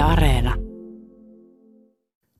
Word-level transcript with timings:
Areena. 0.00 0.54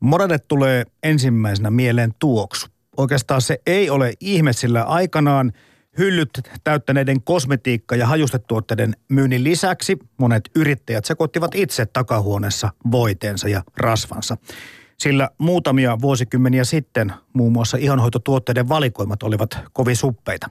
Monelle 0.00 0.38
tulee 0.38 0.85
ensimmäisenä 1.02 1.70
mieleen 1.70 2.14
tuoksu. 2.19 2.67
Oikeastaan 2.96 3.43
se 3.43 3.60
ei 3.67 3.90
ole 3.90 4.12
ihme, 4.21 4.53
sillä 4.53 4.83
aikanaan 4.83 5.53
hyllyt 5.99 6.31
täyttäneiden 6.65 7.23
kosmetiikka- 7.23 7.96
ja 7.96 8.07
hajustetuotteiden 8.07 8.96
myynnin 9.09 9.45
lisäksi 9.45 9.99
monet 10.19 10.51
yrittäjät 10.57 11.04
sekoittivat 11.04 11.54
itse 11.54 11.87
takahuoneessa 11.87 12.70
voiteensa 12.91 13.48
ja 13.48 13.62
rasvansa. 13.77 14.36
Sillä 14.98 15.30
muutamia 15.38 15.98
vuosikymmeniä 16.00 16.64
sitten 16.64 17.12
muun 17.32 17.52
muassa 17.52 17.77
ihonhoitotuotteiden 17.77 18.68
valikoimat 18.68 19.22
olivat 19.22 19.58
kovin 19.72 19.96
suppeita. 19.96 20.50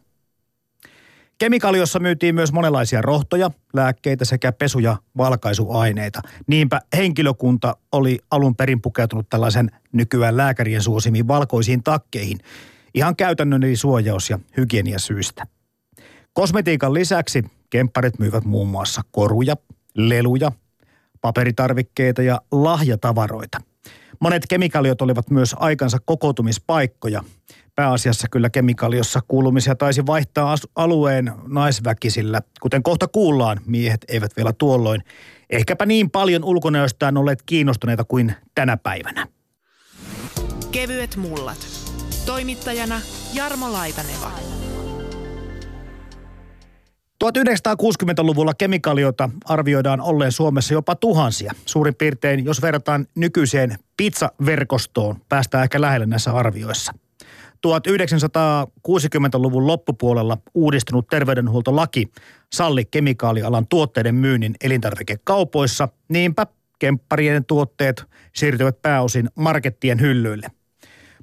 Kemikaliossa 1.40 2.00
myytiin 2.00 2.36
myös 2.36 2.52
monenlaisia 2.52 3.02
rohtoja, 3.02 3.52
lääkkeitä 3.74 4.26
sekä 4.26 4.52
pesu- 4.52 4.80
ja 4.80 4.98
valkaisuaineita. 5.18 6.22
Niinpä 6.48 6.82
henkilökunta 6.98 7.76
oli 7.92 8.20
alun 8.32 8.56
perin 8.56 8.82
pukeutunut 8.82 9.30
tällaisen 9.30 9.72
nykyään 9.92 10.38
lääkärien 10.38 10.82
suosimiin 10.82 11.28
valkoisiin 11.28 11.84
takkeihin. 11.84 12.38
Ihan 12.94 13.16
käytännön 13.16 13.64
eli 13.64 13.76
suojaus- 13.76 14.30
ja 14.30 14.40
hygieniasyistä. 14.58 15.48
Kosmetiikan 16.34 16.94
lisäksi 16.94 17.44
kempparit 17.70 18.20
myyvät 18.20 18.46
muun 18.46 18.68
muassa 18.68 19.02
koruja, 19.12 19.56
leluja, 19.96 20.52
paperitarvikkeita 21.22 22.22
ja 22.22 22.42
lahjatavaroita. 22.52 23.62
Monet 24.20 24.44
kemikaaliot 24.50 25.02
olivat 25.02 25.30
myös 25.30 25.56
aikansa 25.60 25.98
kokoutumispaikkoja. 26.06 27.24
Pääasiassa 27.80 28.28
kyllä 28.32 28.50
kemikaaliossa 28.50 29.20
kuulumisia 29.28 29.76
taisi 29.76 30.06
vaihtaa 30.06 30.56
alueen 30.76 31.32
naisväkisillä. 31.48 32.42
Kuten 32.62 32.84
kohta 32.84 33.08
kuullaan, 33.08 33.60
miehet 33.66 34.06
eivät 34.08 34.32
vielä 34.38 34.54
tuolloin 34.54 35.02
ehkäpä 35.50 35.86
niin 35.86 36.12
paljon 36.12 36.44
ulkonäöstään 36.44 37.18
olleet 37.18 37.42
kiinnostuneita 37.46 38.04
kuin 38.04 38.36
tänä 38.56 38.78
päivänä. 38.78 39.28
Kevyet 40.72 41.16
mullat. 41.16 41.68
Toimittajana 42.26 43.02
Jarmo 43.34 43.72
Laitaneva. 43.74 44.32
1960-luvulla 47.24 48.54
kemikaaliota 48.54 49.30
arvioidaan 49.46 50.02
olleen 50.02 50.32
Suomessa 50.32 50.74
jopa 50.74 50.96
tuhansia. 50.96 51.54
Suurin 51.66 51.96
piirtein, 51.96 52.46
jos 52.46 52.62
verrataan 52.62 53.08
nykyiseen 53.16 53.76
pizzaverkostoon, 53.98 55.22
päästään 55.30 55.64
ehkä 55.64 55.82
lähelle 55.82 56.06
näissä 56.06 56.32
arvioissa. 56.32 56.94
1960-luvun 57.68 59.68
loppupuolella 59.68 60.38
uudistunut 60.54 61.08
terveydenhuoltolaki 61.08 62.12
salli 62.54 62.86
kemikaalialan 62.86 63.68
tuotteiden 63.68 64.16
myynnin 64.16 64.56
elintarvikekaupoissa. 64.64 65.90
Niinpä 66.10 66.48
kempparien 66.80 67.46
tuotteet 67.46 68.04
siirtyvät 68.36 68.82
pääosin 68.82 69.30
markettien 69.36 70.02
hyllyille. 70.02 70.48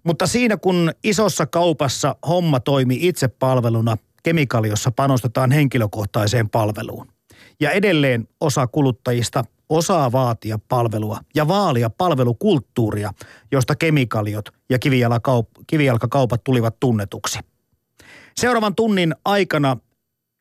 Mutta 0.04 0.26
siinä 0.26 0.56
kun 0.56 0.92
isossa 1.04 1.46
kaupassa 1.46 2.16
homma 2.28 2.60
toimi 2.60 2.98
itsepalveluna, 3.00 3.96
kemikaliossa 4.22 4.90
panostetaan 4.90 5.50
henkilökohtaiseen 5.50 6.48
palveluun. 6.48 7.06
Ja 7.60 7.70
edelleen 7.70 8.28
osa 8.40 8.66
kuluttajista 8.66 9.44
osaa 9.68 10.12
vaatia 10.12 10.58
palvelua 10.68 11.18
ja 11.34 11.48
vaalia 11.48 11.90
palvelukulttuuria, 11.90 13.12
josta 13.52 13.76
kemikaliot 13.76 14.48
ja 14.68 14.78
kivijalkakaupat 15.66 16.44
tulivat 16.44 16.80
tunnetuksi. 16.80 17.38
Seuraavan 18.36 18.74
tunnin 18.74 19.14
aikana 19.24 19.76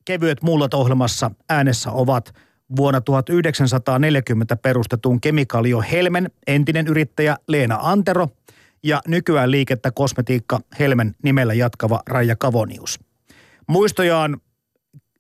kevyet 0.06 0.42
mullat 0.42 0.74
ohjelmassa 0.74 1.32
äänessä 1.50 1.92
ovat 1.92 2.34
vuonna 2.76 3.02
1940 3.02 4.56
perustetun 4.56 5.22
kemikalio 5.22 5.82
Helmen 5.92 6.32
entinen 6.48 6.88
yrittäjä 6.88 7.38
Leena 7.48 7.78
Antero 7.82 8.28
ja 8.84 9.02
nykyään 9.08 9.52
liikettä 9.52 9.92
kosmetiikka 9.92 10.60
Helmen 10.80 11.16
nimellä 11.24 11.54
jatkava 11.54 12.02
Raija 12.08 12.36
Kavonius. 12.36 13.00
Muistojaan 13.68 14.42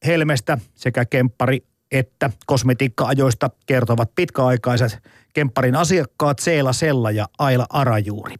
Helmestä 0.05 0.57
sekä 0.75 1.05
Kemppari 1.05 1.63
että 1.97 2.29
kosmetiikka-ajoista 2.45 3.49
kertovat 3.65 4.11
pitkäaikaiset 4.15 4.99
Kempparin 5.33 5.75
asiakkaat 5.75 6.39
Seela 6.39 6.73
Sella 6.73 7.11
ja 7.11 7.27
Aila 7.39 7.65
Arajuuri. 7.69 8.35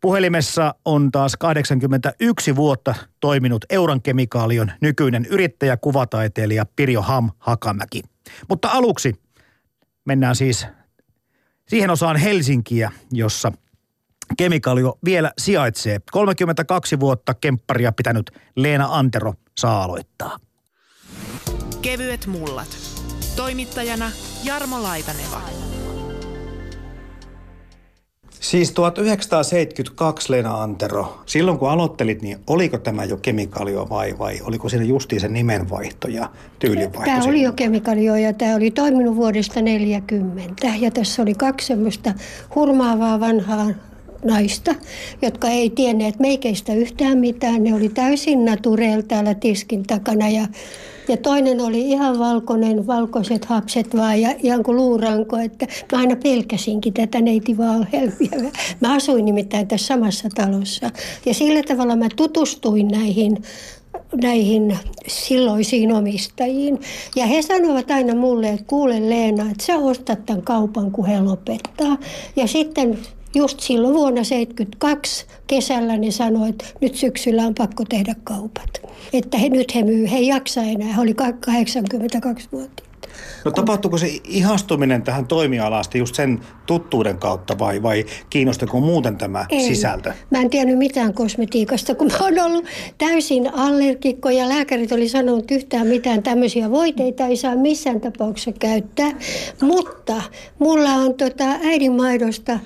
Puhelimessa 0.00 0.74
on 0.84 1.12
taas 1.12 1.36
81 1.36 2.56
vuotta 2.56 2.94
toiminut 3.20 3.64
Euran 3.70 4.02
kemikaalion 4.02 4.72
nykyinen 4.80 5.26
yrittäjä, 5.26 5.76
kuvataiteilija 5.76 6.66
Pirjo 6.76 7.02
Ham 7.02 7.30
Hakamäki. 7.38 8.02
Mutta 8.48 8.68
aluksi 8.68 9.14
mennään 10.04 10.36
siis 10.36 10.66
siihen 11.68 11.90
osaan 11.90 12.16
Helsinkiä, 12.16 12.92
jossa 13.12 13.52
kemikaalio 14.36 14.98
vielä 15.04 15.32
sijaitsee. 15.38 16.00
32 16.12 17.00
vuotta 17.00 17.34
kempparia 17.34 17.92
pitänyt 17.92 18.30
Leena 18.56 18.86
Antero 18.90 19.34
saa 19.58 19.82
aloittaa. 19.84 20.38
Kevyet 21.84 22.26
mullat. 22.26 22.68
Toimittajana 23.36 24.10
Jarmo 24.44 24.82
Laitaneva. 24.82 25.40
Siis 28.40 28.72
1972 28.72 30.32
Leena 30.32 30.62
Antero, 30.62 31.22
silloin 31.26 31.58
kun 31.58 31.70
aloittelit, 31.70 32.22
niin 32.22 32.38
oliko 32.46 32.78
tämä 32.78 33.04
jo 33.04 33.16
kemikaalio 33.16 33.86
vai, 33.90 34.18
vai 34.18 34.40
oliko 34.42 34.68
siinä 34.68 34.84
justiin 34.84 35.20
se 35.20 35.28
nimenvaihto 35.28 36.08
ja 36.08 36.28
tyylинvaihto? 36.58 37.04
Tämä 37.04 37.24
oli 37.24 37.42
jo 37.42 37.52
kemikaalio 37.52 38.16
ja 38.16 38.32
tämä 38.32 38.56
oli 38.56 38.70
toiminut 38.70 39.16
vuodesta 39.16 39.62
40. 39.62 40.66
Ja 40.78 40.90
tässä 40.90 41.22
oli 41.22 41.34
kaksi 41.34 41.66
semmoista 41.66 42.14
hurmaavaa 42.54 43.20
vanhaa 43.20 43.66
naista, 44.24 44.74
jotka 45.22 45.48
ei 45.48 45.70
tienneet 45.70 46.18
meikeistä 46.18 46.74
yhtään 46.74 47.18
mitään. 47.18 47.64
Ne 47.64 47.74
oli 47.74 47.88
täysin 47.88 48.44
natureel 48.44 49.02
täällä 49.02 49.34
tiskin 49.34 49.82
takana 49.82 50.28
ja 50.28 50.46
ja 51.08 51.16
toinen 51.16 51.60
oli 51.60 51.90
ihan 51.90 52.18
valkoinen, 52.18 52.86
valkoiset 52.86 53.44
hapset 53.44 53.96
vaan 53.96 54.20
ja 54.20 54.34
ihan 54.42 54.62
kuin 54.62 54.76
luuranko, 54.76 55.36
että 55.36 55.66
mä 55.92 55.98
aina 55.98 56.16
pelkäsinkin 56.16 56.94
tätä 56.94 57.20
neiti 57.20 57.58
Valhelmia. 57.58 58.50
Mä 58.80 58.94
asuin 58.94 59.24
nimittäin 59.24 59.68
tässä 59.68 59.86
samassa 59.86 60.28
talossa 60.34 60.90
ja 61.26 61.34
sillä 61.34 61.62
tavalla 61.62 61.96
mä 61.96 62.08
tutustuin 62.16 62.88
näihin 62.88 63.36
näihin 64.22 64.78
silloisiin 65.06 65.92
omistajiin. 65.92 66.80
Ja 67.16 67.26
he 67.26 67.42
sanovat 67.42 67.90
aina 67.90 68.14
mulle, 68.14 68.48
että 68.48 68.64
kuule 68.66 69.10
Leena, 69.10 69.50
että 69.50 69.64
sä 69.64 69.76
ostat 69.78 70.26
tämän 70.26 70.42
kaupan, 70.42 70.90
kun 70.90 71.06
he 71.06 71.20
lopettaa. 71.20 71.98
Ja 72.36 72.46
sitten 72.46 72.98
just 73.34 73.60
silloin 73.60 73.94
vuonna 73.94 74.20
1972 74.20 75.26
kesällä 75.46 75.96
ne 75.96 76.10
sanoi, 76.10 76.48
että 76.48 76.64
nyt 76.80 76.94
syksyllä 76.94 77.42
on 77.42 77.54
pakko 77.54 77.84
tehdä 77.88 78.14
kaupat. 78.24 78.82
Että 79.12 79.38
he, 79.38 79.48
nyt 79.48 79.74
he 79.74 79.82
myy, 79.82 80.10
he 80.10 80.16
ei 80.16 80.26
jaksa 80.26 80.62
enää, 80.62 80.92
he 80.92 81.00
oli 81.00 81.14
82 81.14 82.48
vuotta. 82.52 82.82
No 83.44 83.50
tapahtuuko 83.50 83.98
se 83.98 84.20
ihastuminen 84.24 85.02
tähän 85.02 85.26
toimialaan 85.26 85.84
just 85.94 86.14
sen 86.14 86.40
tuttuuden 86.66 87.18
kautta 87.18 87.58
vai, 87.58 87.82
vai 87.82 88.04
kiinnostako 88.30 88.80
muuten 88.80 89.16
tämä 89.16 89.46
Ei. 89.48 89.60
sisältö? 89.60 90.12
Mä 90.30 90.40
en 90.40 90.50
tiennyt 90.50 90.78
mitään 90.78 91.14
kosmetiikasta, 91.14 91.94
kun 91.94 92.06
mä 92.06 92.18
oon 92.20 92.38
ollut 92.38 92.64
täysin 92.98 93.54
allergikko 93.54 94.30
ja 94.30 94.48
lääkärit 94.48 94.92
oli 94.92 95.08
sanonut 95.08 95.50
yhtään 95.50 95.86
mitään 95.86 96.22
tämmöisiä 96.22 96.70
voiteita 96.70 97.26
ei 97.26 97.36
saa 97.36 97.56
missään 97.56 98.00
tapauksessa 98.00 98.52
käyttää. 98.52 99.10
Mutta 99.62 100.22
mulla 100.58 100.90
on 100.90 101.14
tota 101.14 101.44
äidinmaidosta 101.44 102.58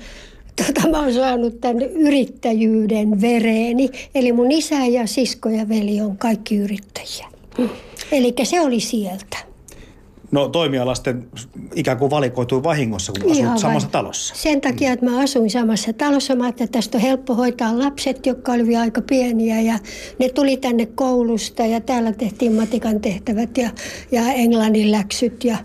tota, 0.67 0.89
mä 0.89 1.01
oon 1.01 1.15
saanut 1.15 1.61
tämän 1.61 1.83
yrittäjyyden 1.83 3.21
vereeni. 3.21 3.91
Eli 4.15 4.33
mun 4.33 4.53
isä 4.53 4.87
ja 4.87 5.07
sisko 5.07 5.49
ja 5.49 5.69
veli 5.69 6.01
on 6.01 6.19
kaikki 6.19 6.57
yrittäjiä. 6.57 7.27
Mm. 7.59 7.69
Eli 8.13 8.35
se 8.43 8.61
oli 8.61 8.81
sieltä. 8.81 9.49
No 10.31 10.49
toimialasten 10.49 11.29
ikään 11.75 11.99
kuin 11.99 12.11
valikoitui 12.11 12.63
vahingossa, 12.63 13.13
kun 13.23 13.33
asut 13.33 13.59
samassa 13.59 13.89
talossa. 13.89 14.35
Sen 14.35 14.61
takia, 14.61 14.93
että 14.93 15.07
mä 15.07 15.21
asuin 15.21 15.51
samassa 15.51 15.93
talossa. 15.93 16.35
Mä 16.35 16.45
ajattelin, 16.45 16.67
että 16.69 16.79
tästä 16.79 16.99
on 16.99 17.03
helppo 17.03 17.35
hoitaa 17.35 17.79
lapset, 17.79 18.27
jotka 18.27 18.53
olivat 18.53 18.81
aika 18.81 19.03
pieniä. 19.03 19.61
Ja 19.61 19.79
ne 20.19 20.29
tuli 20.29 20.57
tänne 20.57 20.87
koulusta 20.87 21.67
ja 21.67 21.81
täällä 21.81 22.13
tehtiin 22.13 22.53
matikan 22.53 23.01
tehtävät 23.01 23.59
ja, 23.59 23.71
ja 24.13 24.33
englannin 24.33 24.93
läksyt. 24.93 25.45
Ja 25.45 25.57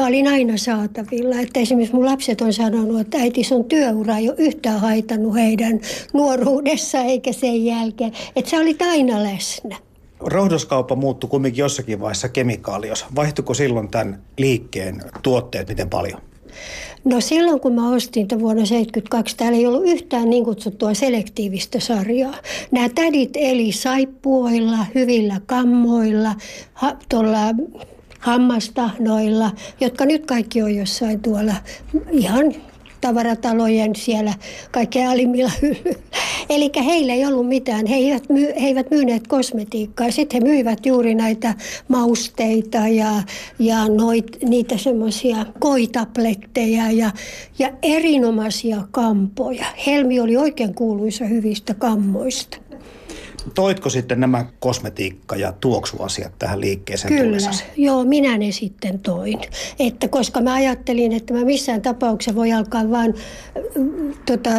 mä 0.00 0.06
olin 0.06 0.28
aina 0.28 0.56
saatavilla. 0.56 1.40
Että 1.40 1.60
esimerkiksi 1.60 1.94
mun 1.94 2.04
lapset 2.04 2.40
on 2.40 2.52
sanonut, 2.52 3.00
että 3.00 3.18
äiti 3.18 3.44
sun 3.44 3.64
työura 3.64 4.16
ei 4.16 4.28
ole 4.28 4.36
yhtään 4.38 4.80
haitannut 4.80 5.34
heidän 5.34 5.80
nuoruudessa 6.12 6.98
eikä 6.98 7.32
sen 7.32 7.64
jälkeen. 7.64 8.12
Että 8.36 8.50
sä 8.50 8.56
olit 8.56 8.82
aina 8.82 9.22
läsnä. 9.22 9.76
Rohdoskauppa 10.20 10.96
muuttui 10.96 11.30
kumminkin 11.30 11.62
jossakin 11.62 12.00
vaiheessa 12.00 12.28
kemikaalios. 12.28 13.06
Vaihtuiko 13.16 13.54
silloin 13.54 13.88
tämän 13.88 14.22
liikkeen 14.38 15.02
tuotteet 15.22 15.68
miten 15.68 15.90
paljon? 15.90 16.20
No 17.04 17.20
silloin 17.20 17.60
kun 17.60 17.74
mä 17.74 17.90
ostin 17.90 18.28
tämän 18.28 18.42
vuonna 18.42 18.62
1972, 18.62 19.36
täällä 19.36 19.58
ei 19.58 19.66
ollut 19.66 19.86
yhtään 19.86 20.30
niin 20.30 20.44
kutsuttua 20.44 20.94
selektiivistä 20.94 21.80
sarjaa. 21.80 22.34
Nämä 22.70 22.88
tädit 22.88 23.30
eli 23.34 23.72
saippuoilla, 23.72 24.86
hyvillä 24.94 25.40
kammoilla, 25.46 26.34
tuolla 27.08 27.38
hammastahnoilla, 28.20 29.50
jotka 29.80 30.06
nyt 30.06 30.26
kaikki 30.26 30.62
on 30.62 30.74
jossain 30.74 31.20
tuolla 31.20 31.54
ihan 32.10 32.54
tavaratalojen 33.00 33.96
siellä 33.96 34.34
kaikkein 34.70 35.08
alimmilla 35.08 35.50
Eli 36.50 36.70
heillä 36.84 37.12
ei 37.12 37.26
ollut 37.26 37.48
mitään. 37.48 37.86
He 37.86 37.94
eivät, 37.94 38.28
myy, 38.28 38.46
he 38.60 38.66
eivät 38.66 38.90
myyneet 38.90 39.26
kosmetiikkaa. 39.26 40.10
Sitten 40.10 40.42
he 40.42 40.48
myivät 40.48 40.86
juuri 40.86 41.14
näitä 41.14 41.54
mausteita 41.88 42.78
ja, 42.78 43.22
ja 43.58 43.88
noit, 43.88 44.42
niitä 44.42 44.78
semmoisia 44.78 45.46
koitabletteja 45.58 46.90
ja, 46.90 47.10
ja 47.58 47.70
erinomaisia 47.82 48.84
kampoja. 48.90 49.64
Helmi 49.86 50.20
oli 50.20 50.36
oikein 50.36 50.74
kuuluisa 50.74 51.24
hyvistä 51.24 51.74
kammoista. 51.74 52.58
Toitko 53.54 53.90
sitten 53.90 54.20
nämä 54.20 54.44
kosmetiikka- 54.60 55.36
ja 55.36 55.52
tuoksuasiat 55.60 56.32
tähän 56.38 56.60
liikkeeseen 56.60 57.14
Kyllä, 57.14 57.24
tullessasi? 57.24 57.64
joo, 57.76 58.04
minä 58.04 58.38
ne 58.38 58.52
sitten 58.52 58.98
toin. 58.98 59.38
Että 59.78 60.08
koska 60.08 60.40
mä 60.40 60.54
ajattelin, 60.54 61.12
että 61.12 61.34
mä 61.34 61.44
missään 61.44 61.82
tapauksessa 61.82 62.34
voi 62.36 62.52
alkaa 62.52 62.90
vaan 62.90 63.14
tota, 64.26 64.50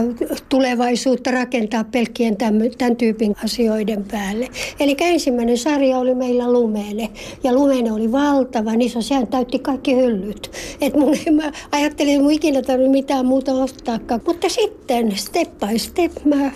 tulevaisuutta 0.49 1.31
rakentaa 1.31 1.83
pelkkien 1.83 2.37
tämän, 2.37 2.71
tämän 2.77 2.95
tyypin 2.95 3.35
asioiden 3.43 4.05
päälle. 4.11 4.47
Eli 4.79 4.97
ensimmäinen 4.99 5.57
sarja 5.57 5.97
oli 5.97 6.15
meillä 6.15 6.53
Lumene. 6.53 7.09
Ja 7.43 7.53
Lumene 7.53 7.91
oli 7.91 8.11
valtava, 8.11 8.75
niin 8.75 9.03
sehän 9.03 9.27
täytti 9.27 9.59
kaikki 9.59 9.95
hyllyt. 9.95 10.51
Et 10.81 10.95
mun, 10.95 11.15
mä 11.41 11.51
ajattelin, 11.71 12.13
että 12.13 12.23
mun 12.23 12.31
ikinä 12.31 12.61
tarvitse 12.61 12.91
mitään 12.91 13.25
muuta 13.25 13.53
ostaakaan. 13.53 14.21
Mutta 14.27 14.49
sitten 14.49 15.17
step 15.17 15.49
by 15.59 15.79
step 15.79 16.11
mä 16.25 16.51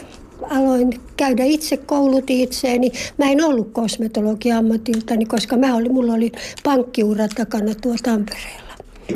aloin 0.50 1.02
käydä 1.18 1.44
itse, 1.44 1.78
koulutin 1.78 2.40
itseäni. 2.40 2.92
Mä 3.18 3.26
en 3.26 3.46
ollut 3.46 3.70
kosmetologi 3.74 4.52
ammatiltani, 4.52 5.26
koska 5.26 5.58
mä 5.58 5.76
olin, 5.76 5.94
mulla 5.94 6.14
oli 6.14 6.32
pankkiura 6.64 7.28
takana 7.28 7.76
tuolla 7.82 8.00
Tampereella. 8.04 8.66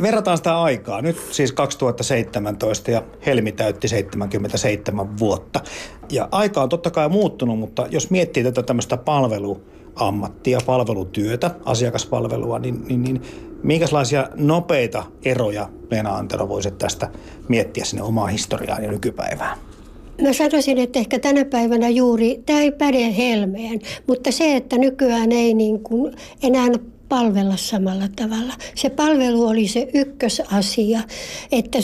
Verrataan 0.02 0.38
sitä 0.38 0.62
aikaa. 0.62 1.02
Nyt 1.02 1.18
siis 1.32 1.52
2017 1.52 2.92
ja 2.92 3.04
Helmi 3.26 3.52
täytti 3.52 3.88
77 3.88 5.20
vuotta. 5.20 5.62
Ja 6.12 6.28
aika 6.32 6.64
on 6.64 6.70
totta 6.70 6.92
kai 6.92 7.10
muuttunut, 7.10 7.60
mutta 7.60 7.88
jos 7.92 8.10
miettii 8.10 8.44
tätä 8.44 8.64
tämmöistä 8.64 8.98
palveluammattia, 8.98 10.60
palvelutyötä, 10.66 11.52
asiakaspalvelua, 11.66 12.60
niin, 12.60 12.84
niin, 12.88 13.02
niin 13.04 13.22
minkälaisia 13.64 14.30
nopeita 14.36 15.04
eroja 15.26 15.70
Leena 15.92 16.16
Antero 16.16 16.50
voisit 16.50 16.78
tästä 16.78 17.10
miettiä 17.48 17.86
sinne 17.86 18.04
omaa 18.04 18.28
historiaan 18.28 18.84
ja 18.84 18.92
nykypäivään? 18.92 19.58
Mä 20.22 20.34
sanoisin, 20.34 20.78
että 20.78 21.00
ehkä 21.00 21.20
tänä 21.20 21.46
päivänä 21.46 21.90
juuri, 21.90 22.42
tämä 22.46 22.62
ei 22.62 22.72
päde 22.72 23.18
helmeen, 23.18 23.80
mutta 24.08 24.32
se, 24.32 24.56
että 24.56 24.78
nykyään 24.78 25.32
ei 25.32 25.54
niin 25.54 25.80
kuin 25.80 26.16
enää 26.44 26.68
palvella 27.10 27.58
samalla 27.58 28.08
tavalla. 28.16 28.54
Se 28.76 28.90
palvelu 28.90 29.48
oli 29.48 29.68
se 29.68 29.88
ykkösasia, 29.94 31.00
että, 31.52 31.80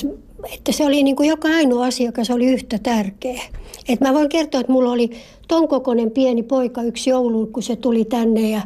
että 0.53 0.71
se 0.71 0.85
oli 0.85 1.03
niin 1.03 1.15
kuin 1.15 1.29
joka 1.29 1.47
ainoa 1.47 1.85
asiakas 1.85 2.29
oli 2.29 2.45
yhtä 2.45 2.79
tärkeä. 2.83 3.41
Et 3.89 4.01
mä 4.01 4.13
voin 4.13 4.29
kertoa, 4.29 4.61
että 4.61 4.71
mulla 4.71 4.91
oli 4.91 5.09
ton 5.47 5.67
kokoinen 5.67 6.11
pieni 6.11 6.43
poika 6.43 6.83
yksi 6.83 7.09
joulu, 7.09 7.47
kun 7.47 7.63
se 7.63 7.75
tuli 7.75 8.05
tänne 8.05 8.49
ja 8.49 8.61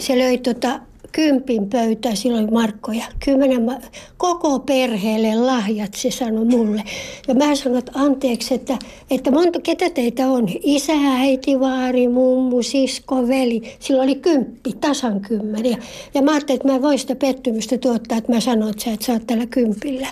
se 0.00 0.18
löi 0.18 0.38
tota 0.38 0.80
kympin 1.12 1.70
pöytä, 1.70 2.14
silloin 2.14 2.52
markkoja. 2.52 3.04
Kymmenen, 3.24 3.82
koko 4.16 4.58
perheelle 4.58 5.34
lahjat, 5.34 5.94
se 5.94 6.10
sanoi 6.10 6.44
mulle. 6.44 6.82
Ja 7.28 7.34
mä 7.34 7.54
sanoin, 7.54 7.78
että 7.78 7.92
anteeksi, 7.94 8.54
että, 8.54 8.78
että 9.10 9.30
monta, 9.30 9.60
ketä 9.60 9.90
teitä 9.90 10.28
on? 10.28 10.48
Isä, 10.62 10.92
äiti, 11.18 11.60
vaari, 11.60 12.08
mummu, 12.08 12.62
sisko, 12.62 13.28
veli. 13.28 13.62
Silloin 13.80 14.08
oli 14.08 14.18
kymppi, 14.18 14.72
tasan 14.80 15.20
kymmenen. 15.20 15.76
Ja 16.14 16.22
mä 16.22 16.30
ajattelin, 16.30 16.56
että 16.56 16.68
mä 16.68 16.74
en 16.74 16.82
voi 16.82 16.98
sitä 16.98 17.16
pettymystä 17.16 17.78
tuottaa, 17.78 18.18
että 18.18 18.32
mä 18.32 18.40
sanoin, 18.40 18.70
että 18.70 18.84
sä 18.84 18.92
et 18.92 19.02
saa 19.02 19.18
tällä 19.26 19.46
kympillä. 19.46 20.06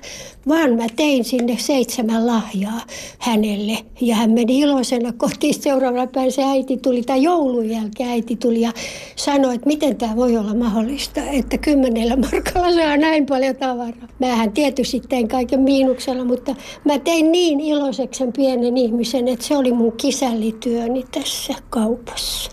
Vaan 0.49 0.75
mä 0.75 0.87
tein 0.97 1.25
sinne 1.25 1.57
seitsemän 1.59 2.27
lahjaa 2.27 2.81
hänelle. 3.19 3.79
Ja 4.01 4.17
hän 4.17 4.31
meni 4.31 4.59
iloisena 4.59 5.13
kotiin. 5.13 5.55
Seuraavana 5.55 6.07
päivänä 6.07 6.31
se 6.31 6.45
äiti 6.45 6.77
tuli, 6.77 7.03
tai 7.03 7.23
joulun 7.23 7.69
jälkeen 7.69 8.11
äiti 8.11 8.37
tuli 8.37 8.61
ja 8.61 8.73
sanoi, 9.17 9.55
että 9.55 9.67
miten 9.67 9.97
tämä 9.97 10.17
voi 10.17 10.37
olla 10.37 10.55
mahdollista 10.55 10.90
mahdollista, 10.91 11.21
että 11.39 11.59
kymmenellä 11.59 12.17
markalla 12.17 12.73
saa 12.73 12.97
näin 12.97 13.27
paljon 13.27 13.57
tavaraa. 13.57 14.09
Mähän 14.19 14.53
tietysti 14.53 15.01
tein 15.09 15.29
kaiken 15.29 15.61
miinuksella, 15.61 16.25
mutta 16.25 16.55
mä 16.85 16.99
tein 16.99 17.33
niin 17.33 17.61
iloiseksi 17.61 18.19
sen 18.19 18.33
pienen 18.33 18.77
ihmisen, 18.77 19.29
että 19.29 19.45
se 19.45 19.57
oli 19.57 19.73
mun 19.73 19.93
kisällityöni 19.93 21.05
tässä 21.13 21.55
kaupassa. 21.71 22.51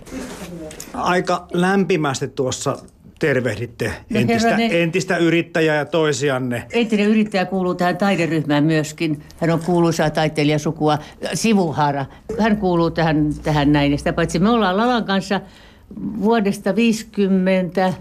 Aika 0.93 1.47
lämpimästi 1.53 2.27
tuossa 2.27 2.77
tervehditte 3.19 3.85
no, 3.85 4.19
entistä, 4.19 4.49
herranen, 4.49 4.81
entistä 4.81 5.17
yrittäjää 5.17 5.75
ja 5.75 5.85
toisianne. 5.85 6.63
Entinen 6.73 7.07
yrittäjä 7.07 7.45
kuuluu 7.45 7.75
tähän 7.75 7.97
taideryhmään 7.97 8.63
myöskin. 8.63 9.23
Hän 9.37 9.49
on 9.49 9.59
kuuluisa 9.59 10.09
taiteilijasukua, 10.09 10.97
Sivuhara. 11.33 12.05
Hän 12.39 12.57
kuuluu 12.57 12.91
tähän, 12.91 13.29
tähän 13.43 13.71
näin. 13.71 13.97
Sitä 13.97 14.13
paitsi 14.13 14.39
me 14.39 14.49
ollaan 14.49 14.77
Lalan 14.77 15.03
kanssa 15.03 15.41
vuodesta 16.21 16.75
50 16.75 17.93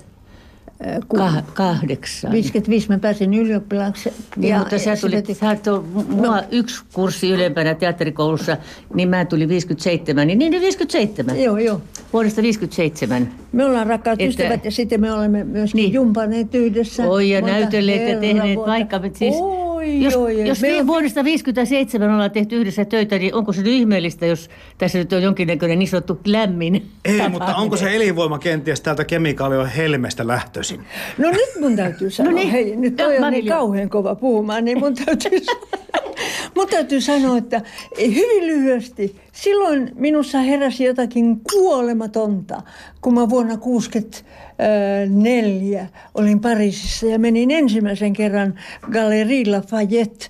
Kah- 1.16 1.42
kahdeksan. 1.54 2.32
55 2.32 2.88
mä 2.88 2.98
pääsin 2.98 3.34
ylioppilaaksi. 3.34 4.12
Niin, 4.36 4.50
ja, 4.50 4.58
mutta 4.58 4.78
sä 4.78 4.96
tulit, 4.96 5.26
sä 5.36 5.48
olet 5.48 5.64
mua 6.08 6.36
no. 6.36 6.42
yksi 6.50 6.84
kurssi 6.92 7.30
ylempänä 7.30 7.74
teatterikoulussa, 7.74 8.56
niin 8.94 9.08
mä 9.08 9.24
tulin 9.24 9.48
57. 9.48 10.26
Niin, 10.26 10.38
niin 10.38 10.52
57. 10.52 11.42
Joo, 11.42 11.58
joo. 11.58 11.80
Vuodesta 12.12 12.42
57. 12.42 13.32
Me 13.56 13.64
ollaan 13.64 13.86
rakkaat 13.86 14.20
että, 14.20 14.28
ystävät 14.28 14.64
ja 14.64 14.70
sitten 14.70 15.00
me 15.00 15.12
olemme 15.12 15.44
myös 15.44 15.74
niin. 15.74 15.92
jumpaneet 15.92 16.54
yhdessä. 16.54 17.08
Oi 17.08 17.30
ja 17.30 17.40
näytelleet 17.40 18.08
ja 18.08 18.20
tehneet 18.20 18.58
vaikka 18.58 19.00
siis... 19.12 19.34
Oi, 19.40 20.02
jos 20.02 20.16
oi, 20.16 20.48
jos 20.48 20.60
me 20.60 20.86
vuodesta 20.86 21.24
57 21.24 22.10
ollaan 22.10 22.30
tehty 22.30 22.56
yhdessä 22.56 22.84
töitä, 22.84 23.18
niin 23.18 23.34
onko 23.34 23.52
se 23.52 23.62
nyt 23.62 23.72
ihmeellistä, 23.72 24.26
jos 24.26 24.50
tässä 24.78 24.98
nyt 24.98 25.12
on 25.12 25.22
jonkinnäköinen 25.22 25.78
niin 25.78 25.88
sanottu 25.88 26.20
lämmin 26.26 26.86
Ei, 27.04 27.18
tapa. 27.18 27.28
mutta 27.38 27.56
onko 27.56 27.76
se 27.76 27.96
elinvoima 27.96 28.38
kenties 28.38 28.80
täältä 28.80 29.04
kemikaalio 29.04 29.68
helmestä 29.76 30.26
lähtöisin? 30.26 30.80
No 31.18 31.30
nyt 31.30 31.60
mun 31.60 31.76
täytyy 31.76 32.10
sanoa, 32.10 32.32
no 32.32 32.36
niin. 32.36 32.50
hei, 32.50 32.76
nyt 32.76 32.96
toi 32.96 33.18
on 33.18 33.32
niin 33.32 33.46
kauhean 33.46 33.90
kova 33.90 34.14
puhumaan, 34.14 34.64
niin 34.64 34.78
mun 34.78 34.94
täytyy 34.94 35.38
Mun 36.56 36.68
täytyy 36.68 37.00
sanoa, 37.00 37.38
että 37.38 37.62
hyvin 37.98 38.46
lyhyesti, 38.46 39.16
silloin 39.36 39.90
minussa 39.94 40.38
heräsi 40.38 40.84
jotakin 40.84 41.40
kuolematonta, 41.52 42.62
kun 43.00 43.14
mä 43.14 43.28
vuonna 43.28 43.56
1964 43.56 45.86
olin 46.14 46.40
Pariisissa 46.40 47.06
ja 47.06 47.18
menin 47.18 47.50
ensimmäisen 47.50 48.12
kerran 48.12 48.54
Galerie 48.92 49.50
Lafayette 49.50 50.26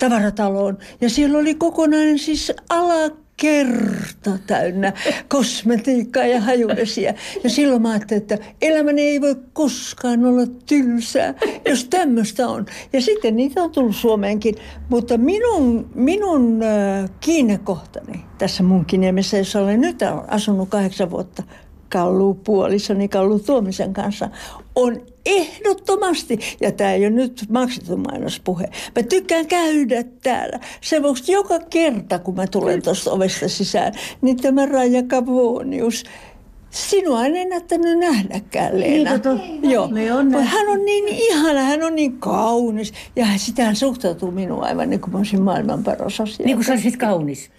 tavarataloon. 0.00 0.78
Ja 1.00 1.10
siellä 1.10 1.38
oli 1.38 1.54
kokonainen 1.54 2.18
siis 2.18 2.52
ala 2.70 3.16
kerta 3.40 4.38
täynnä 4.46 4.92
kosmetiikkaa 5.28 6.26
ja 6.26 6.40
hajuvesiä. 6.40 7.14
Ja 7.44 7.50
silloin 7.50 7.82
mä 7.82 7.90
ajattelin, 7.90 8.22
että 8.22 8.38
elämäni 8.62 9.02
ei 9.02 9.20
voi 9.20 9.36
koskaan 9.52 10.24
olla 10.24 10.46
tylsää, 10.66 11.34
jos 11.68 11.84
tämmöistä 11.84 12.48
on. 12.48 12.66
Ja 12.92 13.00
sitten 13.00 13.36
niitä 13.36 13.62
on 13.62 13.70
tullut 13.70 13.96
Suomeenkin. 13.96 14.54
Mutta 14.88 15.18
minun, 15.18 15.90
minun 15.94 16.62
äh, 16.62 17.10
kiinnekohtani 17.20 18.24
tässä 18.38 18.62
Munkkiniemessä, 18.62 19.38
jossa 19.38 19.60
olen 19.60 19.80
nyt 19.80 19.98
asunut 20.28 20.68
kahdeksan 20.68 21.10
vuotta, 21.10 21.42
Kallu 21.88 22.34
puolisoni 22.34 23.08
Kallu 23.08 23.38
Tuomisen 23.38 23.92
kanssa, 23.92 24.28
on 24.74 25.00
ehdottomasti, 25.26 26.38
ja 26.60 26.72
tämä 26.72 26.92
ei 26.92 27.06
ole 27.06 27.10
nyt 27.10 27.44
maksettu 27.50 27.96
mainospuhe, 27.96 28.70
mä 28.96 29.02
tykkään 29.02 29.46
käydä 29.46 30.04
täällä. 30.22 30.60
Sen 30.80 31.02
vuoksi 31.02 31.32
joka 31.32 31.58
kerta, 31.58 32.18
kun 32.18 32.34
mä 32.34 32.46
tulen 32.46 32.82
tuosta 32.82 33.12
ovesta 33.12 33.48
sisään, 33.48 33.92
niin 34.22 34.36
tämä 34.36 34.66
Raija 34.66 35.02
Kavonius, 35.02 36.04
Sinua 36.70 37.26
en 37.26 37.36
ennättänyt 37.36 37.98
nähdäkään, 37.98 38.80
Leena. 38.80 39.10
Niin, 39.34 39.70
Joo. 39.70 39.88
Me 39.88 40.12
on 40.12 40.32
hän 40.32 40.68
on 40.68 40.84
niin 40.84 41.08
ihana, 41.08 41.60
hän 41.60 41.82
on 41.82 41.94
niin 41.94 42.18
kaunis. 42.18 42.92
Ja 43.16 43.26
sitä 43.36 43.64
hän 43.64 43.76
suhtautuu 43.76 44.30
minuun 44.30 44.64
aivan 44.64 44.90
niin 44.90 45.00
kuin 45.00 45.12
mä 45.12 45.18
olisin 45.18 45.42
maailman 45.42 45.84
paras 45.84 46.20
asia. 46.20 46.46
Niin 46.46 46.56
kuin 46.56 46.64
sä 46.64 46.72
olisit 46.72 46.96
kaunis. 46.96 47.50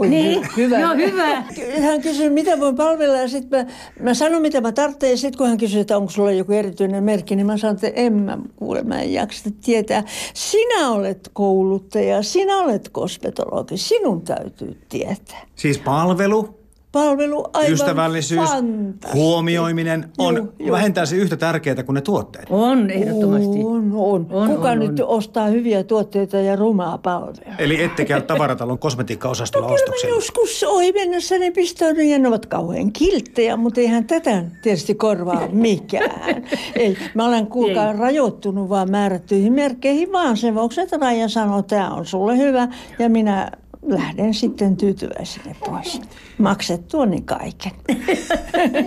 Oi, 0.00 0.08
niin, 0.08 0.48
hyvä. 0.56 0.78
Joo, 0.78 0.94
hyvä. 0.94 1.42
Hän 1.80 2.00
kysyi, 2.02 2.30
mitä 2.30 2.60
voin 2.60 2.76
palvella 2.76 3.16
ja 3.16 3.28
sitten 3.28 3.66
mä, 3.66 3.72
mä 4.02 4.14
sanon, 4.14 4.42
mitä 4.42 4.60
mä 4.60 4.72
tarvitsen. 4.72 5.10
Ja 5.10 5.16
sitten 5.16 5.38
kun 5.38 5.46
hän 5.46 5.58
kysyi, 5.58 5.80
että 5.80 5.96
onko 5.96 6.10
sulla 6.10 6.32
joku 6.32 6.52
erityinen 6.52 7.04
merkki, 7.04 7.36
niin 7.36 7.46
mä 7.46 7.56
sanon, 7.56 7.74
että 7.74 7.88
en 7.94 8.12
mä 8.12 8.38
kuule, 8.56 8.82
mä 8.82 9.00
en 9.00 9.12
jaksa 9.12 9.50
tietää. 9.64 10.04
Sinä 10.34 10.90
olet 10.90 11.30
kouluttaja, 11.32 12.22
sinä 12.22 12.56
olet 12.58 12.88
kosmetologi, 12.88 13.76
sinun 13.76 14.22
täytyy 14.22 14.78
tietää. 14.88 15.46
Siis 15.54 15.78
palvelu, 15.78 16.59
palvelu 16.92 17.44
aivan 17.52 17.72
Ystävällisyys, 17.72 18.50
fantastinen. 18.50 19.14
huomioiminen 19.14 20.08
on 20.18 20.36
Juu, 20.36 20.52
juu. 20.58 20.70
vähintään 20.72 21.06
se 21.06 21.16
yhtä 21.16 21.36
tärkeää 21.36 21.82
kuin 21.82 21.94
ne 21.94 22.00
tuotteet. 22.00 22.46
On 22.50 22.90
ehdottomasti. 22.90 23.58
On, 23.64 23.92
on. 23.94 24.26
On, 24.30 24.48
Kuka 24.48 24.68
on, 24.70 24.78
nyt 24.78 25.00
on. 25.00 25.08
ostaa 25.08 25.46
hyviä 25.46 25.84
tuotteita 25.84 26.36
ja 26.36 26.56
rumaa 26.56 26.98
palvelua? 26.98 27.54
Eli 27.58 27.82
ette 27.82 28.04
käy 28.04 28.22
tavaratalon 28.22 28.78
kosmetiikkaosastolla 28.78 29.66
Kyllä 29.66 29.78
mä 29.78 29.84
ostoksilla. 29.84 30.14
joskus 30.14 30.64
ohi 30.64 30.92
mennessä 30.92 31.38
ne 31.38 31.50
pistäydyn 31.50 32.08
ja 32.10 32.18
ne 32.18 32.28
ovat 32.28 32.46
kauhean 32.46 32.92
kilttejä, 32.92 33.56
mutta 33.56 33.80
eihän 33.80 34.04
tätä 34.04 34.44
tietysti 34.62 34.94
korvaa 34.94 35.48
mikään. 35.70 36.44
Ei, 36.74 36.96
mä 37.14 37.26
olen 37.26 37.46
kuulkaa 37.46 37.92
rajoittunut 37.92 38.68
vaan 38.68 38.90
määrättyihin 38.90 39.52
merkkeihin 39.52 40.12
vaan 40.12 40.36
sen 40.36 40.54
vuoksi, 40.54 40.80
että 40.80 40.96
Raija 40.96 41.28
sanoo, 41.28 41.58
että 41.58 41.76
tämä 41.76 41.90
on 41.94 42.06
sulle 42.06 42.36
hyvä 42.36 42.68
ja 42.98 43.08
minä 43.10 43.50
lähden 43.82 44.34
sitten 44.34 44.76
tyytyväisenä 44.76 45.54
pois. 45.66 46.00
Maksettua 46.38 47.06
niin 47.06 47.24
kaiken. 47.24 47.72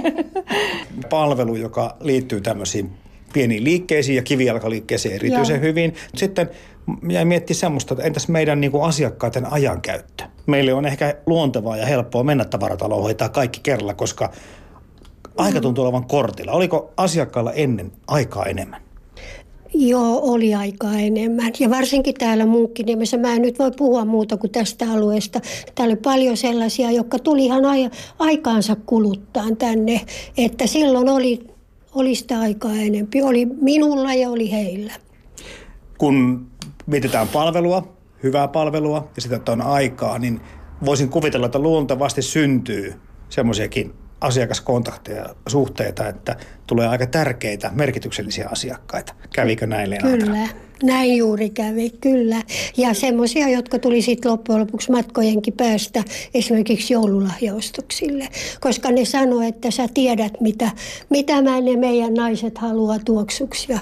palvelu, 1.10 1.56
joka 1.56 1.98
liittyy 2.00 2.42
tämmöisiin 2.42 2.92
pieniin 3.34 3.64
liikkeisiin 3.64 4.16
ja 4.16 4.24
kivijalkaliikkeeseen 4.24 5.16
erityisen 5.16 5.56
Joo. 5.56 5.64
hyvin. 5.64 5.96
Sitten 6.16 6.50
jäin 7.10 7.28
miettimään 7.28 7.60
semmoista, 7.60 7.94
että 7.94 8.04
entäs 8.04 8.28
meidän 8.28 8.62
niin 8.62 8.72
kuin 8.72 8.84
asiakkaiden 8.84 9.54
ajankäyttö? 9.54 10.24
Meille 10.46 10.74
on 10.74 10.86
ehkä 10.86 11.16
luontevaa 11.26 11.78
ja 11.78 11.86
helppoa 11.86 12.24
mennä 12.24 12.46
tavarataloon 12.46 13.04
hoitaa 13.04 13.30
kaikki 13.30 13.60
kerralla, 13.64 13.94
koska 13.94 14.32
aika 15.38 15.62
tuntuu 15.62 15.84
olevan 15.84 16.06
kortilla. 16.06 16.52
Oliko 16.52 16.94
asiakkailla 16.98 17.54
ennen 17.54 17.92
aikaa 18.08 18.46
enemmän? 18.46 18.82
Joo, 19.74 20.20
oli 20.24 20.56
aikaa 20.56 20.94
enemmän. 21.00 21.51
Ja 21.60 21.70
varsinkin 21.70 22.13
täällä 22.13 22.46
Munkkiniemessä, 22.46 23.18
mä 23.18 23.34
en 23.34 23.42
nyt 23.42 23.60
voi 23.60 23.72
puhua 23.77 24.06
muuta 24.06 24.38
kuin 24.38 24.51
tästä 24.51 24.92
alueesta. 24.92 25.39
Täällä 25.75 25.92
oli 25.92 26.01
paljon 26.03 26.38
sellaisia, 26.38 26.92
jotka 26.92 27.20
tuli 27.20 27.46
ihan 27.46 27.65
ai- 27.65 27.89
aikaansa 28.20 28.75
kuluttaa 28.86 29.46
tänne. 29.58 30.01
Että 30.38 30.68
silloin 30.68 31.10
oli, 31.10 31.39
oli 31.96 32.15
sitä 32.15 32.39
aikaa 32.39 32.74
enempi. 32.74 33.22
Oli 33.22 33.46
minulla 33.46 34.13
ja 34.13 34.30
oli 34.30 34.51
heillä. 34.51 34.94
Kun 35.98 36.48
mietitään 36.86 37.27
palvelua, 37.27 37.94
hyvää 38.24 38.48
palvelua 38.48 39.12
ja 39.15 39.22
sitä, 39.22 39.36
että 39.36 39.51
on 39.51 39.62
aikaa, 39.62 40.20
niin 40.20 40.42
voisin 40.86 41.10
kuvitella, 41.10 41.46
että 41.46 41.60
luontevasti 41.60 42.22
syntyy 42.22 42.94
semmoisiakin 43.30 43.94
asiakaskontakteja, 44.24 45.25
suhteita, 45.48 46.08
että 46.08 46.36
tulee 46.68 46.88
aika 46.88 47.08
tärkeitä, 47.08 47.72
merkityksellisiä 47.74 48.48
asiakkaita. 48.51 49.13
Kävikö 49.36 49.68
näin 49.68 49.89
Leena? 49.89 50.10
Kyllä, 50.10 50.48
näin 50.84 51.18
juuri 51.18 51.50
kävi, 51.50 51.89
kyllä. 51.89 52.42
Ja 52.77 52.94
semmoisia, 52.94 53.50
jotka 53.50 53.80
tuli 53.80 54.01
sitten 54.01 54.32
loppujen 54.32 54.62
lopuksi 54.62 54.92
matkojenkin 54.92 55.53
päästä 55.53 56.03
esimerkiksi 56.34 56.94
joululahjaostoksille. 56.94 58.27
Koska 58.60 58.92
ne 58.92 59.06
sanoi, 59.06 59.48
että 59.48 59.72
sä 59.72 59.88
tiedät, 59.94 60.42
mitä, 60.42 60.72
mitä 61.10 61.42
mä 61.42 61.62
ne 61.62 61.75
meidän 61.77 62.13
naiset 62.13 62.58
haluaa 62.58 63.00
tuoksuksi. 63.06 63.72
Ja, 63.72 63.80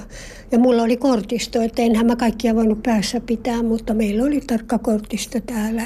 ja 0.52 0.60
mulla 0.60 0.84
oli 0.84 0.98
kortisto, 0.98 1.62
että 1.62 1.82
enhän 1.82 2.06
mä 2.06 2.16
kaikkia 2.16 2.56
voinut 2.56 2.84
päässä 2.84 3.20
pitää, 3.20 3.64
mutta 3.64 3.94
meillä 3.94 4.24
oli 4.24 4.42
tarkka 4.42 4.80
kortisto 4.80 5.40
täällä. 5.40 5.84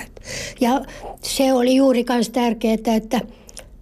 Ja 0.61 0.81
se 1.21 1.53
oli 1.53 1.75
juuri 1.75 2.05
myös 2.09 2.29
tärkeää, 2.29 2.77
että 2.95 3.21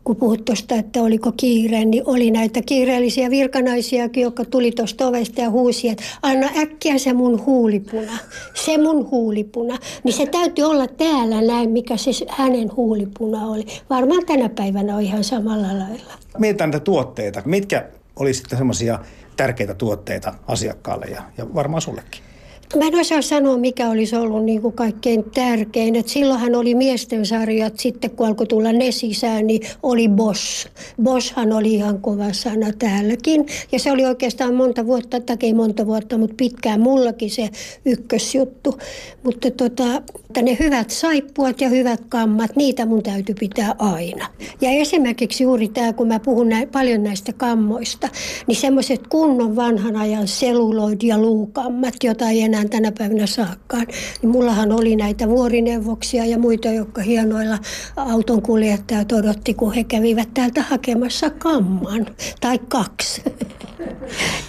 kun 0.04 0.16
puhut 0.16 0.46
tuosta, 0.46 0.76
että 0.76 1.02
oliko 1.02 1.32
kiire, 1.32 1.86
niin 1.86 2.04
oli 2.06 2.32
näitä 2.32 2.62
kiireellisiä 2.66 3.30
virkanaisiakin, 3.30 4.24
jotka 4.24 4.46
tuli 4.46 4.72
tuosta 4.72 5.08
ovesta 5.08 5.42
ja 5.42 5.50
huusi, 5.50 5.90
että 5.90 6.04
anna 6.22 6.50
äkkiä 6.58 6.98
se 6.98 7.14
mun 7.14 7.46
huulipuna, 7.46 8.18
se 8.54 8.78
mun 8.78 9.12
huulipuna. 9.12 9.78
Niin 10.04 10.14
se 10.14 10.26
täytyy 10.26 10.66
olla 10.66 10.88
täällä 10.88 11.42
näin, 11.42 11.70
mikä 11.70 11.98
se 11.98 12.12
hänen 12.30 12.76
huulipuna 12.76 13.48
oli. 13.48 13.66
Varmaan 13.90 14.26
tänä 14.26 14.50
päivänä 14.50 14.96
on 14.96 15.02
ihan 15.02 15.24
samalla 15.24 15.68
lailla. 15.68 16.14
Mietitään 16.38 16.70
näitä 16.70 16.84
tuotteita. 16.84 17.42
Mitkä 17.46 17.90
oli 18.16 18.34
sitten 18.34 18.58
semmoisia 18.58 19.00
tärkeitä 19.38 19.74
tuotteita 19.74 20.34
asiakkaalle 20.48 21.06
ja, 21.06 21.24
ja 21.38 21.54
varmaan 21.54 21.82
sullekin? 21.82 22.33
Mä 22.80 22.88
en 22.88 23.00
osaa 23.00 23.22
sanoa, 23.22 23.58
mikä 23.58 23.90
olisi 23.90 24.16
ollut 24.16 24.44
niin 24.46 24.62
kuin 24.62 24.74
kaikkein 24.74 25.24
tärkein. 25.34 25.96
Et 25.96 26.08
silloinhan 26.08 26.56
oli 26.56 26.76
miesten 26.76 27.26
sarjat, 27.26 27.80
sitten 27.80 28.12
kun 28.12 28.28
alkoi 28.28 28.48
tulla 28.48 28.72
ne 28.72 28.92
sisään, 28.92 29.48
niin 29.48 29.62
oli 29.84 30.10
Boss. 30.10 30.68
Bosshan 31.04 31.52
oli 31.52 31.74
ihan 31.74 32.02
kova 32.02 32.34
sana 32.34 32.68
täälläkin. 32.80 33.46
Ja 33.72 33.80
se 33.80 33.92
oli 33.92 34.06
oikeastaan 34.06 34.54
monta 34.54 34.86
vuotta, 34.86 35.18
ei 35.42 35.54
monta 35.54 35.86
vuotta, 35.86 36.18
mutta 36.18 36.36
pitkään 36.38 36.82
mullakin 36.82 37.30
se 37.30 37.50
ykkösjuttu. 37.86 38.78
Mutta 39.24 39.52
tota, 39.52 40.02
että 40.34 40.42
ne 40.42 40.58
hyvät 40.60 40.90
saippuat 40.90 41.62
ja 41.62 41.70
hyvät 41.70 42.02
kammat, 42.10 42.56
niitä 42.56 42.86
mun 42.86 43.04
täytyy 43.04 43.36
pitää 43.40 43.76
aina. 43.80 44.28
Ja 44.62 44.70
esimerkiksi 44.72 45.44
juuri 45.44 45.68
tämä, 45.68 45.94
kun 45.94 46.08
mä 46.08 46.20
puhun 46.20 46.50
näin, 46.50 46.70
paljon 46.70 47.04
näistä 47.04 47.34
kammoista, 47.34 48.10
niin 48.48 48.56
semmoiset 48.56 49.08
kunnon 49.08 49.56
vanhan 49.56 49.96
ajan 49.96 50.28
seluloid- 50.28 51.04
ja 51.08 51.18
luukammat, 51.18 51.94
jota 52.04 52.30
ei 52.30 52.42
enää 52.42 52.63
tänä 52.70 52.92
päivänä 52.98 53.28
saakaan. 53.28 53.88
Niin 54.22 54.30
mullahan 54.30 54.72
oli 54.72 54.96
näitä 54.96 55.28
vuorineuvoksia 55.30 56.26
ja 56.26 56.40
muita, 56.40 56.68
jotka 56.68 57.02
hienoilla 57.02 57.60
auton 57.96 58.42
kuljettajat 58.42 59.12
odotti, 59.12 59.54
kun 59.54 59.74
he 59.74 59.84
kävivät 59.84 60.34
täältä 60.34 60.62
hakemassa 60.62 61.30
kamman 61.30 62.06
tai 62.42 62.60
kaksi. 62.70 63.22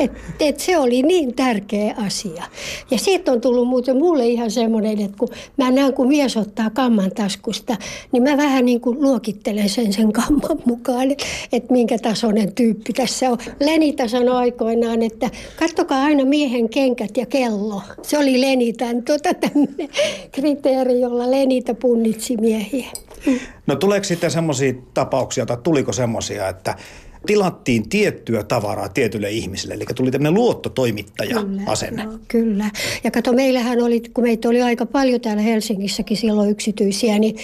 Et, 0.01 0.13
et 0.41 0.61
se 0.61 0.79
oli 0.79 1.03
niin 1.03 1.35
tärkeä 1.35 1.95
asia. 2.07 2.45
Ja 2.91 2.99
siitä 2.99 3.33
on 3.33 3.41
tullut 3.41 3.69
muuten 3.69 3.97
mulle 3.97 4.27
ihan 4.27 4.51
semmoinen, 4.51 5.01
että 5.01 5.17
kun 5.19 5.29
mä 5.57 5.71
näen, 5.71 5.95
kun 5.95 6.09
mies 6.09 6.37
ottaa 6.37 6.71
kamman 6.71 7.11
taskusta, 7.11 7.77
niin 8.13 8.23
mä 8.23 8.37
vähän 8.37 8.65
niin 8.65 8.81
kuin 8.81 9.01
luokittelen 9.01 9.69
sen 9.69 9.93
sen 9.93 10.13
kamman 10.13 10.59
mukaan, 10.65 11.11
että 11.11 11.25
et 11.53 11.71
minkä 11.71 11.99
tasoinen 11.99 12.55
tyyppi 12.55 12.93
tässä 12.93 13.31
on. 13.31 13.39
Lenita 13.61 14.09
sanoi 14.09 14.37
aikoinaan, 14.37 15.03
että 15.03 15.31
kattokaa 15.59 16.03
aina 16.03 16.25
miehen 16.25 16.69
kenkät 16.69 17.17
ja 17.17 17.27
kello. 17.27 17.83
Se 18.03 18.19
oli 18.19 18.41
Lenitan 18.41 19.03
tota, 19.03 19.35
tämmöinen 19.35 19.89
kriteeri, 20.33 21.01
jolla 21.01 21.31
Lenita 21.31 21.75
punnitsi 21.75 22.37
miehiä. 22.37 22.91
No 23.67 23.77
tuleeko 23.77 24.05
sitten 24.05 24.31
semmoisia 24.31 24.73
tapauksia, 24.95 25.47
tai 25.47 25.57
tuliko 25.63 25.93
semmoisia, 25.93 26.49
että 26.49 26.77
tilattiin 27.27 27.89
tiettyä 27.89 28.43
tavaraa 28.43 28.89
tietylle 28.89 29.31
ihmiselle, 29.31 29.75
eli 29.75 29.85
tuli 29.95 30.11
tämmöinen 30.11 30.35
luottotoimittaja-asenne. 30.35 32.03
Joo, 32.03 32.19
kyllä. 32.29 32.71
Ja 33.05 33.11
kato, 33.11 33.33
meillähän 33.33 33.83
oli, 33.83 34.03
kun 34.15 34.25
meitä 34.25 34.49
oli 34.49 34.63
aika 34.63 34.87
paljon 34.87 35.21
täällä 35.21 35.43
Helsingissäkin 35.43 36.17
silloin 36.17 36.51
yksityisiä, 36.51 37.19
niin, 37.19 37.37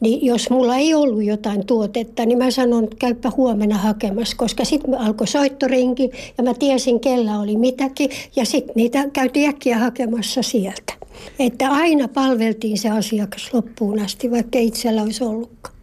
niin 0.00 0.26
jos 0.26 0.50
mulla 0.50 0.76
ei 0.76 0.94
ollut 0.94 1.24
jotain 1.24 1.66
tuotetta, 1.66 2.26
niin 2.26 2.38
mä 2.38 2.50
sanon, 2.50 2.84
että 2.84 2.96
käypä 2.98 3.30
huomenna 3.36 3.78
hakemassa, 3.78 4.36
koska 4.36 4.64
sitten 4.64 4.94
alkoi 4.94 5.26
soittorinki 5.26 6.10
ja 6.38 6.44
mä 6.44 6.54
tiesin, 6.54 7.00
kellä 7.00 7.40
oli 7.40 7.56
mitäkin, 7.56 8.10
ja 8.36 8.44
sitten 8.44 8.72
niitä 8.76 9.08
käytiin 9.12 9.48
äkkiä 9.48 9.78
hakemassa 9.78 10.42
sieltä. 10.42 10.92
Että 11.38 11.70
aina 11.70 12.08
palveltiin 12.08 12.78
se 12.78 12.90
asiakas 12.90 13.50
loppuun 13.52 14.00
asti, 14.00 14.30
vaikka 14.30 14.58
itsellä 14.58 15.02
olisi 15.02 15.24
ollutkaan. 15.24 15.76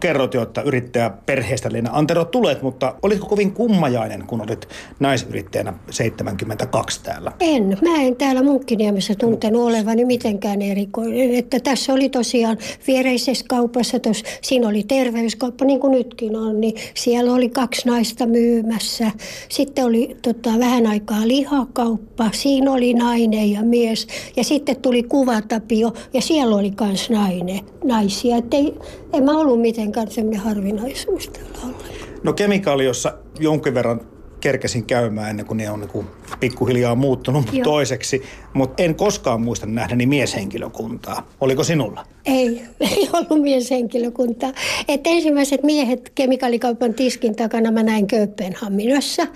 Kerrot 0.00 0.34
jo, 0.34 0.42
että 0.42 0.62
yrittäjä 0.62 1.10
perheestä 1.26 1.68
Leena 1.72 1.90
Antero 1.92 2.24
tulet, 2.24 2.62
mutta 2.62 2.94
olitko 3.02 3.26
kovin 3.26 3.52
kummajainen, 3.52 4.26
kun 4.26 4.40
olit 4.40 4.68
naisyrittäjänä 5.00 5.72
72 5.90 7.00
täällä? 7.02 7.32
En. 7.40 7.78
Mä 7.82 8.02
en 8.02 8.16
täällä 8.16 8.42
Munkkiniemessä 8.42 9.14
tuntenut 9.14 9.62
olevani 9.62 10.04
mitenkään 10.04 10.62
erikoinen. 10.62 11.34
Että 11.34 11.60
tässä 11.60 11.92
oli 11.92 12.08
tosiaan 12.08 12.58
viereisessä 12.86 13.44
kaupassa, 13.48 13.98
tos, 13.98 14.22
siinä 14.42 14.68
oli 14.68 14.82
terveyskauppa 14.82 15.64
niin 15.64 15.80
kuin 15.80 15.90
nytkin 15.90 16.36
on, 16.36 16.60
niin 16.60 16.74
siellä 16.94 17.32
oli 17.32 17.48
kaksi 17.48 17.88
naista 17.88 18.26
myymässä. 18.26 19.10
Sitten 19.48 19.84
oli 19.84 20.16
tota, 20.22 20.50
vähän 20.58 20.86
aikaa 20.86 21.28
lihakauppa, 21.28 22.30
siinä 22.32 22.72
oli 22.72 22.94
nainen 22.94 23.52
ja 23.52 23.62
mies. 23.62 24.06
Ja 24.36 24.44
sitten 24.44 24.76
tuli 24.76 25.02
kuvatapio 25.02 25.92
ja 26.12 26.20
siellä 26.20 26.56
oli 26.56 26.72
myös 26.80 27.10
nainen, 27.10 27.60
naisia. 27.84 28.36
Että 28.36 28.56
ei, 28.56 28.74
en 29.12 29.24
mä 29.24 29.38
ollut 29.38 29.60
mitenkään 29.60 29.87
semmoinen 30.08 30.40
harvinaisuus 30.40 31.28
täällä 31.28 31.58
ollenkaan. 31.64 32.08
No 32.22 32.32
kemikaali, 32.32 32.84
jossa 32.84 33.14
jonkin 33.40 33.74
verran 33.74 34.00
kerkesin 34.40 34.84
käymään 34.84 35.30
ennen 35.30 35.46
kuin 35.46 35.56
ne 35.56 35.70
on 35.70 35.80
niin 35.80 35.90
kuin 35.90 36.06
pikkuhiljaa 36.40 36.94
muuttunut 36.94 37.52
Joo. 37.52 37.64
toiseksi, 37.64 38.22
mutta 38.52 38.82
en 38.82 38.94
koskaan 38.94 39.40
muista 39.40 39.66
nähdäni 39.66 40.06
mieshenkilökuntaa. 40.06 41.28
Oliko 41.40 41.64
sinulla? 41.64 42.06
Ei, 42.26 42.62
ei 42.80 43.08
ollut 43.12 43.42
mieshenkilökuntaa. 43.42 44.52
Et 44.88 45.00
ensimmäiset 45.04 45.62
miehet 45.62 46.12
kemikaalikaupan 46.14 46.94
tiskin 46.94 47.36
takana 47.36 47.70
mä 47.70 47.82
näin 47.82 48.06
Kööpenhaminassa. 48.06 49.26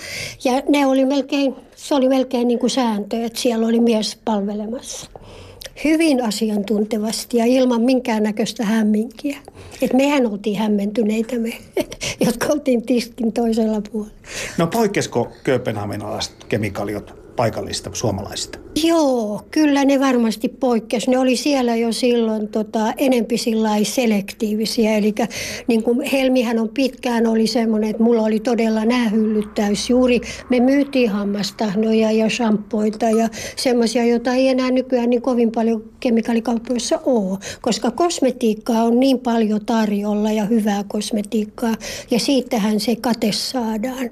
Ja 0.45 0.63
ne 0.69 0.87
oli 0.87 1.05
melkein, 1.05 1.55
se 1.77 1.95
oli 1.95 2.09
melkein 2.09 2.49
niin 2.49 2.59
kuin 2.59 2.71
sääntö, 2.71 3.25
että 3.25 3.41
siellä 3.41 3.67
oli 3.67 3.81
mies 3.81 4.19
palvelemassa. 4.25 5.11
Hyvin 5.85 6.25
asiantuntevasti 6.25 7.37
ja 7.37 7.45
ilman 7.45 7.81
minkäännäköistä 7.81 8.65
hämminkiä. 8.65 9.39
Et 9.83 9.93
mehän 9.93 10.27
oltiin 10.27 10.59
hämmentyneitä 10.59 11.39
me, 11.39 11.53
jotka 12.27 12.47
oltiin 12.47 12.87
tiskin 12.87 13.33
toisella 13.33 13.83
puolella. 13.93 14.15
No 14.59 14.67
poikkesko 14.67 15.29
kööpenhaminalaiset 15.45 16.45
kemikaaliot 16.49 17.22
paikallista 17.37 17.91
suomalaisista? 17.93 18.59
Joo, 18.85 19.43
kyllä 19.51 19.85
ne 19.85 20.01
varmasti 20.01 20.49
poikkesi. 20.49 21.11
Ne 21.11 21.19
oli 21.19 21.37
siellä 21.37 21.77
jo 21.77 21.93
silloin 21.93 22.49
tota, 22.49 22.93
enempi 22.97 23.37
selektiivisiä. 23.83 24.97
Eli 24.97 25.15
niin 25.67 25.83
kuin 25.83 26.03
Helmihän 26.03 26.59
on 26.59 26.69
pitkään 26.69 27.27
oli 27.27 27.47
semmoinen, 27.47 27.91
että 27.91 28.03
mulla 28.03 28.23
oli 28.23 28.41
todella 28.41 28.85
nämä 28.85 29.09
hyllyt 29.09 29.55
täys. 29.55 29.91
Juuri 29.91 30.21
me 30.51 30.61
myytiin 30.61 31.11
hammastahnoja 31.11 32.13
ja 32.13 32.31
shampoita 32.31 33.11
ja 33.11 33.29
semmoisia, 33.57 34.05
joita 34.05 34.35
ei 34.35 34.49
enää 34.49 34.71
nykyään 34.71 35.11
niin 35.11 35.23
kovin 35.23 35.53
paljon 35.53 35.85
kemikaalikaupoissa 36.01 37.01
ole. 37.05 37.39
Koska 37.63 37.91
kosmetiikkaa 37.91 38.85
on 38.85 39.01
niin 39.01 39.19
paljon 39.19 39.67
tarjolla 39.67 40.33
ja 40.33 40.45
hyvää 40.45 40.85
kosmetiikkaa. 40.89 41.75
Ja 42.11 42.19
siitähän 42.19 42.81
se 42.81 42.97
kate 42.97 43.33
saadaan. 43.33 44.11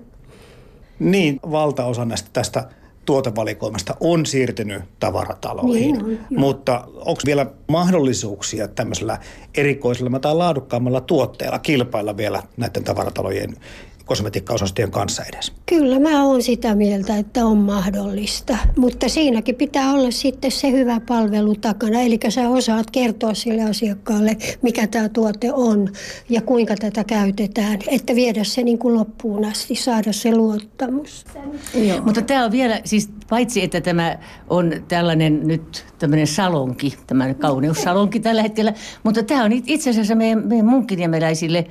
Niin, 0.99 1.41
valtaosa 1.51 2.05
näistä 2.05 2.31
tästä 2.33 2.80
tuotevalikoimasta 3.11 3.97
on 4.01 4.27
siirtynyt 4.27 4.83
tavarataloihin. 5.01 5.99
Niin 5.99 6.19
on, 6.21 6.39
Mutta 6.39 6.85
onko 6.95 7.21
vielä 7.27 7.47
mahdollisuuksia 7.69 8.69
tämmöisellä 8.69 9.19
erikoisella 9.55 10.19
tai 10.19 10.35
laadukkaammalla 10.35 11.01
tuotteella 11.01 11.59
kilpailla 11.59 12.17
vielä 12.17 12.43
näiden 12.57 12.85
tavaratalojen 12.85 13.57
kosmetiikkaosastojen 14.11 14.91
kanssa 14.91 15.25
edes? 15.25 15.53
Kyllä 15.67 16.01
mä 16.01 16.25
oon 16.25 16.43
sitä 16.43 16.75
mieltä, 16.75 17.17
että 17.17 17.47
on 17.47 17.59
mahdollista, 17.59 18.59
mutta 18.77 19.09
siinäkin 19.09 19.55
pitää 19.55 19.93
olla 19.93 20.11
sitten 20.11 20.51
se 20.51 20.73
hyvä 20.73 21.01
palvelu 21.01 21.55
takana. 21.55 22.01
Eli 22.01 22.19
sä 22.29 22.49
osaat 22.49 22.91
kertoa 22.91 23.35
sille 23.35 23.63
asiakkaalle, 23.63 24.37
mikä 24.63 24.87
tämä 24.87 25.09
tuote 25.09 25.53
on 25.53 25.89
ja 26.29 26.41
kuinka 26.41 26.75
tätä 26.77 27.05
käytetään, 27.05 27.79
että 27.89 28.15
viedä 28.15 28.45
se 28.45 28.63
niin 28.63 28.79
kuin 28.79 28.95
loppuun 28.95 29.45
asti, 29.45 29.75
saada 29.75 30.13
se 30.13 30.37
luottamus. 30.37 31.25
Joo. 31.75 32.01
Mutta 32.05 32.23
tämä 32.23 32.45
on 32.45 32.53
vielä, 32.53 32.81
siis 32.85 33.11
paitsi 33.29 33.63
että 33.63 33.81
tämä 33.81 34.19
on 34.49 34.73
tällainen 34.89 35.41
nyt 35.49 35.85
tämmöinen 35.99 36.27
salonki, 36.27 36.95
tämmöinen 37.07 37.37
kauneussalonki 37.37 38.21
tällä 38.21 38.43
hetkellä, 38.43 38.73
mutta 39.03 39.23
tämä 39.23 39.45
on 39.45 39.53
itse 39.53 39.91
asiassa 39.91 40.15
meidän, 40.15 40.49
meidän 40.49 40.67
munkiniemeläisille 40.67 41.67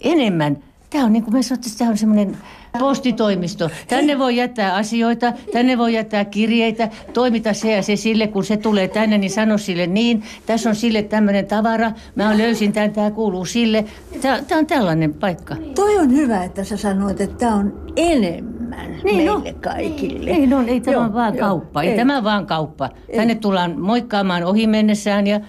enemmän– 0.00 0.58
Tämä 0.90 1.04
on 1.04 1.12
niin 1.12 1.22
kuin 1.22 1.34
me 1.34 1.42
sanottiin, 1.42 1.78
tämä 1.78 1.90
on 1.90 1.98
semmoinen 1.98 2.36
postitoimisto. 2.78 3.70
Tänne 3.88 4.18
voi 4.18 4.36
jättää 4.36 4.74
asioita, 4.74 5.32
tänne 5.52 5.78
voi 5.78 5.94
jättää 5.94 6.24
kirjeitä, 6.24 6.88
toimita 7.12 7.52
se 7.52 7.72
ja 7.72 7.82
se 7.82 7.96
sille, 7.96 8.26
kun 8.26 8.44
se 8.44 8.56
tulee 8.56 8.88
tänne, 8.88 9.18
niin 9.18 9.30
sano 9.30 9.58
sille 9.58 9.86
niin. 9.86 10.22
Tässä 10.46 10.68
on 10.68 10.76
sille 10.76 11.02
tämmöinen 11.02 11.46
tavara, 11.46 11.92
mä 12.14 12.38
löysin 12.38 12.72
tämän, 12.72 12.92
tämä 12.92 13.10
kuuluu 13.10 13.44
sille. 13.44 13.84
Tämä, 14.20 14.42
tämä 14.48 14.58
on 14.58 14.66
tällainen 14.66 15.14
paikka. 15.14 15.56
Toi 15.74 15.98
on 15.98 16.10
hyvä, 16.12 16.44
että 16.44 16.64
sä 16.64 16.76
sanoit, 16.76 17.20
että 17.20 17.36
tämä 17.36 17.54
on 17.54 17.92
enemmän 17.96 18.90
niin 18.90 19.16
meille 19.16 19.30
on. 19.30 19.42
kaikille. 19.60 20.30
Niin 20.30 20.54
on, 20.54 20.68
ei 20.68 20.80
tämä 20.80 20.96
joo, 20.96 21.12
vaan 21.12 21.36
joo, 21.36 21.48
kauppa, 21.48 21.82
ei, 21.82 21.90
ei 21.90 21.96
tämä 21.96 22.24
vaan 22.24 22.46
kauppa. 22.46 22.90
Ei. 23.08 23.16
Tänne 23.16 23.34
tullaan 23.34 23.80
moikkaamaan 23.80 24.44
ohi 24.44 24.66
mennessään 24.66 25.26
ja 25.26 25.40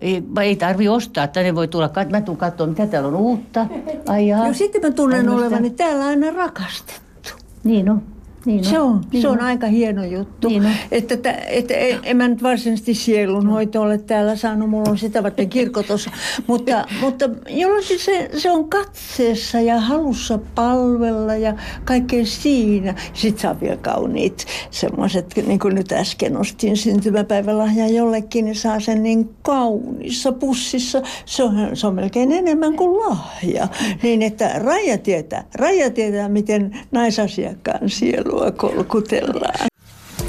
ei, 0.00 0.22
ei 0.42 0.56
tarvi 0.56 0.88
ostaa, 0.88 1.26
tänne 1.26 1.54
voi 1.54 1.68
tulla, 1.68 1.90
mä 2.10 2.20
tuun 2.20 2.36
katsoa, 2.36 2.66
mitä 2.66 2.86
täällä 2.86 3.08
on 3.08 3.16
uutta. 3.16 3.66
Ai 4.08 4.28
jaa. 4.28 4.52
sitten 4.52 4.82
mä 4.82 4.90
tunnen 4.90 5.28
olevani 5.28 5.70
täällä 5.70 6.04
aina 6.04 6.30
rakastettu. 6.30 7.30
Niin 7.64 7.90
on. 7.90 8.02
Niin 8.44 8.64
se 8.64 8.78
on, 8.78 9.00
niin 9.12 9.22
se 9.22 9.28
on, 9.28 9.34
on 9.34 9.40
aika 9.40 9.66
hieno 9.66 10.04
juttu. 10.04 10.48
Niin 10.48 10.66
on. 10.66 10.72
Että, 10.90 11.14
että, 11.14 11.32
että 11.32 11.74
en, 11.74 11.98
en 12.02 12.16
mä 12.16 12.28
nyt 12.28 12.42
varsinaisesti 12.42 12.94
sielunhoito 12.94 13.82
ole 13.82 13.98
täällä 13.98 14.36
saanut, 14.36 14.70
mulla 14.70 14.90
on 14.90 14.98
sitä 14.98 15.22
varten 15.22 15.48
kirkotos. 15.48 16.08
mutta, 16.46 16.84
mutta 17.00 17.30
jollakin 17.48 17.98
se, 17.98 18.30
se 18.36 18.50
on 18.50 18.68
katseessa 18.68 19.60
ja 19.60 19.80
halussa 19.80 20.38
palvella 20.54 21.34
ja 21.34 21.54
kaikkea 21.84 22.26
siinä. 22.26 22.94
Sitten 23.12 23.42
saa 23.42 23.60
vielä 23.60 23.76
kauniit 23.76 24.46
semmoiset, 24.70 25.34
niin 25.46 25.58
kuin 25.58 25.74
nyt 25.74 25.92
äsken 25.92 26.36
ostin 26.36 26.76
syntymäpäivälahja 26.76 27.88
jollekin, 27.88 28.44
niin 28.44 28.56
saa 28.56 28.80
sen 28.80 29.02
niin 29.02 29.30
kaunissa 29.42 30.32
pussissa. 30.32 31.02
Se 31.24 31.42
on, 31.42 31.76
se 31.76 31.86
on 31.86 31.94
melkein 31.94 32.32
enemmän 32.32 32.76
kuin 32.76 32.98
lahja. 32.98 33.68
Niin 34.02 34.22
että 34.22 34.50
Raija 34.54 34.98
tietää, 34.98 35.44
Raija 35.54 35.90
tietää 35.90 36.28
miten 36.28 36.78
naisasiakkaan 36.92 37.88
sielu 37.90 38.29
sielua 38.30 38.50
kolkutellaan. 38.50 39.66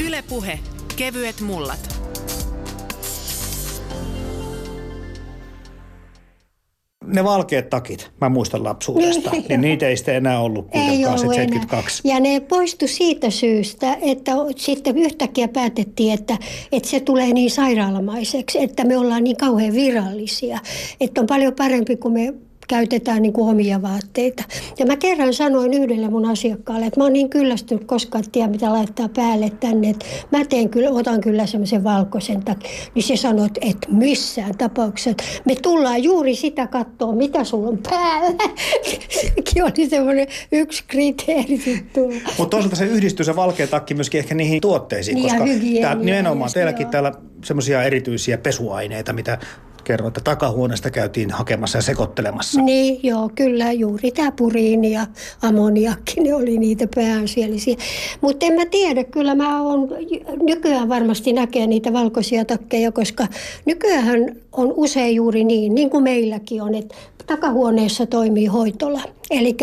Ylepuhe 0.05 0.59
kevyet 0.95 1.41
mullat. 1.41 2.01
ne 7.05 7.23
valkeat 7.23 7.69
takit, 7.69 8.11
mä 8.21 8.29
muistan 8.29 8.63
lapsuudesta, 8.63 9.31
niin, 9.31 9.45
niin 9.47 9.61
niitä 9.61 9.87
ei 9.87 9.97
sitten 9.97 10.15
enää 10.15 10.39
ollut 10.39 10.67
ei 10.71 11.05
ollut 11.05 11.19
72. 11.19 12.01
Enää. 12.05 12.15
Ja 12.15 12.19
ne 12.19 12.39
poistu 12.39 12.87
siitä 12.87 13.29
syystä, 13.29 13.97
että 14.01 14.31
sitten 14.57 14.97
yhtäkkiä 14.97 15.47
päätettiin, 15.47 16.13
että, 16.13 16.37
että 16.71 16.89
se 16.89 16.99
tulee 16.99 17.33
niin 17.33 17.51
sairaalamaiseksi, 17.51 18.63
että 18.63 18.83
me 18.83 18.97
ollaan 18.97 19.23
niin 19.23 19.37
kauhean 19.37 19.73
virallisia. 19.73 20.59
Että 21.01 21.21
on 21.21 21.27
paljon 21.27 21.53
parempi, 21.53 21.97
kun 21.97 22.13
me 22.13 22.33
käytetään 22.71 23.21
niin 23.21 23.33
kuin 23.33 23.49
omia 23.49 23.81
vaatteita. 23.81 24.43
Ja 24.79 24.85
mä 24.85 24.95
kerran 24.97 25.33
sanoin 25.33 25.73
yhdelle 25.73 26.09
mun 26.09 26.25
asiakkaalle, 26.25 26.85
että 26.85 26.99
mä 26.99 27.03
oon 27.03 27.13
niin 27.13 27.29
kyllästynyt 27.29 27.85
koskaan 27.85 28.23
tiedä 28.31 28.47
mitä 28.47 28.73
laittaa 28.73 29.09
päälle 29.09 29.51
tänne. 29.59 29.89
Että 29.89 30.05
mä 30.31 30.45
teen 30.45 30.69
kyllä, 30.69 30.89
otan 30.89 31.21
kyllä 31.21 31.45
semmoisen 31.45 31.83
valkoisen 31.83 32.43
takia. 32.43 32.69
Niin 32.95 33.03
se 33.03 33.15
sanoi, 33.15 33.47
että 33.61 33.87
missään 33.91 34.57
tapauksessa. 34.57 35.23
Me 35.45 35.55
tullaan 35.61 36.03
juuri 36.03 36.35
sitä 36.35 36.67
katsoa, 36.67 37.15
mitä 37.15 37.43
sulla 37.43 37.67
on 37.67 37.79
päällä. 37.89 38.43
Sekin 39.21 39.63
oli 39.63 39.89
semmoinen 39.89 40.27
yksi 40.51 40.83
kriteeri 40.87 41.61
Mutta 42.37 42.49
toisaalta 42.49 42.75
se 42.75 42.85
yhdistyy 42.85 43.25
se 43.25 43.35
valkea 43.35 43.67
takki 43.67 43.93
myöskin 43.93 44.19
ehkä 44.19 44.35
niihin 44.35 44.61
tuotteisiin, 44.61 45.15
niin 45.15 45.23
koska 45.23 45.45
tää, 45.81 45.95
nimenomaan 45.95 46.51
teilläkin 46.53 46.87
täällä 46.87 47.11
semmoisia 47.45 47.83
erityisiä 47.83 48.37
pesuaineita, 48.37 49.13
mitä 49.13 49.37
kerroin, 49.91 50.07
että 50.07 50.21
takahuoneesta 50.21 50.91
käytiin 50.91 51.31
hakemassa 51.31 51.77
ja 51.77 51.81
sekoittelemassa. 51.81 52.61
Niin, 52.61 52.99
joo, 53.03 53.29
kyllä 53.35 53.71
juuri 53.71 54.11
tämä 54.11 54.31
puriini 54.31 54.91
ja 54.91 55.07
ammoniakki, 55.41 56.21
ne 56.21 56.35
oli 56.35 56.57
niitä 56.57 56.87
pääasiallisia. 56.95 57.75
Mutta 58.21 58.45
en 58.45 58.53
mä 58.53 58.65
tiedä, 58.65 59.03
kyllä 59.03 59.35
mä 59.35 59.61
oon, 59.61 59.89
nykyään 60.41 60.89
varmasti 60.89 61.33
näkee 61.33 61.67
niitä 61.67 61.93
valkoisia 61.93 62.45
takkeja, 62.45 62.91
koska 62.91 63.27
nykyään 63.65 64.35
on 64.51 64.73
usein 64.75 65.15
juuri 65.15 65.43
niin, 65.43 65.75
niin 65.75 65.89
kuin 65.89 66.03
meilläkin 66.03 66.61
on, 66.61 66.75
että 66.75 66.95
takahuoneessa 67.27 68.05
toimii 68.05 68.45
hoitola. 68.45 69.01
Eli 69.31 69.57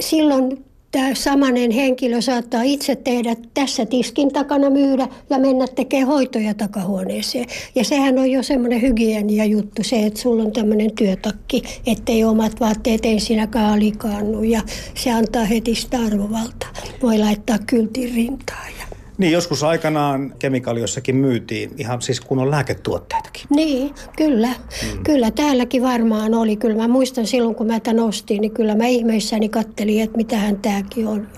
silloin 0.00 0.64
tämä 0.94 1.14
samanen 1.14 1.70
henkilö 1.70 2.20
saattaa 2.20 2.62
itse 2.62 2.96
tehdä 2.96 3.36
tässä 3.54 3.86
tiskin 3.86 4.32
takana 4.32 4.70
myydä 4.70 5.08
ja 5.30 5.38
mennä 5.38 5.66
tekemään 5.74 6.08
hoitoja 6.08 6.54
takahuoneeseen. 6.54 7.46
Ja 7.74 7.84
sehän 7.84 8.18
on 8.18 8.30
jo 8.30 8.42
semmoinen 8.42 8.82
hygienia 8.82 9.44
juttu 9.44 9.82
se, 9.84 10.06
että 10.06 10.20
sulla 10.20 10.42
on 10.42 10.52
tämmöinen 10.52 10.92
työtakki, 10.92 11.62
ettei 11.86 12.24
omat 12.24 12.60
vaatteet 12.60 13.00
ensinnäkään 13.04 13.72
alikaannu 13.72 14.42
ja 14.42 14.60
se 14.94 15.10
antaa 15.12 15.44
heti 15.44 15.74
sitä 15.74 15.98
arvovaltaa. 15.98 16.72
Voi 17.02 17.18
laittaa 17.18 17.58
kyltin 17.66 18.14
rintaan 18.14 18.68
ja 18.78 18.83
niin, 19.18 19.32
joskus 19.32 19.62
aikanaan 19.62 20.34
kemikaaliossakin 20.38 21.16
myytiin 21.16 21.70
ihan 21.78 22.02
siis 22.02 22.20
kunnon 22.20 22.50
lääketuotteitakin. 22.50 23.42
Niin, 23.50 23.94
kyllä. 24.16 24.48
Mm. 24.48 25.02
Kyllä 25.04 25.30
täälläkin 25.30 25.82
varmaan 25.82 26.34
oli. 26.34 26.56
Kyllä 26.56 26.76
mä 26.76 26.88
muistan 26.88 27.26
silloin, 27.26 27.54
kun 27.54 27.66
mä 27.66 27.80
tämän 27.80 28.04
ostin, 28.04 28.40
niin 28.40 28.52
kyllä 28.52 28.74
mä 28.74 28.86
ihmeissäni 28.86 29.48
kattelin, 29.48 30.02
että 30.02 30.16
mitähän 30.16 30.56
tämäkin 30.56 31.06
on. 31.06 31.28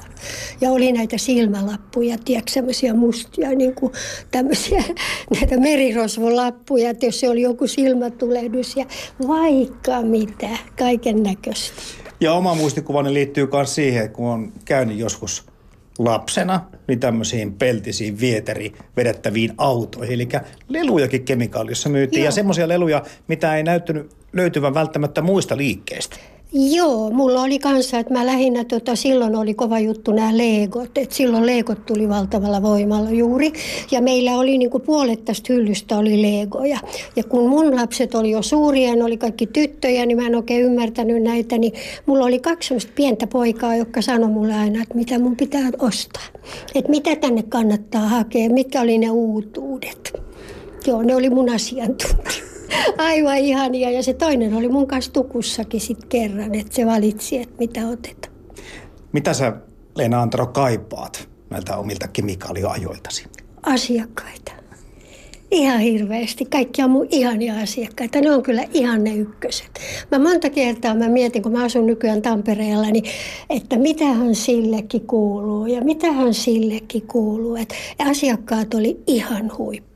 Ja 0.60 0.70
oli 0.70 0.92
näitä 0.92 1.18
silmälappuja, 1.18 2.18
tiedätkö, 2.24 2.52
semmoisia 2.52 2.94
mustia, 2.94 3.50
niin 3.50 3.74
kuin 3.74 3.92
tämmöisiä 4.30 4.84
näitä 5.34 5.60
merirosvolappuja, 5.60 6.90
että 6.90 7.06
jos 7.06 7.20
se 7.20 7.28
oli 7.28 7.42
joku 7.42 7.66
silmätulehdus 7.66 8.76
ja 8.76 8.86
vaikka 9.28 10.02
mitä, 10.02 10.48
kaiken 10.78 11.22
näköistä. 11.22 11.82
Ja 12.20 12.32
oma 12.32 12.54
muistikuvani 12.54 13.14
liittyy 13.14 13.48
myös 13.52 13.74
siihen, 13.74 14.10
kun 14.10 14.26
on 14.26 14.52
käynyt 14.64 14.98
joskus– 14.98 15.44
lapsena 15.98 16.60
niin 16.88 17.00
tämmöisiin 17.00 17.52
peltisiin 17.52 18.20
vieteri 18.20 18.72
vedettäviin 18.96 19.54
autoihin. 19.58 20.14
Eli 20.14 20.28
lelujakin 20.68 21.24
kemikaalissa 21.24 21.88
myytiin 21.88 22.20
Joo. 22.20 22.24
ja 22.24 22.32
semmoisia 22.32 22.68
leluja, 22.68 23.02
mitä 23.28 23.56
ei 23.56 23.62
näyttänyt 23.62 24.16
löytyvän 24.32 24.74
välttämättä 24.74 25.22
muista 25.22 25.56
liikkeistä. 25.56 26.16
Joo, 26.58 27.10
mulla 27.10 27.42
oli 27.42 27.58
kanssa, 27.58 27.98
että 27.98 28.12
mä 28.12 28.26
lähinnä, 28.26 28.64
tota, 28.64 28.96
silloin 28.96 29.36
oli 29.36 29.54
kova 29.54 29.78
juttu 29.78 30.12
nämä 30.12 30.36
leegot, 30.36 30.98
että 30.98 31.14
silloin 31.14 31.46
leegot 31.46 31.86
tuli 31.86 32.08
valtavalla 32.08 32.62
voimalla 32.62 33.10
juuri. 33.10 33.52
Ja 33.90 34.02
meillä 34.02 34.38
oli 34.38 34.58
niin 34.58 34.70
kuin 34.70 34.82
puolet 34.82 35.24
tästä 35.24 35.52
hyllystä 35.52 35.98
oli 35.98 36.22
leegoja. 36.22 36.78
Ja 37.16 37.24
kun 37.24 37.48
mun 37.48 37.76
lapset 37.76 38.14
oli 38.14 38.30
jo 38.30 38.42
suuria, 38.42 38.96
ne 38.96 39.04
oli 39.04 39.16
kaikki 39.16 39.46
tyttöjä, 39.46 40.06
niin 40.06 40.16
mä 40.16 40.26
en 40.26 40.34
oikein 40.34 40.64
ymmärtänyt 40.64 41.22
näitä, 41.22 41.58
niin 41.58 41.72
mulla 42.06 42.24
oli 42.24 42.38
kaksi 42.38 42.74
pientä 42.94 43.26
poikaa, 43.26 43.76
jotka 43.76 44.02
sanoi 44.02 44.30
mulle 44.30 44.54
aina, 44.54 44.82
että 44.82 44.94
mitä 44.94 45.18
mun 45.18 45.36
pitää 45.36 45.70
ostaa. 45.78 46.24
Että 46.74 46.90
mitä 46.90 47.16
tänne 47.16 47.42
kannattaa 47.42 48.08
hakea, 48.08 48.50
mitkä 48.50 48.80
oli 48.80 48.98
ne 48.98 49.10
uutuudet. 49.10 50.12
Joo, 50.86 51.02
ne 51.02 51.16
oli 51.16 51.30
mun 51.30 51.50
asiantuntijat. 51.50 52.55
Aivan 52.98 53.36
ihania. 53.36 53.90
Ja 53.90 54.02
se 54.02 54.14
toinen 54.14 54.54
oli 54.54 54.68
mun 54.68 54.86
kanssa 54.86 55.12
tukussakin 55.12 55.80
sitten 55.80 56.08
kerran, 56.08 56.54
että 56.54 56.74
se 56.74 56.86
valitsi, 56.86 57.38
että 57.38 57.54
mitä 57.58 57.88
otetaan. 57.88 58.34
Mitä 59.12 59.32
sä, 59.32 59.52
Leena 59.96 60.22
Antero, 60.22 60.46
kaipaat 60.46 61.28
näiltä 61.50 61.76
omilta 61.76 62.08
kemikaalioajoiltasi? 62.08 63.24
Asiakkaita. 63.62 64.52
Ihan 65.50 65.80
hirveästi. 65.80 66.44
Kaikki 66.44 66.82
on 66.82 66.90
mun 66.90 67.06
ihania 67.10 67.60
asiakkaita. 67.60 68.20
Ne 68.20 68.30
on 68.30 68.42
kyllä 68.42 68.64
ihan 68.74 69.04
ne 69.04 69.14
ykköset. 69.14 69.80
Mä 70.10 70.18
monta 70.18 70.50
kertaa 70.50 70.94
mä 70.94 71.08
mietin, 71.08 71.42
kun 71.42 71.52
mä 71.52 71.64
asun 71.64 71.86
nykyään 71.86 72.22
Tampereella, 72.22 72.86
niin 72.86 73.04
että 73.50 73.78
mitähän 73.78 74.34
sillekin 74.34 75.06
kuuluu 75.06 75.66
ja 75.66 75.80
mitähän 75.80 76.34
sillekin 76.34 77.06
kuuluu. 77.06 77.56
Et 77.56 77.74
asiakkaat 78.08 78.74
oli 78.74 79.00
ihan 79.06 79.52
huippua 79.58 79.95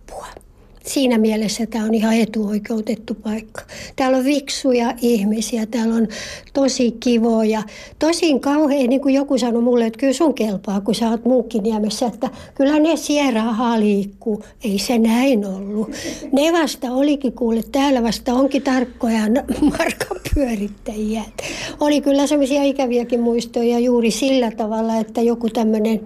siinä 0.90 1.18
mielessä 1.18 1.66
tämä 1.66 1.85
on 1.85 1.94
ihan 1.94 2.14
etuoikeutettu 2.14 3.14
paikka. 3.14 3.62
Täällä 3.96 4.18
on 4.18 4.24
viksuja 4.24 4.94
ihmisiä, 5.03 5.66
täällä 5.66 5.94
on 5.94 6.09
tosi 6.53 6.96
kivoja. 7.00 7.62
Tosin 7.98 8.40
kauhean, 8.40 8.88
niin 8.88 9.00
kuin 9.00 9.14
joku 9.14 9.38
sanoi 9.38 9.62
mulle, 9.62 9.87
että 9.87 9.98
kyllä 9.98 10.12
sun 10.12 10.35
kelpaa, 10.35 10.81
kun 10.81 10.94
sä 10.94 11.11
oot 11.11 11.24
Muukkiniemessä, 11.24 12.07
että 12.07 12.31
kyllä 12.55 12.79
ne 12.79 12.96
sierahaa 12.96 13.81
liikkuu. 13.81 14.44
Ei 14.64 14.79
se 14.79 14.98
näin 14.98 15.46
ollut. 15.46 15.90
Ne 16.33 16.53
vasta 16.53 16.92
olikin 16.92 17.33
kuule, 17.33 17.62
täällä 17.72 18.03
vasta 18.03 18.35
onkin 18.35 18.62
tarkkoja 18.62 19.20
markapyörittäjiä. 19.79 21.22
Oli 21.81 22.00
kyllä 22.00 22.26
semmoisia 22.26 22.62
ikäviäkin 22.62 23.20
muistoja 23.20 23.79
juuri 23.79 24.11
sillä 24.11 24.50
tavalla, 24.50 24.96
että 24.96 25.20
joku 25.22 25.48
tämmöinen 25.48 26.00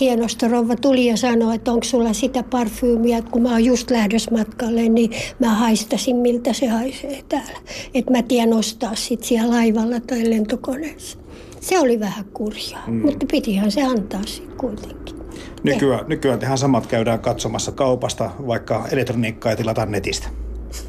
hienosta 0.00 0.48
rouva 0.48 0.76
tuli 0.76 1.06
ja 1.06 1.16
sanoi, 1.16 1.54
että 1.54 1.72
onko 1.72 1.84
sulla 1.84 2.12
sitä 2.12 2.42
parfyymiä, 2.42 3.18
että 3.18 3.30
kun 3.30 3.42
mä 3.42 3.50
oon 3.50 3.64
just 3.64 3.90
lähdössä 3.90 4.30
matkalle, 4.30 4.88
niin 4.88 5.10
mä 5.38 5.54
haistasin, 5.54 6.16
miltä 6.16 6.52
se 6.52 6.66
haisee 6.66 7.22
täällä. 7.28 7.58
Että 7.94 8.10
mä 8.10 8.22
tiedän 8.22 8.52
ostaa 8.52 8.94
sit 8.94 9.24
siellä 9.24 9.54
laivalla 9.54 10.00
tai 10.00 10.30
lentokoneessa. 10.30 11.18
Se 11.60 11.80
oli 11.80 12.00
vähän 12.00 12.24
kurjaa, 12.24 12.84
mm. 12.86 13.02
mutta 13.02 13.26
pitihän 13.30 13.70
se 13.70 13.82
antaa 13.82 14.22
sitten 14.26 14.56
kuitenkin. 14.56 15.16
Nykyään, 15.62 16.04
nykyään 16.08 16.38
tehän 16.38 16.58
samat 16.58 16.86
käydään 16.86 17.20
katsomassa 17.20 17.72
kaupasta, 17.72 18.30
vaikka 18.46 18.88
elektroniikkaa 18.92 19.52
ja 19.52 19.56
tilataan 19.56 19.92
netistä. 19.92 20.28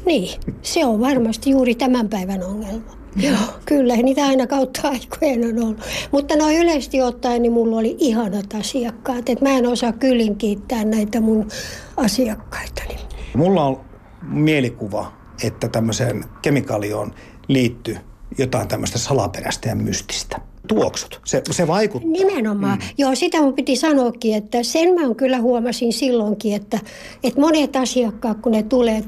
Niin, 0.06 0.40
se 0.62 0.86
on 0.86 1.00
varmasti 1.00 1.50
juuri 1.50 1.74
tämän 1.74 2.08
päivän 2.08 2.42
ongelma. 2.42 2.97
Joo, 3.16 3.38
kyllä 3.66 3.96
niitä 3.96 4.26
aina 4.26 4.46
kautta 4.46 4.88
aikojen 4.88 5.44
on 5.44 5.64
ollut. 5.64 5.80
Mutta 6.12 6.36
no 6.36 6.50
yleisesti 6.50 7.02
ottaen 7.02 7.42
niin 7.42 7.52
mulla 7.52 7.76
oli 7.76 7.96
ihanat 7.98 8.54
asiakkaat. 8.60 9.28
Et 9.28 9.40
mä 9.40 9.50
en 9.50 9.66
osaa 9.66 9.92
kyllin 9.92 10.36
kiittää 10.36 10.84
näitä 10.84 11.20
mun 11.20 11.48
asiakkaitani. 11.96 12.96
Mulla 13.34 13.64
on 13.64 13.80
mielikuva, 14.22 15.12
että 15.44 15.68
tämmöiseen 15.68 16.24
kemikaalioon 16.42 17.14
liittyy 17.48 17.96
jotain 18.38 18.68
tämmöistä 18.68 18.98
salaperäistä 18.98 19.68
ja 19.68 19.74
mystistä 19.74 20.40
tuoksut. 20.68 21.20
Se, 21.24 21.42
se 21.50 21.66
vaikuttaa. 21.66 22.10
Nimenomaan. 22.10 22.78
Mm. 22.78 22.84
Joo, 22.98 23.14
sitä 23.14 23.40
mun 23.40 23.54
piti 23.54 23.76
sanoakin, 23.76 24.34
että 24.34 24.62
sen 24.62 24.94
mä 24.94 25.14
kyllä 25.14 25.38
huomasin 25.38 25.92
silloinkin, 25.92 26.54
että, 26.54 26.78
että 27.22 27.40
monet 27.40 27.76
asiakkaat, 27.76 28.40
kun 28.40 28.52
ne 28.52 28.62
tulee, 28.62 29.02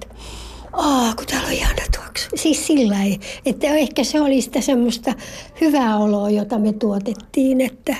Aa, 0.72 1.14
kun 1.16 1.26
täällä 1.26 1.46
on 1.46 1.52
ihana 1.52 1.82
tuoksu. 1.96 2.28
Siis 2.34 2.66
sillä 2.66 3.04
ei, 3.04 3.20
että 3.46 3.66
ehkä 3.66 4.04
se 4.04 4.20
oli 4.20 4.40
sitä 4.40 4.60
semmoista 4.60 5.14
hyvää 5.60 5.98
oloa, 5.98 6.30
jota 6.30 6.58
me 6.58 6.72
tuotettiin, 6.72 7.60
että 7.60 7.96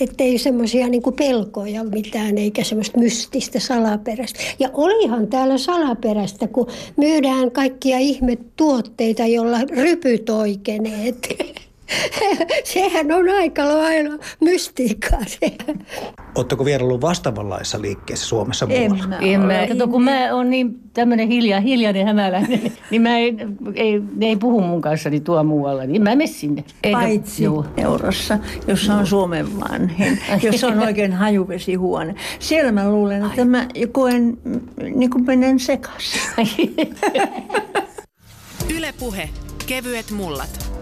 että 0.00 0.24
ei 0.24 0.38
semmoisia 0.38 0.88
niinku 0.88 1.12
pelkoja 1.12 1.84
mitään, 1.84 2.38
eikä 2.38 2.64
semmoista 2.64 2.98
mystistä 2.98 3.60
salaperäistä. 3.60 4.40
Ja 4.58 4.70
olihan 4.72 5.26
täällä 5.26 5.58
salaperäistä, 5.58 6.48
kun 6.48 6.66
myydään 6.96 7.50
kaikkia 7.50 7.98
ihme 7.98 8.38
tuotteita, 8.56 9.26
joilla 9.26 9.58
rypyt 9.60 10.30
oikeneet. 10.30 11.28
Sehän 12.64 13.12
on 13.12 13.28
aika 13.28 13.68
lailla 13.68 14.18
mystiikkaa 14.40 15.20
se. 15.26 15.56
Oletteko 16.34 16.64
vielä 16.64 16.84
ollut 16.84 17.00
vastaavanlaisessa 17.00 17.82
liikkeessä 17.82 18.26
Suomessa 18.26 18.66
muualla? 18.66 19.04
En 19.04 19.08
mä, 19.08 19.18
en 19.18 19.40
mä. 19.40 19.66
Kato, 19.68 19.88
kun 19.88 20.04
mä 20.04 20.34
oon 20.34 20.50
niin 20.50 20.80
tämmöinen 20.94 21.28
hilja, 21.28 21.60
hiljainen 21.60 22.06
hämäläinen, 22.06 22.60
niin 22.90 23.02
mä 23.02 23.16
ei, 23.16 23.36
ei, 23.74 24.02
ne 24.16 24.26
ei 24.26 24.36
puhu 24.36 24.60
mun 24.60 24.80
kanssa 24.80 25.10
niin 25.10 25.24
tuo 25.24 25.44
muualla, 25.44 25.84
niin 25.84 26.02
mä 26.02 26.10
menen 26.10 26.28
sinne. 26.28 26.64
Eikä, 26.82 26.98
Paitsi 26.98 27.44
juu. 27.44 27.64
Eurossa, 27.76 28.38
jossa 28.66 28.94
on 28.94 29.06
Suomen 29.06 29.60
vanhin, 29.60 30.18
jossa 30.42 30.66
on 30.66 30.78
oikein 30.78 31.12
hajuvesihuone. 31.12 32.14
Siellä 32.38 32.72
mä 32.72 32.90
luulen, 32.90 33.24
että 33.24 33.42
Ai. 33.42 33.48
mä 33.48 33.66
koen 33.92 34.38
niin 34.94 35.10
kuin 35.10 35.24
menen 35.26 35.58
sekaisin. 35.58 36.76
Ylepuhe 38.76 39.28
Kevyet 39.66 40.10
mullat. 40.10 40.73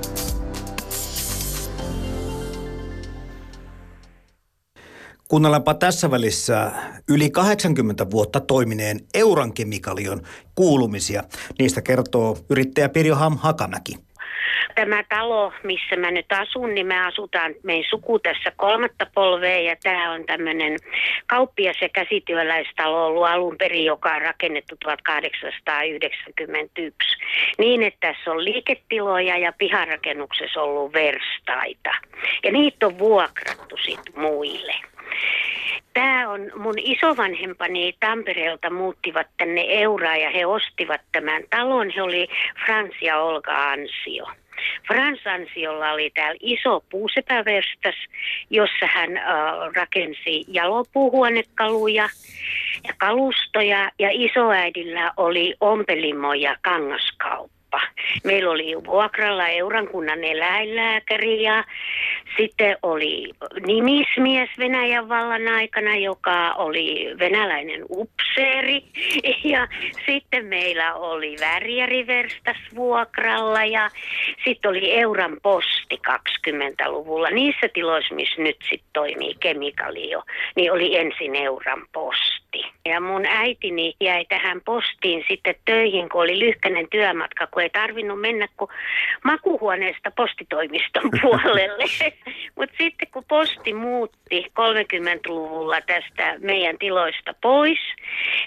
Kuunnellaanpa 5.32 5.74
tässä 5.74 6.10
välissä 6.10 6.72
yli 7.08 7.30
80 7.30 8.10
vuotta 8.10 8.40
toimineen 8.40 9.00
Euran 9.14 9.52
kemikalion 9.52 10.20
kuulumisia. 10.54 11.22
Niistä 11.58 11.82
kertoo 11.82 12.36
yrittäjä 12.50 12.88
Pirjo 12.88 13.14
Ham 13.14 13.38
Hakamäki. 13.38 13.94
Tämä 14.74 15.04
talo, 15.08 15.52
missä 15.62 15.96
mä 15.96 16.10
nyt 16.10 16.26
asun, 16.32 16.74
niin 16.74 16.86
me 16.86 17.06
asutaan 17.06 17.54
meidän 17.62 17.90
suku 17.90 18.18
tässä 18.18 18.52
kolmatta 18.56 19.06
polvea 19.14 19.60
ja 19.60 19.76
tämä 19.82 20.12
on 20.12 20.24
tämmöinen 20.24 20.76
kauppias- 21.26 21.82
ja 21.82 21.88
käsityöläistalo 21.88 23.06
ollut 23.06 23.26
alun 23.26 23.58
perin, 23.58 23.84
joka 23.84 24.14
on 24.14 24.22
rakennettu 24.22 24.76
1891. 24.84 27.08
Niin, 27.58 27.82
että 27.82 28.08
tässä 28.08 28.30
on 28.30 28.44
liiketiloja 28.44 29.38
ja 29.38 29.52
piharakennuksessa 29.58 30.62
ollut 30.62 30.92
verstaita. 30.92 31.90
Ja 32.44 32.52
niitä 32.52 32.86
on 32.86 32.98
vuokrattu 32.98 33.76
sitten 33.76 34.20
muille. 34.20 34.91
Tämä 35.94 36.28
on 36.28 36.50
mun 36.56 36.74
isovanhempani 36.78 37.94
Tampereelta 38.00 38.70
muuttivat 38.70 39.26
tänne 39.36 39.64
Euraan 39.68 40.20
ja 40.20 40.30
he 40.30 40.46
ostivat 40.46 41.00
tämän 41.12 41.42
talon. 41.50 41.90
He 41.90 42.02
oli 42.02 42.28
Frans 42.64 42.94
ja 43.00 43.18
Olga 43.18 43.70
Ansio. 43.70 44.26
Frans 44.86 45.26
Ansiolla 45.26 45.92
oli 45.92 46.10
täällä 46.10 46.38
iso 46.40 46.84
puusepäverstas, 46.90 47.94
jossa 48.50 48.86
hän 48.86 49.16
äh, 49.16 49.24
rakensi 49.74 50.44
jalopuuhuonekaluja 50.48 52.08
ja 52.88 52.94
kalustoja 52.98 53.90
ja 53.98 54.08
isoäidillä 54.12 55.12
oli 55.16 55.54
ompelimo 55.60 56.34
ja 56.34 56.56
kangaskauppa 56.62 57.61
kauppa. 57.72 57.80
Meillä 58.24 58.50
oli 58.50 58.74
vuokralla 58.86 59.48
Eurankunnan 59.48 60.24
eläinlääkäri 60.24 61.42
ja 61.42 61.64
sitten 62.36 62.76
oli 62.82 63.30
nimismies 63.66 64.48
Venäjän 64.58 65.08
vallan 65.08 65.48
aikana, 65.48 65.96
joka 65.96 66.52
oli 66.52 67.14
venäläinen 67.18 67.84
upseeri. 67.90 68.82
Ja 69.44 69.68
sitten 70.06 70.46
meillä 70.46 70.94
oli 70.94 71.36
värjäriverstas 71.40 72.56
vuokralla 72.74 73.64
ja 73.64 73.90
sitten 74.44 74.68
oli 74.70 74.92
Euran 74.92 75.36
posti 75.42 75.81
20-luvulla. 76.08 77.30
Niissä 77.30 77.68
tiloissa, 77.74 78.14
missä 78.14 78.42
nyt 78.42 78.56
sitten 78.62 78.88
toimii 78.92 79.34
kemikalio, 79.40 80.22
niin 80.56 80.72
oli 80.72 80.96
ensin 80.96 81.36
Euran 81.36 81.86
posti. 81.92 82.72
Ja 82.84 83.00
mun 83.00 83.26
äitini 83.26 83.94
jäi 84.00 84.24
tähän 84.24 84.60
postiin 84.64 85.24
sitten 85.28 85.54
töihin, 85.64 86.08
kun 86.08 86.20
oli 86.20 86.38
lyhkäinen 86.38 86.86
työmatka, 86.90 87.46
kun 87.46 87.62
ei 87.62 87.70
tarvinnut 87.70 88.20
mennä 88.20 88.48
kuin 88.56 88.70
makuhuoneesta 89.24 90.10
postitoimiston 90.16 91.10
puolelle. 91.22 91.84
Mutta 92.56 92.76
sitten 92.78 93.08
kun 93.12 93.24
posti 93.28 93.74
muutti 93.74 94.46
30-luvulla 94.60 95.80
tästä 95.80 96.34
meidän 96.38 96.78
tiloista 96.78 97.34
pois, 97.42 97.78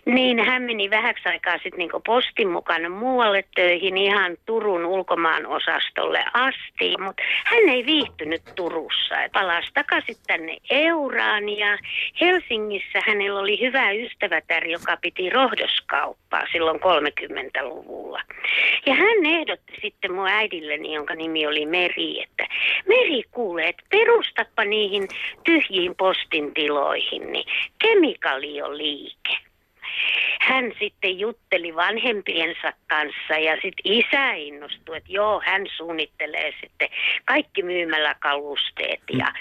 niin 0.05 0.45
hän 0.45 0.61
meni 0.63 0.89
vähäksi 0.89 1.29
aikaa 1.29 1.53
sitten 1.53 1.77
niin 1.77 1.89
postin 2.05 2.49
mukana 2.49 2.89
muualle 2.89 3.43
töihin 3.55 3.97
ihan 3.97 4.37
Turun 4.45 4.85
ulkomaan 4.85 5.45
osastolle 5.45 6.25
asti, 6.33 6.95
mutta 6.99 7.23
hän 7.43 7.69
ei 7.69 7.85
viihtynyt 7.85 8.41
Turussa. 8.55 9.15
Palasi 9.33 9.67
takaisin 9.73 10.15
tänne 10.27 10.57
Euraan 10.69 11.49
ja 11.49 11.77
Helsingissä 12.21 12.99
hänellä 13.07 13.39
oli 13.39 13.59
hyvä 13.59 13.91
ystävätär, 13.91 14.67
joka 14.67 14.97
piti 15.01 15.29
rohdoskauppaa 15.29 16.43
silloin 16.51 16.79
30-luvulla. 16.79 18.21
Ja 18.85 18.93
hän 18.93 19.25
ehdotti 19.25 19.73
sitten 19.81 20.13
mun 20.13 20.27
äidilleni, 20.27 20.93
jonka 20.93 21.15
nimi 21.15 21.47
oli 21.47 21.65
Meri, 21.65 22.23
että 22.23 22.47
Meri 22.87 23.23
kuulee, 23.31 23.69
että 23.69 23.83
perustappa 23.89 24.65
niihin 24.65 25.07
tyhjiin 25.43 25.95
postintiloihin, 25.95 27.31
niin 27.31 27.45
kemikalioliike 27.81 29.37
hän 30.39 30.71
sitten 30.79 31.19
jutteli 31.19 31.75
vanhempiensa 31.75 32.73
kanssa 32.87 33.33
ja 33.33 33.53
sitten 33.53 33.83
isä 33.83 34.33
innostui, 34.33 34.97
että 34.97 35.11
joo, 35.11 35.41
hän 35.45 35.65
suunnittelee 35.77 36.53
sitten 36.61 36.89
kaikki 37.25 37.63
myymäläkalusteet 37.63 39.01
ja, 39.17 39.33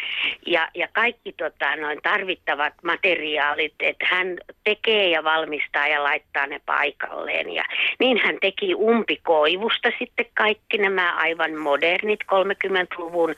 ja, 0.47 0.69
ja 0.75 0.89
kaikki 0.93 1.33
tota, 1.33 1.77
noin 1.77 1.99
tarvittavat 2.03 2.73
materiaalit, 2.83 3.75
että 3.81 4.07
hän 4.11 4.39
tekee 4.65 5.09
ja 5.09 5.25
valmistaa 5.25 5.87
ja 5.87 6.03
laittaa 6.03 6.47
ne 6.47 6.61
paikalleen. 6.67 7.53
Ja 7.53 7.65
niin 7.99 8.19
hän 8.19 8.39
teki 8.41 8.75
umpikoivusta 8.75 9.91
sitten 9.99 10.27
kaikki 10.35 10.79
nämä 10.79 11.17
aivan 11.17 11.57
modernit 11.57 12.21
30-luvun 12.33 13.35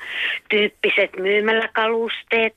tyyppiset 0.49 1.17
myymäläkalusteet. 1.17 2.53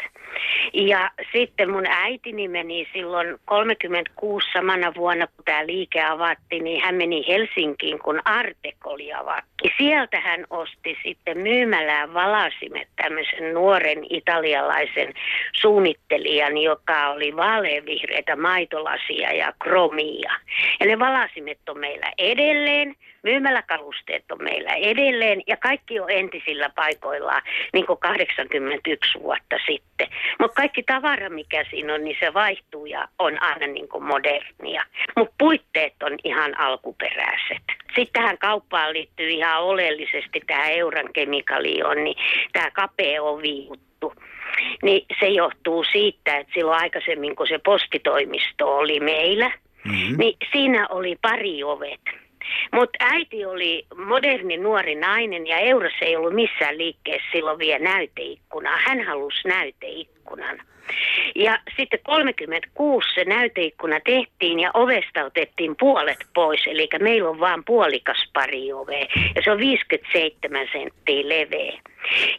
Ja 0.73 1.11
sitten 1.31 1.71
mun 1.71 1.85
äitini 1.85 2.47
meni 2.47 2.87
silloin 2.93 3.37
36 3.45 4.38
samana 4.53 4.93
vuonna, 4.95 5.27
kun 5.27 5.45
tämä 5.45 5.65
liike 5.65 6.03
avattiin, 6.03 6.63
niin 6.63 6.81
hän 6.81 6.95
meni 6.95 7.27
Helsinkiin, 7.27 7.99
kun 7.99 8.21
Artek 8.25 8.75
oli 8.85 9.13
avattu. 9.13 9.49
Sieltä 9.77 10.19
hän 10.19 10.45
osti 10.49 10.97
sitten 11.03 11.37
myymälään 11.37 12.13
valasimet 12.13 12.87
tämmöisen 12.95 13.53
nuoren 13.53 14.05
italialaisen 14.09 15.13
suunnittelijan, 15.53 16.57
joka 16.57 17.09
oli 17.09 17.35
vaaleanvihreitä 17.35 18.35
maitolasia 18.35 19.33
ja 19.33 19.53
kromia. 19.59 20.33
Ja 20.79 20.85
ne 20.85 20.99
valasimet 20.99 21.59
on 21.69 21.79
meillä 21.79 22.11
edelleen. 22.17 22.95
Myymäläkalusteet 23.23 24.31
on 24.31 24.43
meillä 24.43 24.73
edelleen 24.73 25.41
ja 25.47 25.57
kaikki 25.57 25.99
on 25.99 26.11
entisillä 26.11 26.69
paikoillaan 26.75 27.41
niin 27.73 27.85
kuin 27.85 27.99
81 27.99 29.19
vuotta 29.19 29.55
sitten. 29.65 30.07
Mutta 30.39 30.55
kaikki 30.55 30.83
tavara, 30.83 31.29
mikä 31.29 31.65
siinä 31.69 31.93
on, 31.93 32.03
niin 32.03 32.17
se 32.19 32.33
vaihtuu 32.33 32.85
ja 32.85 33.07
on 33.19 33.41
aina 33.41 33.67
niin 33.67 33.89
kuin 33.89 34.03
modernia. 34.03 34.83
Mutta 35.17 35.35
puitteet 35.37 35.93
on 36.03 36.17
ihan 36.23 36.59
alkuperäiset. 36.59 37.63
Sitten 37.95 38.13
tähän 38.13 38.37
kauppaan 38.37 38.93
liittyy 38.93 39.29
ihan 39.29 39.61
oleellisesti 39.61 40.41
tämä 40.47 40.69
euran 40.69 41.13
kemikalioon, 41.13 42.03
niin 42.03 42.15
tämä 42.53 42.71
kapea 42.71 43.23
ovi 43.23 43.67
juttu. 43.67 44.13
Niin 44.83 45.05
se 45.19 45.27
johtuu 45.27 45.83
siitä, 45.83 46.37
että 46.37 46.53
silloin 46.53 46.81
aikaisemmin, 46.81 47.35
kun 47.35 47.47
se 47.47 47.59
postitoimisto 47.65 48.77
oli 48.77 48.99
meillä, 48.99 49.51
mm-hmm. 49.85 50.17
niin 50.17 50.37
siinä 50.51 50.87
oli 50.89 51.17
pari 51.21 51.63
ovet. 51.63 52.01
Mutta 52.71 52.97
äiti 52.99 53.45
oli 53.45 53.85
moderni 53.95 54.57
nuori 54.57 54.95
nainen 54.95 55.47
ja 55.47 55.57
Eurossa 55.57 56.05
ei 56.05 56.15
ollut 56.15 56.33
missään 56.33 56.77
liikkeessä 56.77 57.27
silloin 57.31 57.59
vielä 57.59 57.83
näyteikkunaa. 57.83 58.77
Hän 58.85 59.05
halusi 59.05 59.47
näyteikkunan. 59.47 60.61
Ja 61.35 61.59
sitten 61.77 61.99
36 62.03 63.07
se 63.15 63.23
näyteikkuna 63.23 63.99
tehtiin 63.99 64.59
ja 64.59 64.71
ovesta 64.73 65.25
otettiin 65.25 65.75
puolet 65.79 66.17
pois. 66.33 66.67
Eli 66.67 66.89
meillä 66.99 67.29
on 67.29 67.39
vain 67.39 67.63
puolikas 67.65 68.29
pari 68.33 68.73
ovea 68.73 69.05
ja 69.35 69.41
se 69.43 69.51
on 69.51 69.57
57 69.57 70.67
senttiä 70.73 71.29
leveä. 71.29 71.79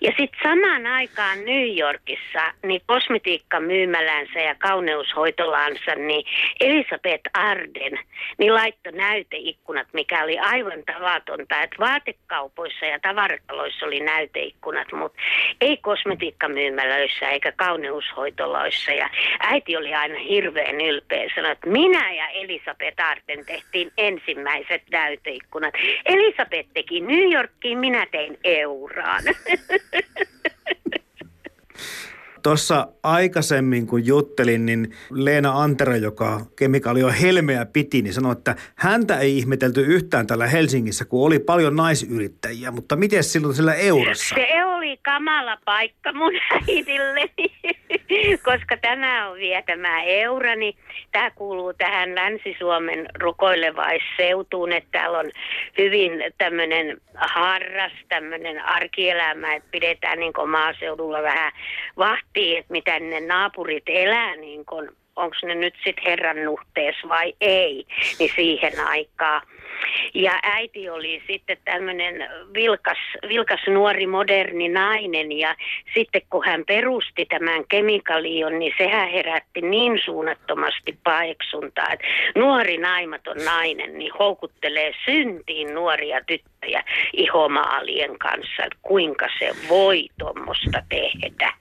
Ja 0.00 0.12
sitten 0.16 0.40
samaan 0.42 0.86
aikaan 0.86 1.44
New 1.44 1.78
Yorkissa, 1.78 2.52
niin 2.62 2.80
kosmetiikkamyymälänsä 2.86 4.40
ja 4.40 4.54
kauneushoitolansa, 4.54 5.94
niin 5.94 6.24
Elisabeth 6.60 7.30
Arden, 7.34 7.98
niin 8.38 8.54
laittoi 8.54 8.92
näyteikkunat, 8.92 9.86
mikä 9.92 10.24
oli 10.24 10.38
aivan 10.38 10.82
tavatonta. 10.86 11.62
Että 11.62 11.76
vaatekaupoissa 11.80 12.86
ja 12.86 12.98
tavarataloissa 13.00 13.86
oli 13.86 14.00
näyteikkunat, 14.00 14.92
mutta 14.92 15.18
ei 15.60 15.76
kosmetiikkamyymälöissä 15.76 17.28
eikä 17.28 17.52
kauneushoitoloissa. 17.52 18.92
Ja 18.92 19.10
äiti 19.40 19.76
oli 19.76 19.94
aina 19.94 20.18
hirveän 20.18 20.80
ylpeä, 20.80 21.30
sanoi, 21.34 21.52
että 21.52 21.68
minä 21.68 22.12
ja 22.12 22.28
Elisabeth 22.28 23.02
Arden 23.02 23.46
tehtiin 23.46 23.92
ensimmäiset 23.98 24.82
näyteikkunat. 24.90 25.74
Elisabeth 26.06 26.68
teki 26.74 27.00
New 27.00 27.32
Yorkiin, 27.32 27.78
minä 27.78 28.06
tein 28.10 28.38
Euraan. 28.44 29.22
Tuossa 32.42 32.88
aikaisemmin, 33.02 33.86
kun 33.86 34.06
juttelin, 34.06 34.66
niin 34.66 34.94
Leena 35.10 35.62
Antero, 35.62 35.94
joka 35.94 36.46
kemikaali 36.56 37.02
on 37.02 37.14
helmeä 37.14 37.66
piti, 37.66 38.02
niin 38.02 38.14
sanoi, 38.14 38.32
että 38.32 38.56
häntä 38.74 39.18
ei 39.18 39.38
ihmetelty 39.38 39.80
yhtään 39.80 40.26
täällä 40.26 40.46
Helsingissä, 40.46 41.04
kun 41.04 41.26
oli 41.26 41.38
paljon 41.38 41.76
naisyrittäjiä. 41.76 42.70
Mutta 42.70 42.96
miten 42.96 43.24
silloin 43.24 43.54
sillä 43.54 43.74
eurossa? 43.74 44.34
Se 44.34 44.64
oli 44.64 44.96
kamala 44.96 45.56
paikka 45.64 46.12
mun 46.12 46.32
äidilleni, 46.52 47.76
koska 48.48 48.76
tämä 48.76 49.28
on 49.28 49.36
vielä 49.36 49.62
tämä 49.62 50.02
eura, 50.02 50.56
niin 50.56 50.76
tämä 51.12 51.30
kuuluu 51.30 51.74
tähän 51.74 52.14
Länsi-Suomen 52.14 53.06
rukoilevaisseutuun, 53.20 54.72
että 54.72 54.88
täällä 54.92 55.18
on 55.18 55.30
hyvin 55.78 56.12
tämmöinen 56.38 57.00
harras, 57.14 57.92
tämmöinen 58.08 58.64
arkielämä, 58.64 59.54
että 59.54 59.68
pidetään 59.70 60.18
niin 60.18 60.32
maaseudulla 60.46 61.22
vähän 61.22 61.52
vahtia, 61.96 62.58
että 62.58 62.72
miten 62.72 63.10
ne 63.10 63.20
naapurit 63.20 63.84
elää 63.86 64.36
niin 64.36 64.64
kuin 64.64 64.90
onko 65.20 65.36
ne 65.42 65.54
nyt 65.54 65.74
sitten 65.84 66.04
herran 66.06 66.44
nuhtees 66.44 66.96
vai 67.08 67.34
ei, 67.40 67.86
niin 68.18 68.30
siihen 68.36 68.72
aikaan. 68.86 69.42
Ja 70.14 70.32
äiti 70.42 70.90
oli 70.90 71.22
sitten 71.26 71.56
tämmöinen 71.64 72.28
vilkas, 72.54 72.98
vilkas 73.28 73.60
nuori 73.66 74.06
moderni 74.06 74.68
nainen 74.68 75.32
ja 75.32 75.54
sitten 75.94 76.22
kun 76.30 76.44
hän 76.44 76.64
perusti 76.66 77.26
tämän 77.26 77.64
kemikalion, 77.68 78.58
niin 78.58 78.72
sehän 78.78 79.10
herätti 79.10 79.60
niin 79.60 80.00
suunnattomasti 80.04 80.98
paeksuntaa, 81.04 81.88
että 81.92 82.06
nuori 82.34 82.78
naimaton 82.78 83.44
nainen 83.44 83.98
niin 83.98 84.12
houkuttelee 84.18 84.92
syntiin 85.04 85.74
nuoria 85.74 86.20
tyttöjä 86.26 86.59
ihomaalien 87.12 88.18
kanssa, 88.18 88.64
että 88.64 88.78
kuinka 88.82 89.26
se 89.38 89.50
voi 89.68 90.08
tuommoista 90.18 90.82
tehdä. 90.88 91.52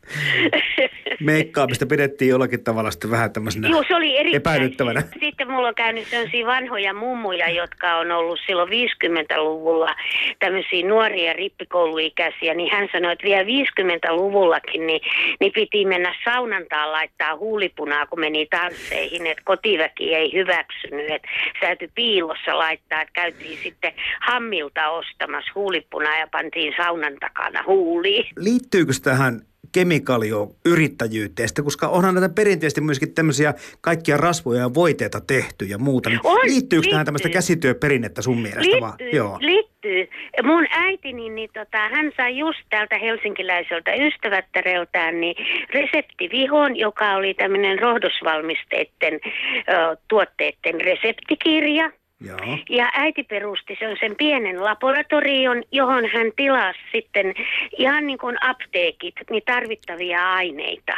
Meikkaamista 1.20 1.86
pidettiin 1.86 2.30
jollakin 2.30 2.64
tavalla 2.64 2.92
sitten 2.92 3.12
vähän 3.12 3.34
tämmöisenä 3.34 3.70
Joo, 3.70 3.84
se 3.88 3.96
oli 3.96 4.18
erittäin. 4.18 4.36
epäilyttävänä. 4.36 5.02
Sitten 5.20 5.52
mulla 5.52 5.68
on 5.68 5.76
käynyt 5.76 6.08
sellaisia 6.08 6.46
vanhoja 6.46 6.94
mummuja, 6.94 7.50
jotka 7.50 7.96
on 7.96 8.12
ollut 8.12 8.40
silloin 8.46 8.70
50-luvulla 8.70 9.96
tämmöisiä 10.40 10.88
nuoria 10.88 11.34
rippikouluikäisiä, 11.34 12.54
niin 12.54 12.72
hän 12.72 12.90
sanoi, 12.92 13.14
että 13.14 13.24
vielä 13.24 13.44
50-luvullakin 13.44 14.88
niin, 14.88 15.02
niin 15.40 15.52
piti 15.52 15.86
mennä 15.86 16.16
saunantaan 16.24 16.92
laittaa 16.92 17.36
huulipunaa, 17.36 18.06
kun 18.06 18.20
meni 18.20 18.46
tansseihin, 18.46 19.28
että 19.28 19.44
kotiväki 19.46 20.16
ei 20.16 20.34
hyväksynyt, 20.34 21.12
että 21.12 21.28
täytyi 21.62 21.90
piilossa 21.96 22.58
laittaa, 22.58 23.02
että 23.02 23.14
käytiin 23.14 23.58
sitten 23.58 23.94
hammilta 24.22 24.89
ostamassa 24.92 25.52
huulipunaa 25.56 26.18
ja 26.20 26.28
pantiin 26.32 26.74
saunan 26.78 27.18
takana 27.20 27.64
huuliin. 27.68 28.26
Liittyykö 28.38 28.94
tähän 29.04 29.42
kemikaalio-yrittäjyyteen, 29.72 31.50
koska 31.64 31.88
onhan 31.88 32.16
näitä 32.16 32.30
perinteisesti 32.36 32.82
myöskin 32.82 33.14
tämmöisiä 33.14 33.54
kaikkia 33.82 34.18
rasvoja 34.18 34.60
ja 34.62 34.74
voiteita 34.74 35.22
tehty 35.22 35.66
ja 35.66 35.78
muuta. 35.78 36.10
Niin 36.10 36.20
On, 36.24 36.38
liittyykö 36.38 36.76
liittyy. 36.76 36.92
tähän 36.92 37.06
tämmöistä 37.06 37.30
käsityöperinnettä 37.30 38.22
sun 38.22 38.38
mielestä? 38.38 38.62
Liittyy, 38.62 38.82
vaan? 38.82 38.98
Joo. 39.14 39.38
liittyy. 39.42 40.10
Mun 40.44 40.66
äitini, 40.70 41.30
niin 41.30 41.50
tota, 41.54 41.78
hän 41.78 42.12
sai 42.18 42.38
just 42.38 42.60
täältä 42.70 42.98
helsinkiläiseltä 42.98 43.94
ystävättäreltään 43.94 45.22
niin 45.22 45.36
reseptivihon, 45.74 46.76
joka 46.76 47.16
oli 47.16 47.34
tämmöinen 47.34 47.80
rohdosvalmisteiden 47.80 49.14
ö, 49.14 49.98
tuotteiden 50.08 50.82
reseptikirja. 50.82 51.92
Joo. 52.22 52.58
Ja 52.70 52.90
äiti 52.94 53.24
perusti 53.24 53.78
sen, 53.80 53.98
sen 54.00 54.16
pienen 54.16 54.64
laboratorion, 54.64 55.64
johon 55.72 56.06
hän 56.14 56.32
tilasi 56.36 56.80
sitten 56.92 57.34
ihan 57.78 58.08
niin 58.08 58.18
kuin 58.18 58.38
apteekit, 58.42 59.16
niin 59.30 59.44
tarvittavia 59.46 60.34
aineita. 60.34 60.94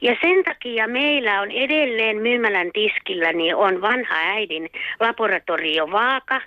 Ja 0.00 0.16
sen 0.20 0.44
takia 0.44 0.88
meillä 0.88 1.40
on 1.40 1.50
edelleen 1.50 2.16
myymälän 2.16 2.70
tiskillä, 2.72 3.32
niin 3.32 3.56
on 3.56 3.80
vanha 3.80 4.14
äidin 4.14 4.70
laboratoriovaaka, 5.00 6.40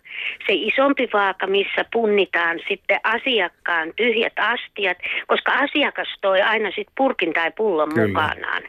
se 0.48 0.54
isompi 0.54 1.10
vaaka, 1.14 1.48
missä 1.48 1.86
punnitaan 1.94 2.60
sitten 2.68 3.00
asiakkaan 3.04 3.94
tyhjät 3.96 4.34
astiat, 4.40 4.98
koska 5.28 5.52
asiakas 5.52 6.08
toi 6.22 6.42
aina 6.42 6.70
sitten 6.70 6.94
purkin 6.98 7.34
tai 7.34 7.52
pullon 7.52 7.94
Kyllä. 7.94 8.08
mukanaan. 8.08 8.64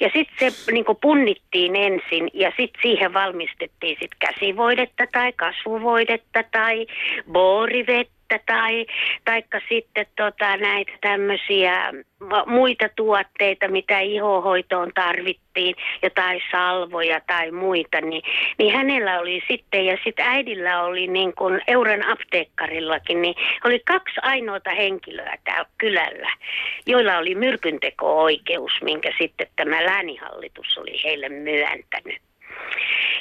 Ja 0.00 0.10
sitten 0.12 0.50
se 0.50 0.72
niin 0.72 0.84
kuin 0.84 0.98
punnittiin 1.00 1.76
ensin 1.76 2.30
ja 2.34 2.52
sitten 2.56 2.82
siihen 2.82 3.14
valmistettiin 3.14 3.96
sitten 4.00 4.18
käsivoidetta 4.86 5.06
tai 5.12 5.32
kasvuvoidetta 5.32 6.44
tai 6.52 6.86
boorivettä 7.32 8.40
tai 8.46 8.86
taikka 9.24 9.60
sitten 9.68 10.06
tota, 10.16 10.56
näitä 10.56 10.92
tämmöisiä 11.00 11.92
muita 12.46 12.88
tuotteita, 12.96 13.68
mitä 13.68 14.00
ihohoitoon 14.00 14.90
tarvittiin, 14.94 15.74
jotain 16.02 16.40
salvoja 16.50 17.20
tai 17.26 17.50
muita, 17.50 18.00
niin, 18.00 18.22
niin 18.58 18.74
hänellä 18.74 19.20
oli 19.20 19.42
sitten, 19.48 19.86
ja 19.86 19.96
sitten 20.04 20.26
äidillä 20.26 20.82
oli 20.82 21.06
niin 21.06 21.34
kuin 21.34 21.60
Euron 21.68 22.02
apteekkarillakin, 22.08 23.22
niin 23.22 23.34
oli 23.64 23.80
kaksi 23.86 24.20
ainoata 24.22 24.70
henkilöä 24.70 25.38
täällä 25.44 25.68
kylällä, 25.78 26.32
joilla 26.86 27.18
oli 27.18 27.34
myrkynteko-oikeus, 27.34 28.72
minkä 28.82 29.12
sitten 29.18 29.46
tämä 29.56 29.84
läänihallitus 29.84 30.78
oli 30.78 31.02
heille 31.04 31.28
myöntänyt. 31.28 32.25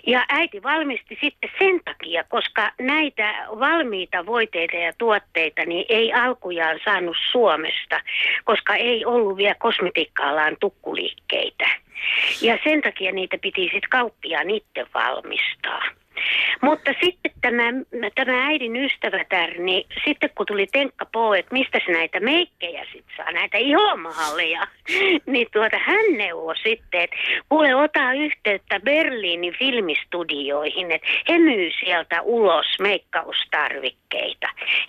Ja 0.07 0.25
äiti 0.29 0.63
valmisti 0.63 1.17
sitten 1.21 1.49
sen 1.59 1.81
takia, 1.85 2.23
koska 2.23 2.71
näitä 2.79 3.45
valmiita 3.59 4.25
voiteita 4.25 4.75
ja 4.75 4.93
tuotteita 4.97 5.65
niin 5.65 5.85
ei 5.89 6.13
alkujaan 6.13 6.79
saanut 6.85 7.17
Suomesta, 7.31 8.01
koska 8.43 8.75
ei 8.75 9.05
ollut 9.05 9.37
vielä 9.37 9.55
kosmetiikka-alan 9.55 10.57
tukkuliikkeitä. 10.59 11.69
Ja 12.41 12.57
sen 12.63 12.81
takia 12.81 13.11
niitä 13.11 13.37
piti 13.41 13.61
sitten 13.61 13.89
kauppiaan 13.89 14.49
itse 14.49 14.85
valmistaa. 14.93 15.81
Mutta 16.61 16.91
sitten 17.03 17.31
tämä, 17.41 17.63
tämä 18.15 18.45
äidin 18.45 18.75
ystävätär, 18.75 19.59
niin 19.59 19.87
sitten 20.05 20.29
kun 20.35 20.45
tuli 20.45 20.67
Tenkka 20.67 21.05
Po, 21.11 21.33
että 21.33 21.53
mistä 21.53 21.79
se 21.85 21.91
näitä 21.91 22.19
meikkejä 22.19 22.85
sitten 22.85 23.15
saa, 23.17 23.31
näitä 23.31 23.57
ihomahalleja, 23.57 24.67
niin 25.33 25.47
tuota 25.53 25.77
hän 25.79 26.17
neuvoi 26.17 26.57
sitten, 26.57 27.01
että 27.01 27.15
kuule 27.49 27.75
ota 27.75 28.13
yhteyttä 28.13 28.79
Berliinin 28.79 29.55
filmistudioihin, 29.59 30.91
että 30.91 31.07
he 31.29 31.37
myy 31.37 31.71
sieltä 31.79 32.21
ulos 32.21 32.65
meikkaustarvikkeita. 32.79 34.04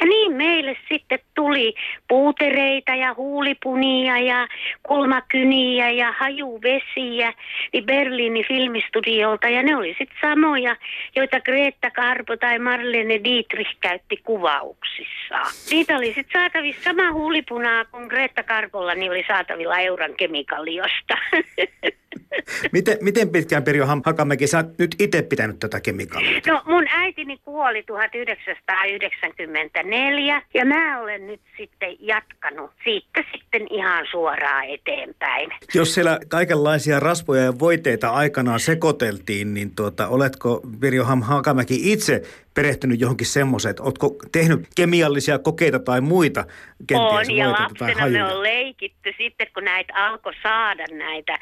Ja 0.01 0.07
niin 0.07 0.33
meille 0.33 0.77
sitten 0.89 1.19
tuli 1.35 1.75
puutereita 2.09 2.95
ja 2.95 3.15
huulipunia 3.15 4.19
ja 4.19 4.49
kulmakyniä 4.83 5.91
ja 5.91 6.15
hajuvesiä 6.19 7.33
niin 7.73 7.87
Berliinin 7.87 8.45
filmistudiolta 8.49 9.49
ja 9.49 9.62
ne 9.62 9.77
oli 9.77 9.95
sitten 9.99 10.19
samoja, 10.21 10.77
joita 11.17 11.41
Greta 11.41 11.91
Karpo 11.91 12.37
tai 12.37 12.59
Marlene 12.59 13.21
Dietrich 13.25 13.77
käytti 13.81 14.17
kuvauksissaan. 14.17 15.53
Niitä 15.71 15.97
oli 15.97 16.07
sitten 16.07 16.41
saatavissa 16.41 16.83
sama 16.83 17.12
huulipunaa 17.12 17.85
kuin 17.85 18.07
Greta 18.07 18.43
Karpolla, 18.43 18.95
niin 18.95 19.11
oli 19.11 19.25
saatavilla 19.29 19.79
Euran 19.79 20.15
kemikaliosta. 20.17 21.15
Miten, 22.72 22.98
miten 23.00 23.29
pitkään 23.29 23.62
Pirjo 23.62 23.87
Hakamäki, 23.87 24.46
sä 24.46 24.59
oot 24.59 24.79
nyt 24.79 24.96
itse 24.98 25.22
pitänyt 25.22 25.59
tätä 25.59 25.81
kemikaalia? 25.81 26.40
No 26.46 26.62
mun 26.66 26.85
äitini 26.88 27.38
kuoli 27.38 27.83
1994 27.83 30.42
ja 30.55 30.64
mä 30.64 31.00
olen 31.00 31.26
nyt 31.26 31.40
sitten 31.57 31.96
jatkanut 32.00 32.70
siitä 32.85 33.24
sitten 33.33 33.66
ihan 33.70 34.07
suoraan 34.11 34.64
eteenpäin. 34.64 35.50
Jos 35.74 35.94
siellä 35.94 36.20
kaikenlaisia 36.29 37.00
rasvoja 37.00 37.42
ja 37.42 37.59
voiteita 37.59 38.11
aikanaan 38.11 38.61
sekoiteltiin, 38.61 39.55
niin 39.55 39.74
tuota, 39.76 40.09
oletko 40.09 40.61
Pirjo 40.81 41.05
Hakamäki 41.05 41.92
itse 41.92 42.22
perehtynyt 42.57 43.01
johonkin 43.01 43.27
semmoiseen, 43.27 43.71
että 43.71 43.83
oletko 43.83 44.16
tehnyt 44.33 44.61
kemiallisia 44.77 45.38
kokeita 45.38 45.79
tai 45.79 46.01
muita 46.01 46.45
kenties 46.87 47.29
On, 47.29 47.37
ja 47.37 47.51
lapsena 47.51 48.09
me 48.09 48.25
on 48.25 48.42
leikitty 48.42 49.12
sitten, 49.19 49.47
kun 49.55 49.64
näitä 49.64 49.92
alkoi 49.95 50.33
saada 50.42 50.85
näitä 50.90 51.38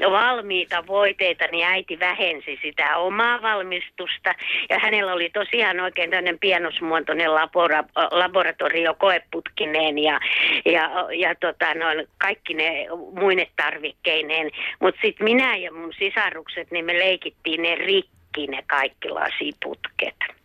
valmiita 0.00 0.86
voiteita, 0.86 1.44
niin 1.52 1.66
äiti 1.66 2.00
vähensi 2.00 2.58
sitä 2.62 2.96
omaa 2.96 3.42
valmistusta. 3.42 4.34
Ja 4.70 4.78
hänellä 4.78 5.12
oli 5.12 5.30
tosiaan 5.30 5.80
oikein 5.80 6.10
tämmöinen 6.10 6.38
pienosmuotoinen 6.38 7.34
labora, 7.34 7.84
laboratorio 8.10 8.94
koeputkineen 8.94 9.98
ja, 9.98 10.20
ja, 10.64 10.90
ja 11.18 11.34
tota, 11.34 11.74
noin, 11.74 12.08
kaikki 12.18 12.54
ne 12.54 12.86
muinetarvikkeineen. 13.20 14.50
Mutta 14.80 15.00
sitten 15.02 15.24
minä 15.24 15.56
ja 15.56 15.72
mun 15.72 15.92
sisarukset, 15.98 16.70
niin 16.70 16.84
me 16.84 16.98
leikittiin 16.98 17.62
ne 17.62 17.74
rikki 17.74 18.46
ne 18.46 18.62
kaikki 18.66 19.08
lasiputket. 19.08 20.41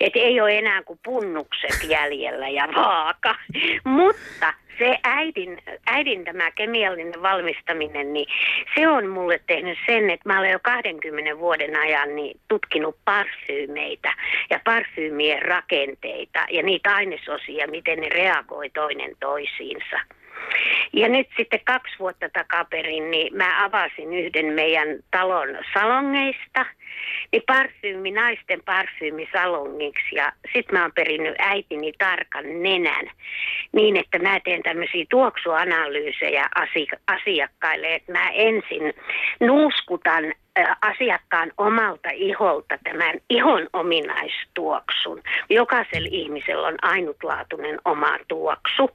Että 0.00 0.18
ei 0.18 0.40
ole 0.40 0.58
enää 0.58 0.82
kuin 0.82 0.98
punnukset 1.04 1.88
jäljellä 1.88 2.48
ja 2.48 2.68
vaaka. 2.76 3.34
Mutta 3.84 4.54
se 4.78 4.98
äidin, 5.04 5.62
äidin 5.86 6.24
tämä 6.24 6.50
kemiallinen 6.50 7.22
valmistaminen, 7.22 8.12
niin 8.12 8.26
se 8.74 8.88
on 8.88 9.06
mulle 9.06 9.40
tehnyt 9.46 9.78
sen, 9.86 10.10
että 10.10 10.28
mä 10.28 10.38
olen 10.38 10.50
jo 10.50 10.58
20 10.62 11.38
vuoden 11.38 11.76
ajan 11.76 12.16
niin 12.16 12.40
tutkinut 12.48 12.96
parfyymeitä 13.04 14.14
ja 14.50 14.60
parfyymien 14.64 15.42
rakenteita 15.42 16.46
ja 16.50 16.62
niitä 16.62 16.94
ainesosia, 16.94 17.66
miten 17.66 18.00
ne 18.00 18.08
reagoi 18.08 18.70
toinen 18.70 19.10
toisiinsa. 19.20 20.00
Ja 20.92 21.08
nyt 21.08 21.28
sitten 21.36 21.60
kaksi 21.64 21.94
vuotta 21.98 22.28
takaperin, 22.28 23.10
niin 23.10 23.36
mä 23.36 23.64
avasin 23.64 24.14
yhden 24.14 24.46
meidän 24.46 24.88
talon 25.10 25.48
salongeista, 25.74 26.66
niin 27.32 27.42
parfyymi, 27.46 28.10
naisten 28.10 28.62
parfyymisalongiksi. 28.64 30.14
Ja 30.16 30.32
sitten 30.52 30.78
mä 30.78 30.82
oon 30.82 30.92
perinnyt 30.92 31.34
äitini 31.38 31.92
tarkan 31.98 32.62
nenän 32.62 33.10
niin, 33.72 33.96
että 33.96 34.18
mä 34.18 34.40
teen 34.40 34.62
tämmöisiä 34.62 35.04
tuoksuanalyysejä 35.10 36.48
asiakkaille, 37.06 37.94
että 37.94 38.12
mä 38.12 38.30
ensin 38.30 38.94
nuuskutan 39.40 40.34
asiakkaan 40.82 41.52
omalta 41.56 42.08
iholta 42.12 42.78
tämän 42.84 43.18
ihon 43.30 43.68
ominaistuoksun. 43.72 45.22
Jokaisella 45.50 46.08
ihmisellä 46.10 46.66
on 46.66 46.76
ainutlaatuinen 46.82 47.80
oma 47.84 48.18
tuoksu. 48.28 48.90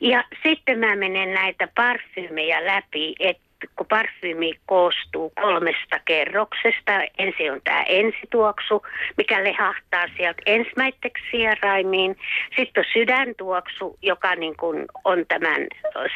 Ja 0.00 0.24
sitten 0.42 0.78
mä 0.78 0.96
menen 0.96 1.34
näitä 1.34 1.68
parfyymejä 1.74 2.66
läpi, 2.66 3.14
että 3.18 3.46
kun 3.76 3.86
parfyymi 3.86 4.52
koostuu 4.66 5.32
kolmesta 5.40 6.00
kerroksesta. 6.04 6.92
Ensin 7.18 7.52
on 7.52 7.60
tämä 7.64 7.82
ensituoksu, 7.82 8.82
mikä 9.16 9.44
lehahtaa 9.44 10.06
sieltä 10.16 10.42
ensimmäiseksi 10.46 11.24
sieraimiin. 11.30 12.16
Sitten 12.56 12.80
on 12.80 12.90
sydäntuoksu, 12.92 13.98
joka 14.02 14.34
niin 14.34 14.56
kuin 14.56 14.86
on 15.04 15.26
tämän 15.28 15.66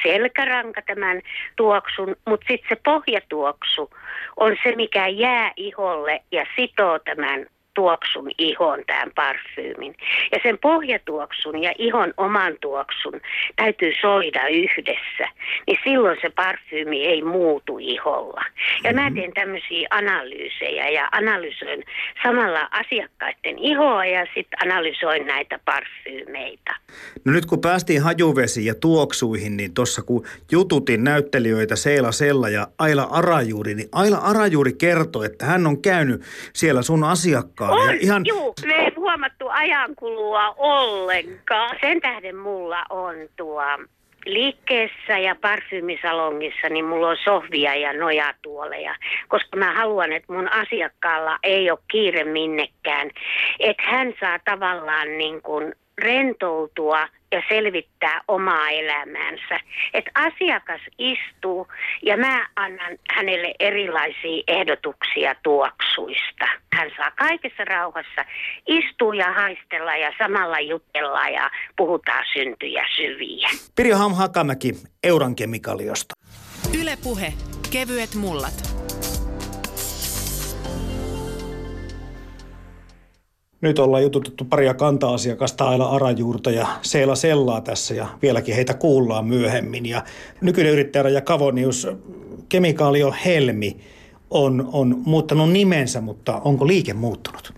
selkäranka 0.02 0.82
tämän 0.82 1.22
tuoksun. 1.56 2.16
Mutta 2.26 2.46
sitten 2.48 2.68
se 2.68 2.80
pohjatuoksu 2.84 3.90
on 4.36 4.56
se, 4.62 4.76
mikä 4.76 5.08
jää 5.08 5.52
iholle 5.56 6.22
ja 6.32 6.46
sitoo 6.56 6.98
tämän 6.98 7.46
tuoksun 7.74 8.30
ihon, 8.38 8.82
tämän 8.86 9.10
parfyymin. 9.14 9.94
Ja 10.32 10.38
sen 10.42 10.58
pohjatuoksun 10.58 11.62
ja 11.62 11.72
ihon 11.78 12.14
oman 12.16 12.56
tuoksun 12.60 13.20
täytyy 13.56 13.92
soida 14.00 14.48
yhdessä. 14.48 15.28
Niin 15.66 15.78
silloin 15.84 16.18
se 16.22 16.30
parfyymi 16.30 17.06
ei 17.06 17.22
muutu 17.22 17.78
iholla. 17.78 18.44
Ja 18.84 18.92
mä 18.92 19.10
teen 19.14 19.32
tämmöisiä 19.32 19.88
analyysejä 19.90 20.88
ja 20.88 21.08
analysoin 21.12 21.84
samalla 22.22 22.68
asiakkaiden 22.70 23.58
ihoa 23.58 24.04
ja 24.04 24.26
sitten 24.34 24.62
analysoin 24.62 25.26
näitä 25.26 25.58
parfyymeitä. 25.64 26.74
No 27.24 27.32
nyt 27.32 27.46
kun 27.46 27.60
päästiin 27.60 28.02
hajuvesiin 28.02 28.66
ja 28.66 28.74
tuoksuihin, 28.74 29.56
niin 29.56 29.74
tuossa 29.74 30.02
kun 30.02 30.26
jututin 30.52 31.04
näyttelijöitä 31.04 31.76
Seila 31.76 32.12
Sella 32.12 32.48
ja 32.48 32.66
Aila 32.78 33.02
Arajuuri, 33.02 33.74
niin 33.74 33.88
Aila 33.92 34.16
Arajuuri 34.16 34.72
kertoi, 34.72 35.26
että 35.26 35.46
hän 35.46 35.66
on 35.66 35.82
käynyt 35.82 36.22
siellä 36.52 36.82
sun 36.82 37.04
asiakkaan 37.04 37.69
on, 37.70 37.88
ja 37.88 37.96
ihan... 38.00 38.22
juu, 38.26 38.54
me 38.66 38.74
ei 38.74 38.92
huomattu 38.96 39.48
ajankulua 39.48 40.54
ollenkaan. 40.56 41.76
Sen 41.80 42.00
tähden 42.00 42.36
mulla 42.36 42.84
on 42.90 43.14
tuo 43.36 43.62
liikkeessä 44.26 45.18
ja 45.18 45.34
parfyymisalongissa, 45.40 46.68
niin 46.68 46.84
mulla 46.84 47.08
on 47.08 47.16
sohvia 47.24 47.74
ja 47.74 47.92
nojatuoleja, 47.92 48.94
koska 49.28 49.56
mä 49.56 49.74
haluan, 49.74 50.12
että 50.12 50.32
mun 50.32 50.52
asiakkaalla 50.52 51.38
ei 51.42 51.70
ole 51.70 51.78
kiire 51.90 52.24
minnekään. 52.24 53.10
Että 53.60 53.82
hän 53.86 54.12
saa 54.20 54.38
tavallaan 54.44 55.18
niin 55.18 55.42
kuin 55.42 55.74
rentoutua 56.02 57.08
ja 57.32 57.42
selvittää 57.48 58.20
omaa 58.28 58.68
elämäänsä. 58.68 59.60
Että 59.94 60.10
asiakas 60.14 60.80
istuu 60.98 61.66
ja 62.02 62.16
mä 62.16 62.48
annan 62.56 62.98
hänelle 63.16 63.54
erilaisia 63.60 64.42
ehdotuksia 64.48 65.34
tuoksuista. 65.42 66.46
Hän 66.72 66.90
saa 66.96 67.10
kaikessa 67.10 67.64
rauhassa 67.64 68.24
istua 68.66 69.14
ja 69.14 69.32
haistella 69.32 69.96
ja 69.96 70.12
samalla 70.18 70.60
jutella 70.60 71.28
ja 71.28 71.50
puhutaan 71.76 72.24
syntyjä 72.32 72.84
syviä. 72.96 73.48
Pirjo 73.76 73.96
Ham 73.96 74.14
Hakamäki 74.14 74.72
Euran 75.04 75.36
kemikaliosta. 75.36 76.14
Ylepuhe 76.80 77.32
kevyet 77.72 78.14
mullat. 78.14 78.54
Nyt 83.60 83.78
ollaan 83.78 84.02
jututettu 84.02 84.44
paria 84.44 84.74
kanta-asiakasta, 84.74 85.68
Aila 85.68 85.88
Arajuurta 85.88 86.50
ja 86.50 86.66
Seela 86.82 87.14
Sellaa 87.14 87.60
tässä 87.60 87.94
ja 87.94 88.06
vieläkin 88.22 88.54
heitä 88.54 88.74
kuullaan 88.74 89.26
myöhemmin. 89.26 89.86
Ja 89.86 90.04
nykyinen 90.40 90.72
yrittäjä 90.72 91.08
ja 91.08 91.20
Kavonius, 91.20 91.88
kemikaalio 92.48 93.14
Helmi 93.24 93.76
on, 94.30 94.68
on 94.72 95.02
muuttanut 95.04 95.52
nimensä, 95.52 96.00
mutta 96.00 96.40
onko 96.44 96.66
liike 96.66 96.94
muuttunut? 96.94 97.54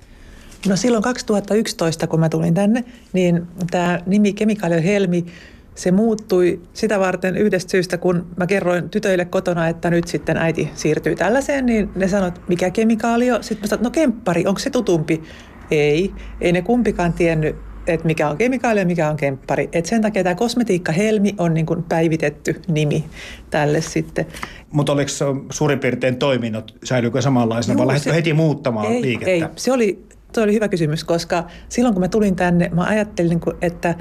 No 0.68 0.76
silloin 0.76 1.02
2011, 1.02 2.06
kun 2.06 2.20
mä 2.20 2.28
tulin 2.28 2.54
tänne, 2.54 2.84
niin 3.12 3.46
tämä 3.70 4.00
nimi 4.06 4.32
Kemikaalio 4.32 4.82
Helmi 4.82 5.26
se 5.74 5.90
muuttui 5.90 6.60
sitä 6.72 7.00
varten 7.00 7.36
yhdestä 7.36 7.70
syystä, 7.70 7.98
kun 7.98 8.26
mä 8.36 8.46
kerroin 8.46 8.90
tytöille 8.90 9.24
kotona, 9.24 9.68
että 9.68 9.90
nyt 9.90 10.08
sitten 10.08 10.36
äiti 10.36 10.70
siirtyy 10.74 11.14
tällaiseen, 11.14 11.66
niin 11.66 11.90
ne 11.94 12.08
sanoivat, 12.08 12.40
mikä 12.48 12.70
kemikaalio. 12.70 13.42
Sitten 13.42 13.60
mä 13.60 13.66
sanoin, 13.66 13.84
no 13.84 13.90
kemppari, 13.90 14.46
onko 14.46 14.58
se 14.58 14.70
tutumpi? 14.70 15.22
Ei, 15.72 16.12
ei 16.40 16.52
ne 16.52 16.62
kumpikaan 16.62 17.12
tiennyt, 17.12 17.56
että 17.86 18.06
mikä 18.06 18.28
on 18.28 18.36
kemikaali 18.36 18.80
ja 18.80 18.86
mikä 18.86 19.10
on 19.10 19.16
kemppari. 19.16 19.68
Et 19.72 19.86
sen 19.86 20.02
takia 20.02 20.24
tämä 20.24 20.34
kosmetiikka 20.34 20.92
Helmi 20.92 21.34
on 21.38 21.54
niin 21.54 21.66
kuin 21.66 21.82
päivitetty 21.82 22.62
nimi 22.68 23.04
tälle 23.50 23.80
sitten. 23.80 24.26
Mutta 24.72 24.92
oliko 24.92 25.08
se 25.08 25.24
suurin 25.50 25.78
piirtein 25.78 26.16
toiminnot, 26.16 26.74
säilyykö 26.84 27.22
samanlaisena 27.22 27.78
vai 27.78 27.86
lähdetkö 27.86 28.12
heti 28.12 28.32
muuttamaan 28.32 28.86
ei, 28.86 29.02
liikettä? 29.02 29.30
Ei, 29.30 29.44
se 29.56 29.72
oli, 29.72 30.06
se 30.32 30.40
oli 30.40 30.54
hyvä 30.54 30.68
kysymys, 30.68 31.04
koska 31.04 31.44
silloin 31.68 31.94
kun 31.94 32.00
mä 32.00 32.08
tulin 32.08 32.36
tänne, 32.36 32.70
mä 32.74 32.84
ajattelin, 32.84 33.40
että 33.62 33.94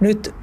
nyt 0.00 0.34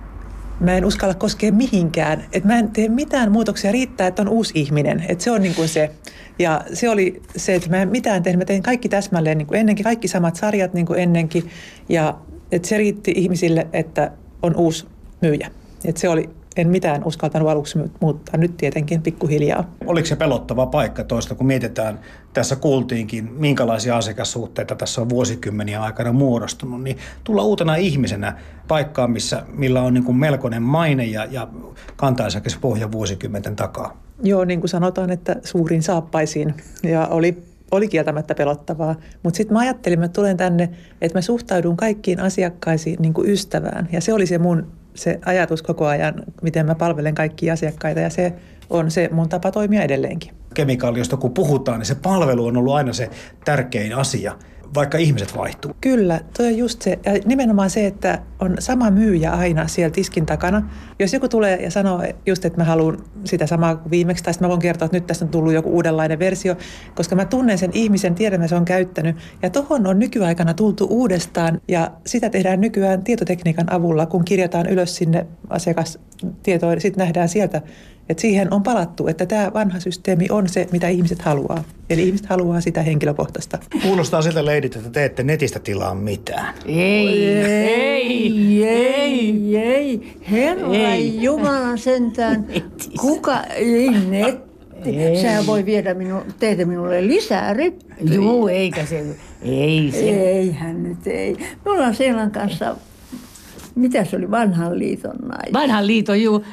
mä 0.60 0.78
en 0.78 0.86
uskalla 0.86 1.14
koskea 1.14 1.52
mihinkään. 1.52 2.26
Että 2.32 2.50
mä 2.50 2.60
en 2.60 2.72
tee 2.72 2.90
mitään 2.90 3.32
muutoksia, 3.32 3.72
riittää, 3.72 4.08
että 4.08 4.22
on 4.22 4.30
uusi 4.30 4.52
ihminen. 4.56 5.06
Että 5.10 5.24
se 5.24 5.32
on 5.32 5.42
niin 5.42 5.56
kuin 5.56 5.68
se. 5.68 5.92
Ja 6.40 6.62
se 6.74 6.90
oli 6.90 7.22
se, 7.36 7.56
että 7.56 7.70
mä 7.70 7.82
en 7.82 7.90
mitään 7.90 8.24
tehnyt. 8.24 8.40
Mä 8.40 8.46
tein 8.46 8.64
kaikki 8.64 8.90
täsmälleen 8.90 9.38
niin 9.38 9.48
kuin 9.48 9.60
ennenkin, 9.60 9.84
kaikki 9.84 10.08
samat 10.08 10.36
sarjat 10.36 10.74
niin 10.74 10.86
kuin 10.86 11.00
ennenkin. 11.00 11.50
Ja 11.90 12.18
että 12.52 12.68
se 12.68 12.78
riitti 12.78 13.14
ihmisille, 13.16 13.68
että 13.74 14.12
on 14.42 14.56
uusi 14.56 14.88
myyjä. 15.22 15.52
Että 15.86 16.02
se 16.02 16.10
oli 16.10 16.30
en 16.58 16.70
mitään 16.70 17.04
uskaltanut 17.04 17.50
aluksi 17.50 17.80
muuttaa, 18.00 18.38
nyt 18.38 18.58
tietenkin 18.58 19.02
pikkuhiljaa. 19.02 19.72
Oliko 19.86 20.06
se 20.06 20.16
pelottava 20.16 20.66
paikka 20.66 21.04
toista, 21.04 21.36
kun 21.36 21.48
mietitään, 21.48 22.00
tässä 22.34 22.56
kuultiinkin, 22.56 23.34
minkälaisia 23.34 23.98
asiakassuhteita 23.98 24.76
tässä 24.76 25.02
on 25.02 25.10
vuosikymmeniä 25.10 25.82
aikana 25.82 26.12
muodostunut, 26.12 26.84
niin 26.84 26.98
tulla 27.24 27.44
uutena 27.44 27.76
ihmisenä 27.76 28.38
paikkaan, 28.68 29.12
missä, 29.12 29.44
millä 29.54 29.82
on 29.82 29.94
niin 29.94 30.04
kuin 30.04 30.18
melkoinen 30.18 30.64
maine 30.64 31.06
ja, 31.06 31.26
ja 31.26 31.48
kantaisakas 31.96 32.58
pohja 32.62 32.92
vuosikymmenten 32.92 33.56
takaa. 33.56 33.98
Joo, 34.24 34.46
niin 34.46 34.60
kuin 34.60 34.70
sanotaan, 34.70 35.10
että 35.10 35.36
suurin 35.44 35.84
saappaisiin 35.84 36.54
ja 36.84 37.08
oli 37.08 37.44
oli 37.72 37.88
kieltämättä 37.88 38.36
pelottavaa. 38.36 38.96
Mutta 39.24 39.38
sitten 39.38 39.54
mä 39.54 39.60
ajattelin, 39.60 40.04
että 40.04 40.16
tulen 40.16 40.38
tänne, 40.38 40.70
että 41.02 41.18
mä 41.18 41.22
suhtaudun 41.22 41.78
kaikkiin 41.78 42.20
asiakkaisiin 42.20 42.98
niin 43.00 43.14
kuin 43.14 43.30
ystävään. 43.30 43.90
Ja 43.92 44.02
se 44.02 44.14
oli 44.14 44.26
se 44.26 44.38
mun 44.38 44.68
se 44.96 45.20
ajatus 45.26 45.62
koko 45.62 45.86
ajan, 45.86 46.14
miten 46.42 46.66
mä 46.66 46.76
palvelen 46.76 47.16
kaikkia 47.16 47.54
asiakkaita 47.54 48.00
ja 48.00 48.10
se 48.10 48.34
on 48.70 48.92
se 48.92 49.10
mun 49.12 49.30
tapa 49.30 49.52
toimia 49.52 49.82
edelleenkin. 49.82 50.34
Kemikaaliosta 50.54 51.18
kun 51.18 51.34
puhutaan, 51.34 51.80
niin 51.80 51.86
se 51.86 51.96
palvelu 51.96 52.46
on 52.46 52.58
ollut 52.58 52.74
aina 52.74 52.94
se 52.94 53.10
tärkein 53.46 53.96
asia– 53.96 54.36
vaikka 54.74 54.98
ihmiset 54.98 55.38
vaihtuu. 55.38 55.72
Kyllä, 55.82 56.22
toi 56.38 56.48
on 56.48 56.58
just 56.58 56.82
se. 56.82 57.00
Ja 57.06 57.12
nimenomaan 57.26 57.70
se, 57.70 57.88
että 57.88 58.20
on 58.40 58.56
sama 58.60 58.92
myyjä 58.92 59.32
aina 59.32 59.68
siellä 59.68 59.94
tiskin 59.94 60.26
takana. 60.26 60.70
Jos 61.00 61.14
joku 61.14 61.30
tulee 61.30 61.64
ja 61.64 61.72
sanoo 61.72 62.04
just, 62.26 62.46
että 62.46 62.60
mä 62.60 62.64
haluan 62.64 62.98
sitä 63.24 63.48
samaa 63.48 63.76
kuin 63.76 63.92
viimeksi, 63.92 64.24
tai 64.24 64.34
sitten 64.34 64.46
mä 64.46 64.50
voin 64.50 64.62
kertoa, 64.62 64.86
että 64.86 64.98
nyt 64.98 65.08
tässä 65.08 65.26
on 65.26 65.32
tullut 65.32 65.54
joku 65.54 65.70
uudenlainen 65.70 66.20
versio, 66.20 66.56
koska 66.96 67.16
mä 67.16 67.26
tunnen 67.26 67.58
sen 67.58 67.72
ihmisen, 67.74 68.16
tiedän, 68.16 68.42
että 68.42 68.50
se 68.50 68.56
on 68.56 68.66
käyttänyt. 68.66 69.16
Ja 69.42 69.50
tohon 69.50 69.88
on 69.88 70.00
nykyaikana 70.00 70.54
tultu 70.54 70.88
uudestaan, 70.90 71.62
ja 71.68 71.92
sitä 72.06 72.30
tehdään 72.30 72.62
nykyään 72.62 73.04
tietotekniikan 73.04 73.74
avulla, 73.74 74.06
kun 74.06 74.26
kirjataan 74.26 74.70
ylös 74.70 74.96
sinne 74.96 75.28
asiakastietoon, 75.50 76.82
sitten 76.82 77.04
nähdään 77.06 77.30
sieltä 77.30 77.62
et 78.10 78.20
siihen 78.20 78.54
on 78.54 78.64
palattu, 78.64 79.08
että 79.08 79.26
tämä 79.26 79.52
vanha 79.54 79.80
systeemi 79.80 80.28
on 80.32 80.50
se, 80.50 80.68
mitä 80.72 80.88
ihmiset 80.88 81.22
haluaa. 81.22 81.64
Eli 81.90 82.04
ihmiset 82.04 82.26
haluaa 82.26 82.62
sitä 82.62 82.82
henkilökohtaista. 82.82 83.60
Kuulostaa 83.82 84.22
siltä, 84.22 84.46
leidit, 84.46 84.76
että 84.76 84.90
te 84.90 85.06
ette 85.06 85.24
netistä 85.24 85.60
tilaa 85.60 85.96
mitään. 85.96 86.54
Ei, 86.66 87.36
ei, 87.36 88.64
ei, 88.64 88.68
ei, 88.68 89.58
ei. 89.58 90.18
Herra 90.32 90.74
ei. 90.74 91.24
Jumala 91.24 91.78
sentään. 91.78 92.46
Kuka, 93.02 93.44
ei 93.44 93.90
netti. 93.90 94.54
Ei. 94.86 95.22
Sehän 95.22 95.46
voi 95.46 95.66
viedä 95.66 95.94
minu, 95.94 96.16
tehdä 96.40 96.66
minulle 96.66 97.08
lisää 97.08 97.54
ryppyjä. 97.54 98.14
Joo, 98.16 98.48
eikä 98.48 98.86
se. 98.86 99.06
Ei 99.42 99.90
se. 99.92 100.10
Eihän 100.10 100.84
nyt 100.84 101.08
ei. 101.08 101.36
Me 101.66 101.72
ollaan 101.72 101.96
Seelan 101.96 102.32
kanssa 102.32 102.76
mitä 103.76 104.06
se 104.06 104.16
oli, 104.16 104.32
vanhan 104.32 104.80
liiton 104.80 105.16
nainen? 105.22 105.54
Vanhan 105.54 105.88
liiton, 105.88 106.22
juu. 106.22 106.44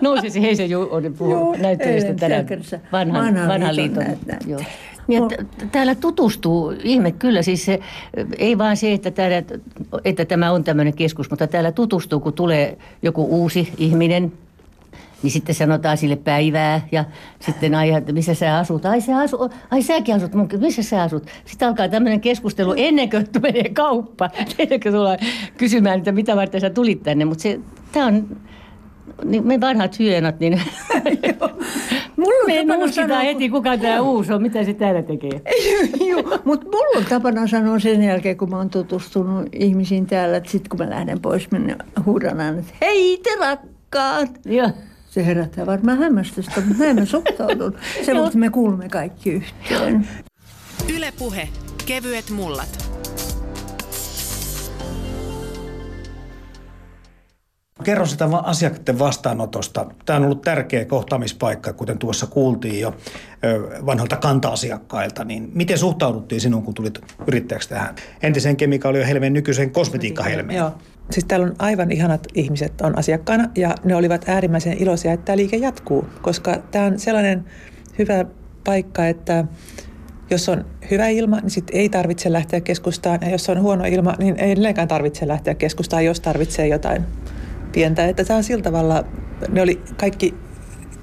Nousisi 0.00 0.42
Heise 0.42 0.64
juu, 0.64 0.88
oli 0.90 1.10
puhunut 1.10 1.58
näyttelystä 1.58 2.14
tänään. 2.14 2.46
Vanhan, 2.92 3.24
vanhan, 3.24 3.48
vanhan 3.48 3.76
liiton, 3.76 4.04
liiton 4.04 4.38
joo. 4.46 4.60
Niin, 5.06 5.22
että 5.22 5.66
täällä 5.72 5.94
tutustuu, 5.94 6.74
ihme 6.84 7.12
kyllä, 7.12 7.42
siis 7.42 7.64
se, 7.64 7.80
ei 8.38 8.58
vaan 8.58 8.76
se, 8.76 8.92
että, 8.92 9.10
täällä, 9.10 9.42
että 10.04 10.24
tämä 10.24 10.52
on 10.52 10.64
tämmöinen 10.64 10.94
keskus, 10.94 11.30
mutta 11.30 11.46
täällä 11.46 11.72
tutustuu, 11.72 12.20
kun 12.20 12.32
tulee 12.32 12.78
joku 13.02 13.24
uusi 13.24 13.72
ihminen, 13.78 14.32
niin 15.22 15.30
sitten 15.30 15.54
sanotaan 15.54 15.96
sille 15.96 16.16
päivää 16.16 16.80
ja 16.92 17.04
sitten 17.40 17.74
ai, 17.74 17.90
että 17.90 18.12
missä 18.12 18.34
sä 18.34 18.58
asut. 18.58 18.86
Ai, 18.86 19.00
sä 19.00 19.18
asu, 19.18 19.50
ai 19.70 19.82
säkin 19.82 20.14
asut, 20.14 20.34
mun, 20.34 20.48
missä 20.60 20.82
sä 20.82 21.02
asut? 21.02 21.26
Sitten 21.44 21.68
alkaa 21.68 21.88
tämmöinen 21.88 22.20
keskustelu 22.20 22.74
ennen 22.76 23.10
kuin 23.10 23.26
menee 23.42 23.68
kauppa. 23.72 24.30
Ennen 24.58 24.80
kuin 24.80 24.92
tullaan 24.92 25.18
kysymään, 25.56 25.98
että 25.98 26.12
mitä 26.12 26.36
varten 26.36 26.60
sä 26.60 26.70
tulit 26.70 27.02
tänne. 27.02 27.24
Mutta 27.24 27.42
se, 27.42 27.60
tämä 27.92 28.06
on, 28.06 28.36
niin 29.24 29.46
me 29.46 29.60
vanhat 29.60 29.98
hyönat, 29.98 30.40
niin 30.40 30.60
mulla 32.16 32.46
me 32.46 32.64
nuuskitaan 32.64 33.24
heti, 33.24 33.48
kuka 33.48 33.78
tämä 33.78 34.00
uusi 34.00 34.32
on, 34.32 34.42
mitä 34.42 34.64
se 34.64 34.74
täällä 34.74 35.02
tekee. 35.02 35.40
Joo, 36.10 36.40
mutta 36.44 36.66
mulla 36.66 36.98
on 36.98 37.04
tapana 37.08 37.46
sanoa 37.46 37.78
sen 37.78 38.02
jälkeen, 38.02 38.36
kun 38.36 38.50
mä 38.50 38.56
oon 38.56 38.70
tutustunut 38.70 39.48
ihmisiin 39.52 40.06
täällä, 40.06 40.36
että 40.36 40.50
sitten 40.50 40.70
kun 40.70 40.86
mä 40.86 40.90
lähden 40.90 41.20
pois, 41.20 41.50
mä 41.50 41.58
huudan 42.06 42.58
että 42.58 42.72
hei 42.80 43.20
te 43.22 43.30
rakkaat. 43.40 44.30
Joo. 44.44 44.70
Se 45.10 45.26
herättää 45.26 45.66
varmaan 45.66 45.98
hämmästystä, 45.98 46.60
mutta 46.60 46.84
näin 46.84 46.96
mä 46.96 47.04
suhtaudun. 47.04 47.78
Se, 48.04 48.14
mutta 48.22 48.38
me 48.38 48.50
kuulumme 48.50 48.88
kaikki 48.88 49.30
yhteen. 49.30 50.08
Ylepuhe. 50.94 51.48
Kevyet 51.86 52.30
mullat. 52.30 52.90
Kerro 57.84 58.06
sitä 58.06 58.28
asiakkaiden 58.42 58.98
vastaanotosta. 58.98 59.86
Tämä 60.06 60.16
on 60.16 60.24
ollut 60.24 60.42
tärkeä 60.42 60.84
kohtaamispaikka, 60.84 61.72
kuten 61.72 61.98
tuossa 61.98 62.26
kuultiin 62.26 62.80
jo 62.80 62.94
vanhoilta 63.86 64.16
kanta-asiakkailta. 64.16 65.24
Niin 65.24 65.50
miten 65.54 65.78
suhtauduttiin 65.78 66.40
sinun, 66.40 66.62
kun 66.62 66.74
tulit 66.74 66.98
yrittäjäksi 67.26 67.68
tähän 67.68 67.94
entiseen 68.22 68.56
kemikaali- 68.56 69.06
helmeen 69.06 69.32
nykyiseen 69.32 69.70
kosmetiikkahelmeen? 69.70 70.58
Joo. 70.58 70.72
Siis 71.10 71.24
täällä 71.24 71.46
on 71.46 71.54
aivan 71.58 71.92
ihanat 71.92 72.26
ihmiset 72.34 72.80
on 72.80 72.98
asiakkaana 72.98 73.50
ja 73.56 73.74
ne 73.84 73.96
olivat 73.96 74.28
äärimmäisen 74.28 74.78
iloisia, 74.78 75.12
että 75.12 75.24
tämä 75.24 75.36
liike 75.36 75.56
jatkuu, 75.56 76.06
koska 76.22 76.56
tämä 76.70 76.84
on 76.84 76.98
sellainen 76.98 77.44
hyvä 77.98 78.24
paikka, 78.64 79.06
että 79.06 79.44
jos 80.30 80.48
on 80.48 80.64
hyvä 80.90 81.08
ilma, 81.08 81.40
niin 81.40 81.50
sitten 81.50 81.76
ei 81.76 81.88
tarvitse 81.88 82.32
lähteä 82.32 82.60
keskustaan. 82.60 83.18
Ja 83.22 83.30
jos 83.30 83.48
on 83.48 83.62
huono 83.62 83.84
ilma, 83.84 84.14
niin 84.18 84.38
ei 84.38 84.50
edelleenkään 84.50 84.88
tarvitse 84.88 85.28
lähteä 85.28 85.54
keskustaan, 85.54 86.04
jos 86.04 86.20
tarvitsee 86.20 86.68
jotain 86.68 87.04
pientä. 87.72 88.08
Että 88.08 88.24
tämä 88.24 88.36
on 88.36 88.44
sillä 88.44 88.62
tavalla, 88.62 89.04
ne 89.48 89.62
oli 89.62 89.80
kaikki 89.96 90.34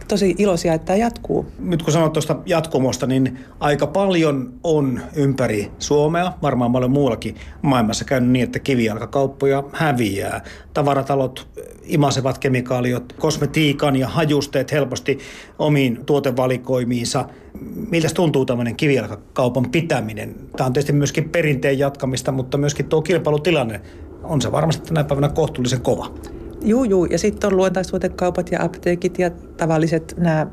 tosi 0.08 0.36
iloisia, 0.38 0.74
että 0.74 0.86
tämä 0.86 0.98
jatkuu. 0.98 1.46
Nyt 1.60 1.84
kun 1.84 1.94
sanot 1.94 2.14
tuosta 2.14 2.36
jatkumosta, 2.46 3.08
niin 3.08 3.40
aika 3.60 3.88
paljon 3.88 4.54
on 4.64 5.02
ympäri 5.16 5.72
Suomea, 5.80 6.34
varmaan 6.42 6.72
paljon 6.72 6.92
muuallakin 6.92 7.36
maailmassa 7.62 8.06
käynyt 8.06 8.30
niin, 8.30 8.44
että 8.44 8.60
kivijalkakauppoja 8.60 9.64
häviää. 9.74 10.42
Tavaratalot 10.74 11.48
imasevat 11.84 12.38
kemikaaliot, 12.38 13.14
kosmetiikan 13.14 13.96
ja 13.96 14.08
hajusteet 14.08 14.72
helposti 14.72 15.20
omiin 15.60 16.06
tuotevalikoimiinsa. 16.06 17.26
Miltä 17.90 18.08
tuntuu 18.14 18.46
tämmöinen 18.46 18.76
kivijalkakaupan 18.76 19.70
pitäminen? 19.72 20.36
Tämä 20.58 20.68
on 20.68 20.74
tietysti 20.74 20.94
myöskin 20.94 21.30
perinteen 21.30 21.80
jatkamista, 21.80 22.32
mutta 22.32 22.58
myöskin 22.58 22.86
tuo 22.86 23.02
kilpailutilanne 23.02 23.82
on 24.24 24.42
se 24.42 24.52
varmasti 24.52 24.88
tänä 24.88 25.04
päivänä 25.04 25.30
kohtuullisen 25.30 25.82
kova. 25.82 26.14
Juu, 26.62 26.84
juu. 26.84 27.06
Ja 27.06 27.20
sitten 27.20 27.48
on 27.48 27.58
luontaistuotekaupat 27.58 28.52
ja 28.52 28.64
apteekit 28.64 29.20
ja 29.20 29.30
tavalliset 29.30 30.16
nämä 30.18 30.48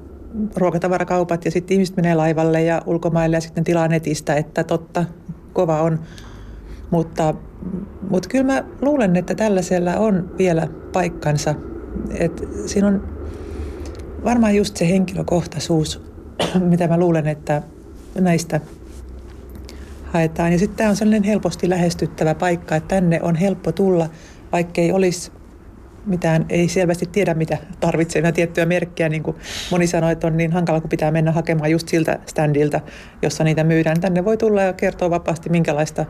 ruokatavarakaupat 0.56 1.44
ja 1.44 1.50
sitten 1.50 1.74
ihmiset 1.74 1.96
menee 1.96 2.14
laivalle 2.14 2.62
ja 2.62 2.82
ulkomaille 2.86 3.36
ja 3.36 3.40
sitten 3.40 3.64
tilaa 3.64 3.88
netistä, 3.88 4.34
että 4.34 4.64
totta, 4.64 5.04
kova 5.52 5.82
on. 5.82 6.00
Mutta, 6.90 7.34
mutta 8.10 8.28
kyllä 8.28 8.44
mä 8.44 8.64
luulen, 8.82 9.16
että 9.16 9.34
tällaisella 9.34 9.96
on 9.96 10.34
vielä 10.38 10.68
paikkansa. 10.92 11.54
Et 12.18 12.48
siinä 12.66 12.88
on 12.88 13.08
varmaan 14.24 14.54
just 14.54 14.76
se 14.76 14.88
henkilökohtaisuus, 14.88 16.02
mitä 16.70 16.88
mä 16.88 16.98
luulen, 16.98 17.26
että 17.26 17.62
näistä 18.20 18.60
haetaan. 20.04 20.52
Ja 20.52 20.58
sitten 20.58 20.76
tämä 20.76 20.90
on 20.90 20.96
sellainen 20.96 21.22
helposti 21.22 21.70
lähestyttävä 21.70 22.34
paikka, 22.34 22.76
että 22.76 22.88
tänne 22.88 23.22
on 23.22 23.36
helppo 23.36 23.72
tulla, 23.72 24.08
vaikkei 24.52 24.92
olisi 24.92 25.32
mitään, 26.06 26.46
ei 26.48 26.68
selvästi 26.68 27.06
tiedä, 27.12 27.34
mitä 27.34 27.58
tarvitsee. 27.80 28.22
Mä 28.22 28.32
tiettyä 28.32 28.66
merkkiä, 28.66 29.08
niin 29.08 29.22
kuin 29.22 29.36
moni 29.70 29.86
sanoi, 29.86 30.12
että 30.12 30.26
on 30.26 30.36
niin 30.36 30.52
hankala, 30.52 30.80
kun 30.80 30.90
pitää 30.90 31.10
mennä 31.10 31.32
hakemaan 31.32 31.70
just 31.70 31.88
siltä 31.88 32.18
standilta, 32.26 32.80
jossa 33.22 33.44
niitä 33.44 33.64
myydään. 33.64 34.00
Tänne 34.00 34.24
voi 34.24 34.36
tulla 34.36 34.62
ja 34.62 34.72
kertoa 34.72 35.10
vapaasti, 35.10 35.50
minkälaista 35.50 36.04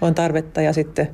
on 0.00 0.14
tarvetta 0.14 0.62
ja 0.62 0.72
sitten 0.72 1.08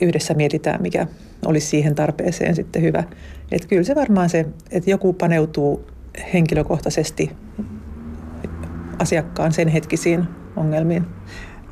yhdessä 0.00 0.34
mietitään, 0.34 0.82
mikä 0.82 1.06
olisi 1.46 1.66
siihen 1.66 1.94
tarpeeseen 1.94 2.54
sitten 2.54 2.82
hyvä. 2.82 3.04
Että 3.52 3.68
kyllä 3.68 3.82
se 3.82 3.94
varmaan 3.94 4.30
se, 4.30 4.46
että 4.70 4.90
joku 4.90 5.12
paneutuu 5.12 5.86
henkilökohtaisesti 6.34 7.30
asiakkaan 8.98 9.52
sen 9.52 9.68
hetkisiin 9.68 10.24
ongelmiin. 10.56 11.06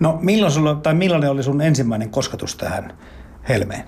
No 0.00 0.18
milloin 0.22 0.52
sulla, 0.52 0.74
tai 0.74 0.94
millainen 0.94 1.30
oli 1.30 1.42
sun 1.42 1.60
ensimmäinen 1.60 2.10
kosketus 2.10 2.56
tähän 2.56 2.92
helmeen? 3.48 3.82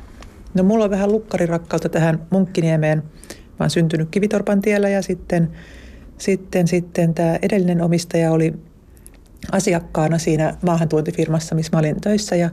No 0.54 0.62
mulla 0.62 0.84
on 0.84 0.90
vähän 0.90 1.12
lukkarirakkautta 1.12 1.88
tähän 1.88 2.26
Munkkiniemeen. 2.30 3.02
Mä 3.28 3.56
oon 3.60 3.70
syntynyt 3.70 4.08
Kivitorpan 4.10 4.60
tiellä 4.60 4.88
ja 4.88 5.02
sitten, 5.02 5.50
sitten, 6.18 6.68
sitten 6.68 7.14
tämä 7.14 7.38
edellinen 7.42 7.82
omistaja 7.82 8.32
oli 8.32 8.54
asiakkaana 9.52 10.18
siinä 10.18 10.56
maahantuontifirmassa, 10.62 11.54
missä 11.54 11.70
mä 11.72 11.78
olin 11.78 12.00
töissä 12.00 12.36
ja 12.36 12.50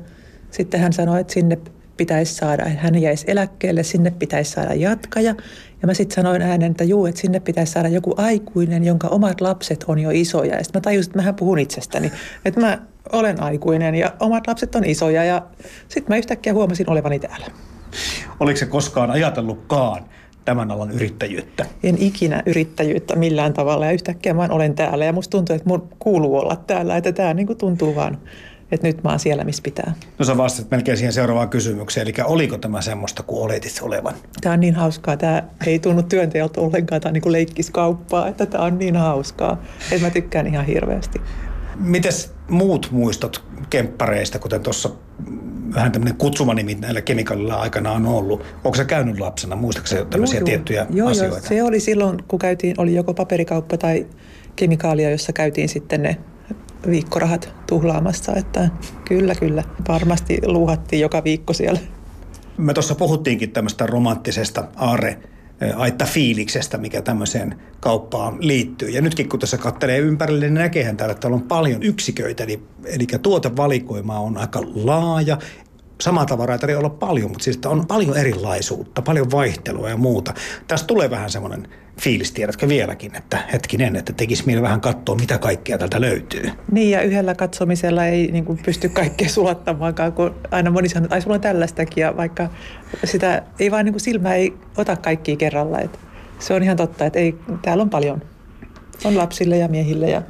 sitten 0.52 0.80
hän 0.80 0.94
sanoi, 0.94 1.22
että 1.22 1.34
sinne 1.34 1.58
pitäisi 1.98 2.36
saada, 2.36 2.70
hän 2.70 3.02
jäisi 3.02 3.26
eläkkeelle, 3.28 3.84
sinne 3.84 4.12
pitäisi 4.12 4.52
saada 4.52 4.74
jatkaja. 4.74 5.36
Ja 5.82 5.88
mä 5.88 5.94
sitten 5.94 6.16
sanoin 6.16 6.42
äänen, 6.42 6.72
että 6.72 6.84
juu, 6.84 7.06
että 7.06 7.22
sinne 7.22 7.40
pitäisi 7.40 7.72
saada 7.72 7.88
joku 7.88 8.14
aikuinen, 8.18 8.84
jonka 8.84 9.08
omat 9.08 9.42
lapset 9.42 9.84
on 9.88 10.00
jo 10.00 10.10
isoja. 10.14 10.56
Ja 10.56 10.64
sitten 10.64 10.80
mä 10.80 10.82
tajusin, 10.82 11.10
että 11.10 11.20
mähän 11.20 11.36
puhun 11.36 11.60
itsestäni, 11.60 12.12
että 12.46 12.60
mä 12.60 12.80
olen 13.12 13.44
aikuinen 13.44 13.96
ja 13.96 14.14
omat 14.20 14.48
lapset 14.48 14.76
on 14.76 14.86
isoja. 14.86 15.24
Ja 15.24 15.46
sitten 15.88 16.06
mä 16.10 16.18
yhtäkkiä 16.18 16.54
huomasin 16.54 16.90
olevani 16.90 17.20
täällä. 17.20 17.46
Oliko 18.40 18.58
se 18.58 18.66
koskaan 18.66 19.12
ajatellutkaan 19.12 20.04
tämän 20.46 20.72
alan 20.72 20.92
yrittäjyyttä? 20.92 21.66
En 21.84 21.98
ikinä 21.98 22.44
yrittäjyyttä 22.46 23.16
millään 23.16 23.54
tavalla 23.54 23.86
ja 23.86 23.92
yhtäkkiä 23.92 24.34
mä 24.34 24.48
olen 24.52 24.76
täällä 24.76 25.06
ja 25.06 25.14
musta 25.14 25.32
tuntuu, 25.32 25.56
että 25.56 25.70
mun 25.70 25.90
kuuluu 26.00 26.38
olla 26.38 26.56
täällä, 26.56 26.98
että 26.98 27.12
tämä 27.12 27.34
niin 27.34 27.58
tuntuu 27.58 27.96
vaan 27.96 28.18
että 28.72 28.88
nyt 28.88 29.04
mä 29.04 29.10
oon 29.10 29.20
siellä, 29.20 29.44
missä 29.44 29.64
pitää. 29.64 29.94
No 30.20 30.26
sä 30.26 30.38
vastasit 30.38 30.72
melkein 30.72 30.98
siihen 30.98 31.14
seuraavaan 31.14 31.50
kysymykseen, 31.50 32.08
eli 32.08 32.14
oliko 32.24 32.58
tämä 32.58 32.82
semmoista 32.82 33.24
kuin 33.24 33.44
oletit 33.44 33.80
olevan? 33.82 34.14
Tämä 34.42 34.54
on 34.54 34.60
niin 34.60 34.76
hauskaa, 34.76 35.18
tämä 35.18 35.44
ei 35.66 35.80
tunnu 35.80 36.04
työnteolta 36.04 36.62
ollenkaan, 36.62 37.02
tämä 37.02 37.10
on 37.10 37.14
niin 37.14 37.22
kuin 37.22 37.34
leikkiskauppaa, 37.34 38.28
että 38.28 38.46
tämä 38.46 38.64
on 38.64 38.78
niin 38.78 38.96
hauskaa, 38.96 39.62
että 39.92 40.06
mä 40.06 40.10
tykkään 40.10 40.48
ihan 40.48 40.66
hirveästi. 40.66 41.22
Mites 41.76 42.34
muut 42.50 42.88
muistot 42.92 43.44
kemppareista, 43.72 44.40
kuten 44.40 44.62
tuossa 44.62 44.90
vähän 45.76 45.92
tämmöinen 45.92 46.18
kutsumanimi 46.18 46.76
näillä 46.76 47.02
kemikaalilla 47.02 47.56
aikana 47.56 47.92
on 47.92 48.06
ollut. 48.06 48.44
Onko 48.64 48.76
se 48.76 48.86
käynyt 48.86 49.20
lapsena? 49.20 49.56
Muistaakseni 49.56 50.06
tämmöisiä 50.06 50.40
joo, 50.40 50.46
tiettyjä 50.46 50.86
joo, 50.90 51.10
asioita? 51.10 51.38
Joo, 51.38 51.48
se 51.48 51.64
oli 51.64 51.80
silloin, 51.80 52.24
kun 52.28 52.40
käytiin, 52.40 52.76
oli 52.78 52.96
joko 52.96 53.14
paperikauppa 53.14 53.78
tai 53.78 54.08
kemikaalia, 54.56 55.10
jossa 55.10 55.34
käytiin 55.34 55.70
sitten 55.70 56.04
ne 56.04 56.18
viikkorahat 56.90 57.54
tuhlaamassa. 57.68 58.34
Että 58.36 58.70
kyllä, 59.08 59.36
kyllä. 59.36 59.64
Varmasti 59.88 60.40
luuhattiin 60.46 61.00
joka 61.00 61.24
viikko 61.24 61.54
siellä. 61.54 61.80
Me 62.58 62.74
tuossa 62.74 62.96
puhuttiinkin 62.96 63.52
tämmöistä 63.52 63.86
romanttisesta 63.86 64.68
aare 64.76 65.18
aitta 65.76 66.06
fiiliksestä, 66.06 66.78
mikä 66.78 67.02
tämmöiseen 67.02 67.56
kauppaan 67.80 68.38
liittyy. 68.40 68.90
Ja 68.90 69.02
nytkin 69.02 69.30
kun 69.30 69.40
tässä 69.40 69.58
katselee 69.58 70.00
ympärille, 70.00 70.46
niin 70.46 70.54
näkehän 70.54 70.98
täällä, 70.98 71.12
että 71.12 71.22
täällä 71.22 71.36
on 71.36 71.48
paljon 71.48 71.84
yksiköitä, 71.84 72.44
eli, 72.44 72.64
eli 72.86 73.08
tuotevalikoima 73.22 74.20
on 74.20 74.38
aika 74.38 74.62
laaja. 74.76 75.38
Samaa 76.02 76.26
tavaraa 76.26 76.56
ei 76.56 76.60
tarvitse 76.60 76.78
olla 76.78 76.90
paljon, 76.90 77.30
mutta 77.30 77.44
siis 77.44 77.60
on 77.66 77.88
paljon 77.88 78.18
erilaisuutta, 78.18 79.02
paljon 79.02 79.32
vaihtelua 79.32 79.90
ja 79.90 79.98
muuta. 79.98 80.34
Tästä 80.68 80.88
tulee 80.88 81.10
vähän 81.10 81.30
semmoinen 81.30 81.68
fiilis, 82.02 82.32
tiedätkö 82.32 82.68
vieläkin, 82.68 83.16
että 83.16 83.40
hetkinen, 83.54 83.96
että 83.96 84.14
tekisi 84.14 84.44
mieli 84.46 84.62
vähän 84.62 84.82
katsoa, 84.82 85.16
mitä 85.16 85.38
kaikkea 85.38 85.78
täältä 85.78 86.02
löytyy. 86.02 86.50
Niin, 86.72 86.92
ja 86.92 87.02
yhdellä 87.02 87.36
katsomisella 87.36 88.06
ei 88.06 88.32
niin 88.32 88.46
kuin 88.46 88.60
pysty 88.66 88.90
kaikkea 88.90 89.30
sulattamaankaan, 89.30 90.14
kun 90.14 90.36
aina 90.52 90.72
moni 90.72 90.90
sanoo, 90.90 91.06
että 91.06 91.16
ai 91.16 91.22
sulla 91.22 91.36
on 91.36 91.42
tällaistakin, 91.42 92.02
ja 92.02 92.18
vaikka 92.18 92.50
sitä 93.04 93.44
ei 93.60 93.72
vaan 93.72 93.86
niin 93.86 93.94
kuin 93.94 94.02
silmä 94.02 94.36
ei 94.36 94.54
ota 94.78 94.96
kaikkia 94.96 95.36
kerralla. 95.36 95.80
Että 95.80 96.00
se 96.40 96.54
on 96.54 96.64
ihan 96.64 96.78
totta, 96.78 97.06
että 97.06 97.20
ei, 97.20 97.36
täällä 97.62 97.82
on 97.82 97.90
paljon. 97.90 98.22
On 99.04 99.18
lapsille 99.18 99.58
ja 99.58 99.68
miehille 99.68 100.10
ja 100.10 100.22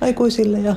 aikuisille 0.00 0.58
ja 0.58 0.76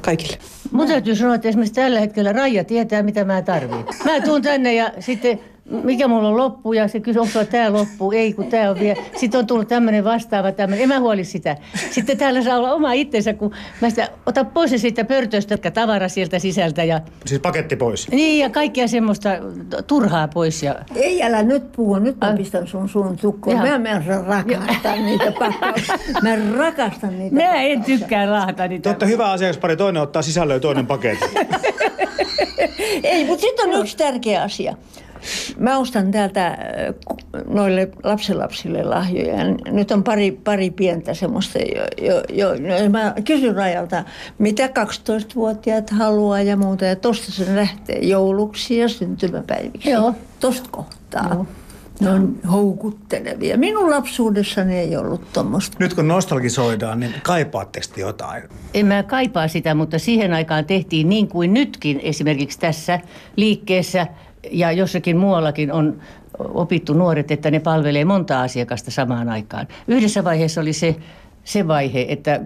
kaikille. 0.00 0.38
Mun 0.70 0.88
täytyy 0.88 1.14
sanoa, 1.16 1.34
että 1.34 1.48
esimerkiksi 1.48 1.74
tällä 1.74 2.00
hetkellä 2.00 2.32
Raija 2.32 2.64
tietää, 2.64 3.02
mitä 3.02 3.24
mä 3.24 3.42
tarvitsen. 3.42 4.06
Mä 4.06 4.20
tuun 4.20 4.42
tänne 4.42 4.74
ja 4.74 4.92
sitten 5.00 5.40
mikä 5.70 6.08
mulla 6.08 6.28
on 6.28 6.36
loppu 6.36 6.72
ja 6.72 6.88
se 6.88 7.00
kysyy, 7.00 7.22
onko 7.22 7.44
tämä 7.44 7.72
loppu, 7.72 8.12
ei 8.12 8.32
kun 8.32 8.46
tämä 8.46 8.70
on 8.70 8.80
vielä. 8.80 9.02
Sitten 9.16 9.38
on 9.38 9.46
tullut 9.46 9.68
tämmöinen 9.68 10.04
vastaava 10.04 10.52
tämmöinen, 10.52 10.82
en 10.82 10.88
mä 10.88 11.00
huoli 11.00 11.24
sitä. 11.24 11.56
Sitten 11.90 12.18
täällä 12.18 12.42
saa 12.42 12.56
olla 12.56 12.72
oma 12.72 12.92
itsensä, 12.92 13.34
kun 13.34 13.54
mä 13.80 13.90
sitä, 13.90 14.08
ota 14.26 14.44
pois 14.44 14.74
siitä 14.76 15.04
pörtöstä, 15.04 15.58
tavara 15.70 16.08
sieltä 16.08 16.38
sisältä. 16.38 16.84
Ja, 16.84 17.00
siis 17.26 17.40
paketti 17.40 17.76
pois? 17.76 18.10
Niin 18.10 18.42
ja 18.42 18.50
kaikkea 18.50 18.88
semmoista 18.88 19.28
turhaa 19.86 20.28
pois. 20.28 20.62
Ja... 20.62 20.74
Ei 20.94 21.22
älä 21.22 21.42
nyt 21.42 21.72
puhu, 21.72 21.98
nyt 21.98 22.16
mä 22.20 22.34
pistän 22.36 22.66
sun 22.66 22.88
suun 22.88 23.16
tukkoon. 23.16 23.56
Mä, 23.56 23.78
mä 23.78 24.02
rakastan 24.26 25.06
niitä 25.06 25.32
pakkauksia. 25.38 25.94
Mä 26.22 26.56
rakastan 26.56 27.18
niitä 27.18 27.36
Mä 27.36 27.54
en 27.54 27.84
tykkää 27.84 28.26
rahata 28.26 28.68
niitä. 28.68 28.82
Te 28.82 28.88
olette 28.88 29.06
hyvä 29.06 29.30
asiakaspari, 29.30 29.76
toinen 29.76 30.02
ottaa 30.02 30.22
sisällön 30.22 30.56
ja 30.56 30.60
toinen 30.60 30.86
paketti. 30.96 31.26
ei, 33.02 33.24
mutta 33.24 33.40
sitten 33.40 33.70
on 33.70 33.80
yksi 33.80 33.96
tärkeä 33.96 34.42
asia. 34.42 34.76
Mä 35.58 35.78
ostan 35.78 36.10
täältä 36.10 36.46
äh, 36.46 36.56
noille 37.46 37.90
lapsenlapsille 38.04 38.82
lahjoja. 38.82 39.44
Nyt 39.70 39.90
on 39.90 40.04
pari, 40.04 40.30
pari 40.30 40.70
pientä 40.70 41.14
semmoista, 41.14 41.58
jo, 41.58 42.06
jo, 42.06 42.22
jo, 42.28 42.48
no 42.48 42.90
mä 42.90 43.14
kysyn 43.24 43.54
Rajalta, 43.54 44.04
mitä 44.38 44.66
12-vuotiaat 44.66 45.90
haluaa 45.90 46.42
ja 46.42 46.56
muuta. 46.56 46.84
Ja 46.84 46.96
tosta 46.96 47.32
se 47.32 47.56
lähtee 47.56 47.98
jouluksi 47.98 48.76
ja 48.76 48.88
syntymäpäiviksi. 48.88 49.90
Joo. 49.90 50.14
Tosta 50.40 50.68
kohtaa. 50.70 51.28
Joo. 51.34 51.46
Ne 52.00 52.10
on 52.10 52.38
houkuttelevia. 52.52 53.58
Minun 53.58 53.90
lapsuudessani 53.90 54.78
ei 54.78 54.96
ollut 54.96 55.32
tuommoista. 55.32 55.76
Nyt 55.80 55.94
kun 55.94 56.08
nostalgisoidaan, 56.08 57.00
niin 57.00 57.14
kaipaatteko 57.22 57.86
jotain? 57.96 58.42
En 58.74 58.86
mä 58.86 59.02
kaipaa 59.02 59.48
sitä, 59.48 59.74
mutta 59.74 59.98
siihen 59.98 60.32
aikaan 60.32 60.64
tehtiin 60.64 61.08
niin 61.08 61.28
kuin 61.28 61.54
nytkin 61.54 62.00
esimerkiksi 62.00 62.58
tässä 62.58 63.00
liikkeessä– 63.36 64.06
ja 64.50 64.72
jossakin 64.72 65.16
muuallakin 65.16 65.72
on 65.72 66.00
opittu 66.38 66.92
nuoret, 66.92 67.30
että 67.30 67.50
ne 67.50 67.60
palvelee 67.60 68.04
monta 68.04 68.40
asiakasta 68.42 68.90
samaan 68.90 69.28
aikaan. 69.28 69.68
Yhdessä 69.88 70.24
vaiheessa 70.24 70.60
oli 70.60 70.72
se, 70.72 70.96
se 71.44 71.68
vaihe, 71.68 72.06
että 72.08 72.40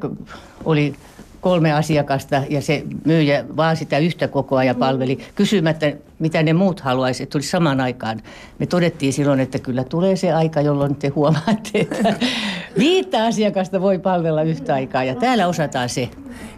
oli 0.65 0.95
kolme 1.41 1.73
asiakasta 1.73 2.43
ja 2.49 2.63
se 2.63 2.83
myyjä 3.05 3.45
vaan 3.57 3.77
sitä 3.77 3.99
yhtä 3.99 4.29
koko 4.29 4.57
ajan 4.57 4.77
palveli 4.77 5.19
kysymättä, 5.35 5.93
mitä 6.19 6.43
ne 6.43 6.53
muut 6.53 6.81
haluaisivat, 6.81 7.23
että 7.23 7.33
tulisi 7.33 7.51
samaan 7.51 7.81
aikaan. 7.81 8.21
Me 8.59 8.67
todettiin 8.67 9.13
silloin, 9.13 9.41
että 9.41 9.59
kyllä 9.59 9.85
tulee 9.85 10.17
se 10.17 10.33
aika, 10.33 10.61
jolloin 10.61 10.97
te 10.97 11.09
huomaatte, 11.09 11.79
että 11.81 12.15
viittä 12.79 13.25
asiakasta 13.25 13.81
voi 13.81 13.99
palvella 13.99 14.43
yhtä 14.43 14.75
aikaa 14.75 15.05
ja 15.05 15.15
täällä 15.15 15.47
osataan 15.47 15.89
se. 15.89 16.11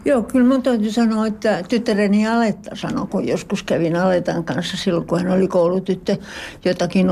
Joo, 0.05 0.23
kyllä 0.23 0.49
mun 0.49 0.63
täytyy 0.63 0.91
sanoa, 0.91 1.27
että 1.27 1.63
tyttäreni 1.69 2.29
Aletta 2.29 2.71
sanoi, 2.75 3.07
kun 3.07 3.29
joskus 3.29 3.63
kävin 3.63 3.97
Aletan 3.97 4.45
kanssa 4.45 4.77
silloin, 4.77 5.07
kun 5.07 5.19
hän 5.19 5.33
oli 5.33 5.49
koulutyttö 5.49 6.17
jotakin 6.65 7.07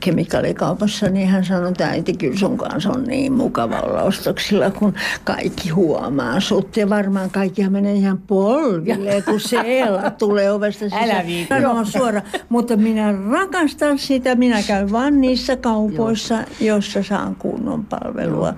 kemikaalikaupassa, 0.00 1.08
niin 1.08 1.28
hän 1.28 1.44
sanoi, 1.44 1.70
että 1.70 1.88
äiti, 1.88 2.16
kyllä 2.16 2.38
sun 2.38 2.58
kanssa 2.58 2.90
on 2.90 3.04
niin 3.04 3.32
mukava 3.32 3.80
olla 3.80 4.02
ostoksilla, 4.02 4.70
kun 4.70 4.94
kaikki 5.24 5.68
huomaa 5.68 6.40
sut. 6.40 6.76
Ja 6.76 6.88
varmaan 6.90 7.30
kaikki 7.30 7.68
menee 7.68 7.94
ihan 7.94 8.18
polville, 8.18 9.22
kun 9.22 9.40
se 9.40 9.60
Eela 9.60 10.10
tulee 10.10 10.52
ovesta 10.52 10.84
sisään. 10.84 11.10
Älä 11.10 11.26
viitti 11.26 11.54
suora. 11.98 12.22
Mutta 12.48 12.76
minä 12.76 13.14
rakastan 13.30 13.98
sitä. 13.98 14.34
Minä 14.34 14.62
käyn 14.66 14.92
vain 14.92 15.20
niissä 15.20 15.56
kaupoissa, 15.56 16.34
Joo. 16.34 16.76
jossa 16.76 17.02
saan 17.02 17.36
kunnon 17.36 17.84
palvelua. 17.84 18.54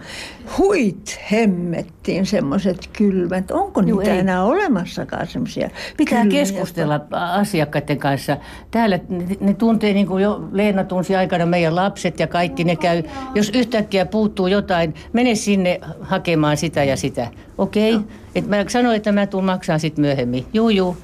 Huit 0.59 1.19
hemmettiin 1.33 2.27
semmoiset 2.27 2.91
kylmät. 2.99 3.51
Onko 3.51 3.81
Joo, 3.81 3.99
niitä 3.99 4.15
ei. 4.15 4.19
enää 4.19 4.45
olemassakaan 4.45 5.27
semmoisia 5.27 5.71
Pitää 5.97 6.27
keskustella 6.27 7.01
asiakkaiden 7.11 7.99
kanssa. 7.99 8.37
Täällä 8.71 8.99
ne, 9.09 9.37
ne 9.41 9.55
tuntee, 9.55 9.93
niin 9.93 10.07
kuin 10.07 10.23
jo 10.23 10.49
Leena 10.53 10.85
tunsi 10.85 11.17
aikana 11.17 11.47
meidän 11.47 11.77
lapset 11.77 12.21
ja 12.21 12.27
kaikki. 12.27 12.65
Ne 12.65 12.77
käy, 12.77 13.03
jos 13.35 13.51
yhtäkkiä 13.55 14.07
puuttuu 14.07 14.47
jotain, 14.47 14.95
mene 15.13 15.35
sinne 15.35 15.81
hakemaan 16.01 16.57
sitä 16.57 16.85
ja 16.85 16.97
sitä. 16.97 17.29
Okei, 17.59 17.95
okay. 17.95 18.09
Et 18.35 18.47
mä 18.49 18.65
sanoin, 18.69 18.97
että 18.97 19.13
mä 19.13 19.27
tuun 19.27 19.45
maksaa 19.45 19.79
sitten 19.79 20.03
myöhemmin. 20.03 20.47
Juu, 20.53 20.69
juu 20.69 20.97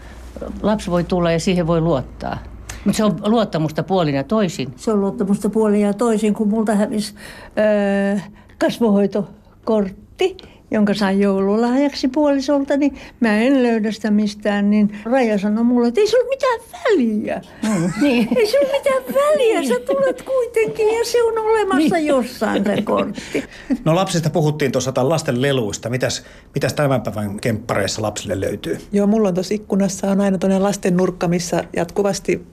lapsi 0.62 0.90
voi 0.90 1.04
tulla 1.04 1.32
ja 1.32 1.40
siihen 1.40 1.66
voi 1.66 1.80
luottaa. 1.80 2.38
Mutta 2.84 2.96
se 2.96 3.04
on 3.04 3.16
luottamusta 3.26 3.82
puolin 3.82 4.14
ja 4.14 4.24
toisin. 4.24 4.74
Se 4.76 4.92
on 4.92 5.00
luottamusta 5.00 5.50
puolin 5.50 5.80
ja 5.80 5.94
toisin, 5.94 6.34
kun 6.34 6.48
multa 6.48 6.74
hävisi 6.74 7.14
öö, 7.58 8.18
kasvohoitokortti 8.58 10.36
jonka 10.70 10.94
sain 10.94 11.20
joululahjaksi 11.20 12.08
puolisolta, 12.08 12.76
niin 12.76 12.98
mä 13.20 13.36
en 13.36 13.62
löydä 13.62 13.92
sitä 13.92 14.10
mistään, 14.10 14.70
niin 14.70 14.98
Raja 15.04 15.38
sanoi 15.38 15.64
mulle, 15.64 15.88
että 15.88 16.00
ei 16.00 16.06
sulla 16.06 16.28
mitään 16.28 16.60
väliä. 16.84 17.40
Mm. 17.62 17.92
Niin. 18.02 18.28
Ei 18.38 18.46
sulla 18.46 18.72
mitään 18.72 19.02
väliä, 19.14 19.62
sä 19.62 19.80
tulet 19.86 20.22
kuitenkin 20.22 20.88
ja 20.98 21.04
se 21.04 21.22
on 21.22 21.38
olemassa 21.38 21.96
niin. 21.96 22.06
jossain 22.06 22.64
se 22.64 22.82
kortti. 22.82 23.44
No 23.84 23.94
lapsista 23.94 24.30
puhuttiin 24.30 24.72
tuossa 24.72 24.92
lasten 24.96 25.42
leluista. 25.42 25.90
Mitäs, 25.90 26.24
mitäs 26.54 26.74
tämän 26.74 27.02
päivän 27.02 27.40
kemppareissa 27.40 28.02
lapsille 28.02 28.40
löytyy? 28.40 28.78
Joo, 28.92 29.06
mulla 29.06 29.28
on 29.28 29.34
tuossa 29.34 29.54
ikkunassa 29.54 30.10
on 30.10 30.20
aina 30.20 30.38
tuonne 30.38 30.58
lasten 30.58 30.96
nurkka, 30.96 31.28
missä 31.28 31.64
jatkuvasti 31.76 32.46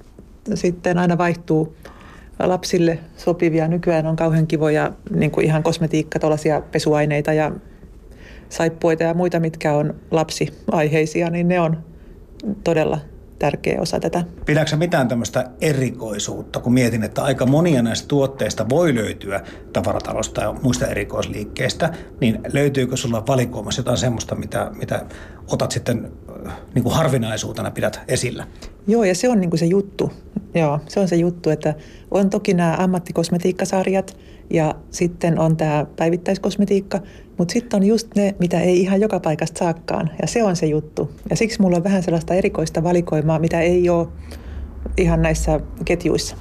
sitten 0.53 0.97
aina 0.97 1.18
vaihtuu 1.18 1.76
lapsille 2.39 2.99
sopivia. 3.18 3.68
Nykyään 3.68 4.07
on 4.07 4.16
kauhean 4.16 4.47
kivoja 4.47 4.91
niin 5.16 5.32
kuin 5.32 5.45
ihan 5.45 5.64
kosmetiikka, 5.64 6.20
pesuaineita 6.72 7.34
ja 7.34 7.51
saippuita 8.54 9.04
ja 9.04 9.14
muita, 9.14 9.39
mitkä 9.39 9.74
on 9.74 9.95
lapsiaiheisia, 10.12 11.30
niin 11.30 11.47
ne 11.47 11.60
on 11.60 11.78
todella 12.64 12.99
tärkeä 13.39 13.82
osa 13.82 13.99
tätä. 13.99 14.24
Pidätkö 14.45 14.76
mitään 14.76 15.08
tämmöistä 15.08 15.49
erikoisuutta, 15.62 16.60
kun 16.60 16.74
mietin, 16.74 17.04
että 17.04 17.24
aika 17.24 17.45
monia 17.45 17.82
näistä 17.82 18.08
tuotteista 18.08 18.70
voi 18.70 18.95
löytyä 18.95 19.41
tavaratalosta 19.74 20.41
ja 20.41 20.54
muista 20.62 20.88
erikoisliikkeistä, 20.88 21.93
niin 22.22 22.39
löytyykö 22.54 22.97
sulla 22.97 23.24
valikoimassa 23.28 23.80
jotain 23.80 23.97
semmoista, 23.97 24.36
mitä, 24.36 24.72
mitä 24.74 25.06
otat 25.47 25.72
sitten 25.72 26.12
äh, 26.47 26.54
niin 26.76 26.84
kuin 26.84 26.95
harvinaisuutena 26.95 27.72
pidät 27.72 28.01
esillä? 28.08 28.47
Joo, 28.88 29.04
ja 29.04 29.16
se 29.16 29.30
on 29.30 29.41
niin 29.41 29.49
kuin 29.49 29.60
se 29.60 29.66
juttu. 29.66 30.12
Joo, 30.56 30.80
se 30.88 30.99
on 30.99 31.08
se 31.08 31.16
juttu, 31.16 31.49
että 31.49 31.74
on 32.12 32.30
toki 32.30 32.54
nämä 32.54 32.76
ammattikosmetiikkasarjat 32.80 34.18
ja 34.54 34.76
sitten 34.91 35.39
on 35.39 35.58
tämä 35.58 35.86
päivittäiskosmetiikka, 35.95 36.99
mutta 37.38 37.51
sitten 37.51 37.78
on 37.78 37.84
just 37.88 38.08
ne, 38.16 38.36
mitä 38.39 38.60
ei 38.60 38.82
ihan 38.82 39.01
joka 39.01 39.20
paikasta 39.20 39.60
saakkaan 39.60 40.10
ja 40.22 40.28
se 40.28 40.43
on 40.43 40.56
se 40.56 40.66
juttu. 40.66 41.12
Ja 41.30 41.36
siksi 41.36 41.62
mulla 41.62 41.78
on 41.78 41.84
vähän 41.84 42.04
sellaista 42.04 42.34
erikoista 42.34 42.84
valikoimaa, 42.84 43.39
mitä 43.39 43.62
ei 43.62 43.89
ole 43.89 44.08
ihan 44.97 45.22
näissä 45.22 45.60
ketjuissa. 45.86 46.38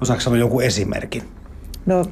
Osaatko 0.00 0.20
sanoa 0.20 0.38
jonkun 0.38 0.62
esimerkin? 0.62 1.22
No, 1.86 2.04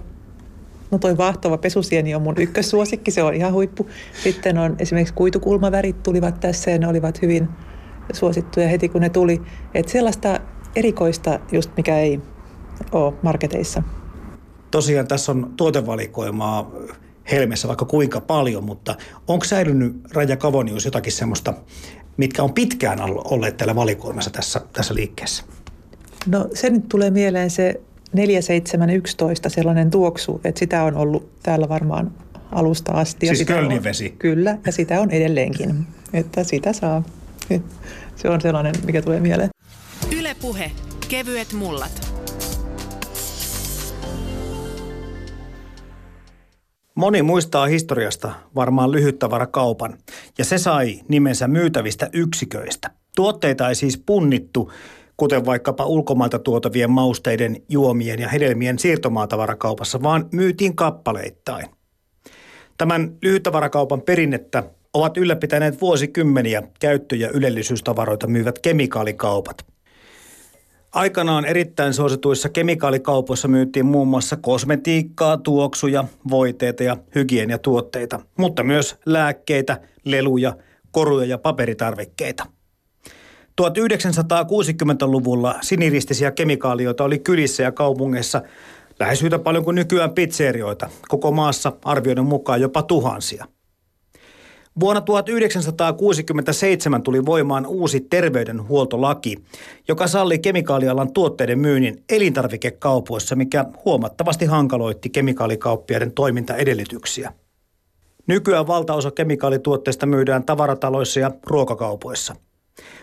no 0.90 0.98
toi 0.98 1.16
vahtova 1.16 1.58
pesusieni 1.58 2.14
on 2.14 2.22
mun 2.22 2.34
ykkössuosikki, 2.38 3.10
se 3.10 3.22
on 3.22 3.34
ihan 3.34 3.52
huippu. 3.52 3.86
Sitten 4.22 4.58
on 4.58 4.76
esimerkiksi 4.78 5.14
kuitukulmavärit 5.14 6.02
tulivat 6.02 6.40
tässä 6.40 6.70
ja 6.70 6.78
ne 6.78 6.88
olivat 6.88 7.22
hyvin 7.22 7.48
suosittuja 8.12 8.68
heti 8.68 8.88
kun 8.88 9.00
ne 9.00 9.08
tuli. 9.08 9.42
Että 9.74 9.92
sellaista 9.92 10.40
erikoista 10.76 11.40
just 11.52 11.70
mikä 11.76 11.98
ei 11.98 12.20
ole 12.92 13.14
marketeissa. 13.22 13.82
Tosiaan 14.74 15.08
tässä 15.08 15.32
on 15.32 15.52
tuotevalikoimaa 15.56 16.70
helmessä 17.30 17.68
vaikka 17.68 17.84
kuinka 17.84 18.20
paljon, 18.20 18.64
mutta 18.64 18.94
onko 19.28 19.44
säilynyt 19.44 19.96
Raja 20.12 20.36
Kavonius 20.36 20.84
jotakin 20.84 21.12
semmoista, 21.12 21.54
mitkä 22.16 22.42
on 22.42 22.52
pitkään 22.52 22.98
olleet 23.24 23.56
täällä 23.56 23.74
valikoimassa 23.74 24.30
tässä, 24.30 24.60
tässä 24.72 24.94
liikkeessä? 24.94 25.44
No 26.26 26.48
se 26.54 26.70
nyt 26.70 26.88
tulee 26.88 27.10
mieleen 27.10 27.50
se 27.50 27.80
4711 28.12 29.48
sellainen 29.48 29.90
tuoksu, 29.90 30.40
että 30.44 30.58
sitä 30.58 30.82
on 30.82 30.96
ollut 30.96 31.28
täällä 31.42 31.68
varmaan 31.68 32.12
alusta 32.52 32.92
asti. 32.92 33.26
Siis 33.26 33.40
ja 33.48 33.82
vesi. 33.82 34.14
Kyllä, 34.18 34.58
ja 34.66 34.72
sitä 34.72 35.00
on 35.00 35.10
edelleenkin, 35.10 35.86
että 36.12 36.44
sitä 36.44 36.72
saa. 36.72 37.02
Se 38.16 38.28
on 38.28 38.40
sellainen, 38.40 38.74
mikä 38.86 39.02
tulee 39.02 39.20
mieleen. 39.20 39.48
Ylepuhe 40.18 40.70
kevyet 41.08 41.52
mullat. 41.52 42.13
Moni 46.94 47.22
muistaa 47.22 47.66
historiasta 47.66 48.32
varmaan 48.54 48.92
lyhyttavarakaupan, 48.92 49.98
ja 50.38 50.44
se 50.44 50.58
sai 50.58 51.00
nimensä 51.08 51.48
myytävistä 51.48 52.10
yksiköistä. 52.12 52.90
Tuotteita 53.16 53.68
ei 53.68 53.74
siis 53.74 54.02
punnittu, 54.06 54.72
kuten 55.16 55.46
vaikkapa 55.46 55.86
ulkomailta 55.86 56.38
tuotavien 56.38 56.90
mausteiden, 56.90 57.62
juomien 57.68 58.20
ja 58.20 58.28
hedelmien 58.28 58.78
siirtomaatavarakaupassa, 58.78 60.02
vaan 60.02 60.28
myytiin 60.32 60.76
kappaleittain. 60.76 61.66
Tämän 62.78 63.16
lyhyttavarakaupan 63.22 64.02
perinnettä 64.02 64.62
ovat 64.92 65.16
ylläpitäneet 65.16 65.80
vuosikymmeniä 65.80 66.62
käyttö- 66.80 67.16
ja 67.16 67.28
ylellisyystavaroita 67.28 68.26
myyvät 68.26 68.58
kemikaalikaupat– 68.58 69.56
Aikanaan 70.94 71.44
erittäin 71.44 71.94
suosituissa 71.94 72.48
kemikaalikaupoissa 72.48 73.48
myytiin 73.48 73.86
muun 73.86 74.08
muassa 74.08 74.36
kosmetiikkaa, 74.36 75.36
tuoksuja, 75.36 76.04
voiteita 76.30 76.82
ja 76.82 76.96
hygieniatuotteita, 77.14 78.20
mutta 78.38 78.62
myös 78.62 78.96
lääkkeitä, 79.06 79.80
leluja, 80.04 80.56
koruja 80.90 81.26
ja 81.26 81.38
paperitarvikkeita. 81.38 82.46
1960-luvulla 83.62 85.54
siniristisiä 85.60 86.30
kemikaalioita 86.30 87.04
oli 87.04 87.18
kylissä 87.18 87.62
ja 87.62 87.72
kaupungeissa 87.72 88.42
lähes 89.00 89.22
yhtä 89.22 89.38
paljon 89.38 89.64
kuin 89.64 89.74
nykyään 89.74 90.14
pizzerioita, 90.14 90.90
koko 91.08 91.30
maassa 91.32 91.72
arvioiden 91.84 92.24
mukaan 92.24 92.60
jopa 92.60 92.82
tuhansia. 92.82 93.46
Vuonna 94.80 95.00
1967 95.00 97.02
tuli 97.02 97.26
voimaan 97.26 97.66
uusi 97.66 98.00
terveydenhuoltolaki, 98.00 99.36
joka 99.88 100.06
salli 100.06 100.38
kemikaalialan 100.38 101.12
tuotteiden 101.12 101.58
myynnin 101.58 102.04
elintarvikekaupoissa, 102.08 103.36
mikä 103.36 103.64
huomattavasti 103.84 104.46
hankaloitti 104.46 105.10
kemikaalikauppiaiden 105.10 106.12
toimintaedellytyksiä. 106.12 107.32
Nykyään 108.26 108.66
valtaosa 108.66 109.10
kemikaalituotteista 109.10 110.06
myydään 110.06 110.44
tavarataloissa 110.44 111.20
ja 111.20 111.30
ruokakaupoissa. 111.46 112.36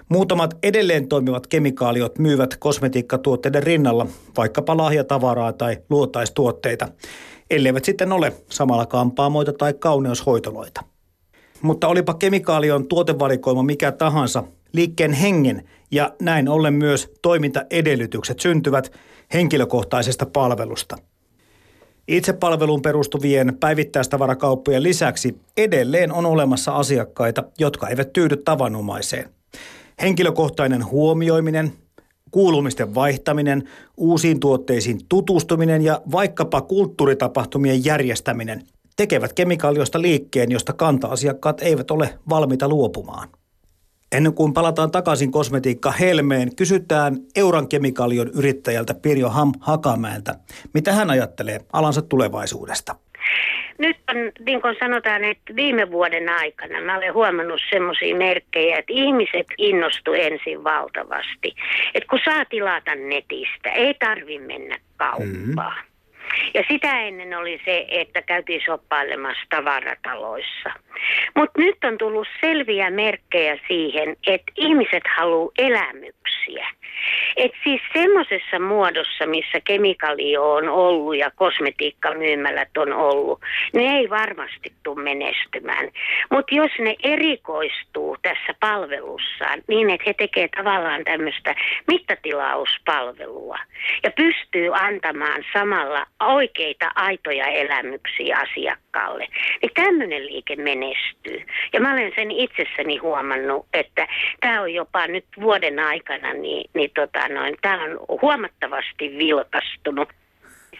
Muutamat 0.09 0.57
edelleen 0.63 1.07
toimivat 1.07 1.47
kemikaaliot 1.47 2.19
myyvät 2.19 2.57
kosmetiikkatuotteiden 2.57 3.63
rinnalla 3.63 4.07
vaikkapa 4.37 4.77
lahjatavaraa 4.77 5.53
tai 5.53 5.77
luotaistuotteita, 5.89 6.87
elleivät 7.49 7.85
sitten 7.85 8.11
ole 8.11 8.33
samalla 8.49 8.85
kampaamoita 8.85 9.53
tai 9.53 9.73
kauneushoitoloita. 9.73 10.90
Mutta 11.61 11.87
olipa 11.87 12.13
kemikaalion 12.13 12.87
tuotevalikoima 12.87 13.63
mikä 13.63 13.91
tahansa, 13.91 14.43
liikkeen 14.73 15.13
hengen 15.13 15.63
ja 15.91 16.13
näin 16.21 16.49
ollen 16.49 16.73
myös 16.73 17.11
toimintaedellytykset 17.21 18.39
syntyvät 18.39 18.91
henkilökohtaisesta 19.33 20.25
palvelusta. 20.25 20.97
Itsepalveluun 22.07 22.81
perustuvien 22.81 23.57
päivittäistavarakauppojen 23.59 24.83
lisäksi 24.83 25.37
edelleen 25.57 26.13
on 26.13 26.25
olemassa 26.25 26.71
asiakkaita, 26.71 27.43
jotka 27.59 27.87
eivät 27.87 28.13
tyydy 28.13 28.37
tavanomaiseen. 28.37 29.29
Henkilökohtainen 30.01 30.85
huomioiminen, 30.85 31.73
kuulumisten 32.31 32.95
vaihtaminen, 32.95 33.63
uusiin 33.97 34.39
tuotteisiin 34.39 34.99
tutustuminen 35.09 35.81
ja 35.81 36.01
vaikkapa 36.11 36.61
kulttuuritapahtumien 36.61 37.85
järjestäminen 37.85 38.61
tekevät 38.95 39.33
kemikaaliosta 39.33 40.01
liikkeen, 40.01 40.51
josta 40.51 40.73
kanta-asiakkaat 40.73 41.61
eivät 41.61 41.91
ole 41.91 42.09
valmiita 42.29 42.67
luopumaan. 42.67 43.29
Ennen 44.11 44.33
kuin 44.33 44.53
palataan 44.53 44.91
takaisin 44.91 45.31
kosmetiikka 45.31 45.91
Helmeen, 45.91 46.55
kysytään 46.55 47.17
Euran 47.35 47.67
kemikaalion 47.67 48.31
yrittäjältä 48.37 48.93
Pirjo 48.93 49.29
Ham 49.29 49.51
Hakamäeltä, 49.59 50.35
mitä 50.73 50.93
hän 50.93 51.09
ajattelee 51.09 51.59
alansa 51.73 52.01
tulevaisuudesta. 52.01 52.95
Nyt 53.77 53.97
on, 54.09 54.17
niin 54.45 54.61
kuin 54.61 54.75
sanotaan, 54.79 55.23
että 55.23 55.55
viime 55.55 55.91
vuoden 55.91 56.29
aikana 56.29 56.81
mä 56.81 56.97
olen 56.97 57.13
huomannut 57.13 57.61
semmoisia 57.69 58.15
merkkejä, 58.15 58.77
että 58.77 58.93
ihmiset 58.93 59.47
innostu 59.57 60.13
ensin 60.13 60.63
valtavasti. 60.63 61.55
Että 61.93 62.09
kun 62.09 62.19
saa 62.25 62.45
tilata 62.45 62.95
netistä, 62.95 63.69
ei 63.69 63.93
tarvi 63.93 64.39
mennä 64.39 64.77
kauppaan. 64.97 65.27
Mm-hmm. 65.27 65.90
Ja 66.53 66.63
sitä 66.67 67.01
ennen 67.01 67.37
oli 67.37 67.61
se, 67.65 67.85
että 67.89 68.21
käytiin 68.21 68.61
soppailemassa 68.65 69.43
tavarataloissa. 69.49 70.69
Mutta 71.35 71.61
nyt 71.61 71.77
on 71.83 71.97
tullut 71.97 72.27
selviä 72.41 72.89
merkkejä 72.89 73.57
siihen, 73.67 74.15
että 74.27 74.51
ihmiset 74.55 75.03
haluaa 75.17 75.51
elämyksiä. 75.57 76.67
Et 77.37 77.51
siis 77.63 77.81
semmoisessa 77.93 78.59
muodossa, 78.59 79.25
missä 79.25 79.59
kemikalio 79.63 80.53
on 80.53 80.69
ollut 80.69 81.17
ja 81.17 81.31
kosmetiikkamyymälät 81.35 82.77
on 82.77 82.93
ollut, 82.93 83.41
ne 83.73 83.97
ei 83.97 84.09
varmasti 84.09 84.73
tule 84.83 85.03
menestymään. 85.03 85.89
Mutta 86.31 86.55
jos 86.55 86.71
ne 86.79 86.95
erikoistuu 87.03 88.17
tässä 88.21 88.53
palvelussaan 88.59 89.61
niin, 89.67 89.89
että 89.89 90.03
he 90.07 90.13
tekevät 90.13 90.51
tavallaan 90.51 91.03
tämmöistä 91.03 91.55
mittatilauspalvelua 91.87 93.57
ja 94.03 94.11
pystyy 94.11 94.69
antamaan 94.73 95.43
samalla 95.53 96.05
oikeita 96.27 96.91
aitoja 96.95 97.45
elämyksiä 97.45 98.37
asiakkaalle, 98.37 99.27
niin 99.61 99.71
tämmöinen 99.73 100.25
liike 100.25 100.55
menestyy. 100.55 101.45
Ja 101.73 101.79
mä 101.81 101.93
olen 101.93 102.11
sen 102.15 102.31
itsessäni 102.31 102.97
huomannut, 102.97 103.65
että 103.73 104.07
tämä 104.39 104.61
on 104.61 104.73
jopa 104.73 105.07
nyt 105.07 105.25
vuoden 105.41 105.79
aikana, 105.79 106.33
niin, 106.33 106.69
niin 106.73 106.91
tota 106.95 107.27
noin, 107.27 107.55
tämä 107.61 107.83
on 107.83 108.19
huomattavasti 108.21 109.17
vilkastunut 109.17 110.09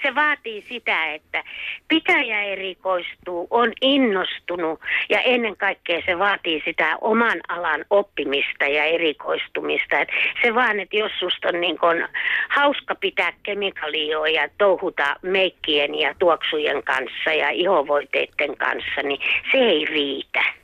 se 0.02 0.16
vaatii 0.16 0.66
sitä, 0.70 1.14
että 1.14 1.44
pitäjä 1.88 2.44
erikoistuu, 2.44 3.48
on 3.50 3.74
innostunut 3.82 4.80
ja 5.10 5.22
ennen 5.22 5.58
kaikkea 5.58 6.02
se 6.06 6.20
vaatii 6.20 6.62
sitä 6.66 6.98
oman 7.02 7.40
alan 7.48 7.86
oppimista 7.90 8.66
ja 8.66 8.84
erikoistumista. 8.84 10.00
Et 10.00 10.10
se 10.42 10.56
vaan, 10.56 10.80
että 10.80 10.98
jos 10.98 11.12
susta 11.20 11.48
on 11.48 11.62
niin 11.62 11.78
kun 11.78 12.08
hauska 12.50 12.96
pitää 12.96 13.34
kemikalioa 13.44 14.28
ja 14.28 14.50
touhuta 14.58 15.16
meikkien 15.22 15.96
ja 15.96 16.16
tuoksujen 16.20 16.84
kanssa 16.84 17.34
ja 17.34 17.50
ihovoiteiden 17.50 18.58
kanssa, 18.58 19.02
niin 19.04 19.20
se 19.52 19.58
ei 19.58 19.86
riitä. 19.86 20.61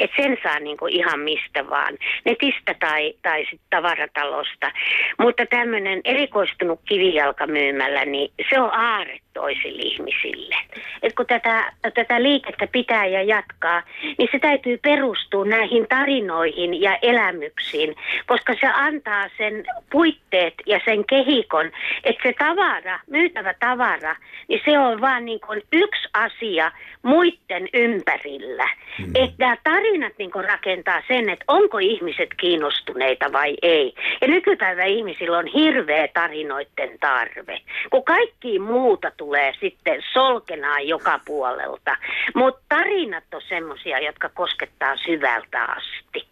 Et 0.00 0.10
sen 0.16 0.36
saa 0.42 0.58
niinku 0.60 0.86
ihan 0.86 1.20
mistä 1.20 1.70
vaan, 1.70 1.98
netistä 2.24 2.74
tai, 2.74 3.14
tai 3.22 3.46
sit 3.50 3.60
tavaratalosta. 3.70 4.72
Mutta 5.18 5.46
tämmöinen 5.46 6.00
erikoistunut 6.04 6.80
kivijalkamyymällä, 6.88 8.04
niin 8.04 8.32
se 8.50 8.60
on 8.60 8.74
aare 8.74 9.18
toisille 9.34 9.82
ihmisille. 9.82 10.56
Et 11.02 11.14
kun 11.14 11.26
tätä, 11.26 11.72
tätä 11.94 12.22
liikettä 12.22 12.66
pitää 12.72 13.06
ja 13.06 13.22
jatkaa, 13.22 13.82
niin 14.18 14.28
se 14.32 14.38
täytyy 14.38 14.78
perustua 14.78 15.44
näihin 15.44 15.86
tarinoihin 15.88 16.80
ja 16.80 16.98
elämyksiin, 17.02 17.96
koska 18.26 18.54
se 18.60 18.66
antaa 18.66 19.28
sen 19.38 19.64
puitteet 19.90 20.54
ja 20.66 20.80
sen 20.84 21.04
kehikon, 21.04 21.70
että 22.04 22.22
se 22.22 22.34
tavara, 22.38 23.00
myytävä 23.06 23.54
tavara, 23.60 24.16
niin 24.48 24.60
se 24.64 24.78
on 24.78 25.00
vaan 25.00 25.24
niin 25.24 25.40
kuin 25.40 25.62
yksi 25.72 26.08
asia 26.12 26.72
muiden 27.02 27.68
ympärillä. 27.74 28.68
Mm. 28.98 29.12
Että 29.14 29.34
nämä 29.38 29.56
tarinat 29.64 30.12
niin 30.18 30.30
rakentaa 30.34 31.02
sen, 31.08 31.28
että 31.28 31.44
onko 31.48 31.78
ihmiset 31.78 32.28
kiinnostuneita 32.36 33.32
vai 33.32 33.56
ei. 33.62 33.94
Ja 34.20 34.28
nykypäivä 34.28 34.84
ihmisillä 34.84 35.38
on 35.38 35.46
hirveä 35.46 36.08
tarinoiden 36.08 36.98
tarve, 37.00 37.60
kun 37.90 38.04
kaikki 38.04 38.58
muuta 38.58 39.10
tulee 39.16 39.29
sitten 39.60 40.02
solkenaan 40.12 40.88
joka 40.88 41.20
puolelta. 41.24 41.96
Mutta 42.34 42.62
tarinat 42.68 43.24
on 43.34 43.42
semmoisia, 43.48 43.98
jotka 43.98 44.28
koskettaa 44.28 44.96
syvältä 44.96 45.64
asti. 45.64 46.30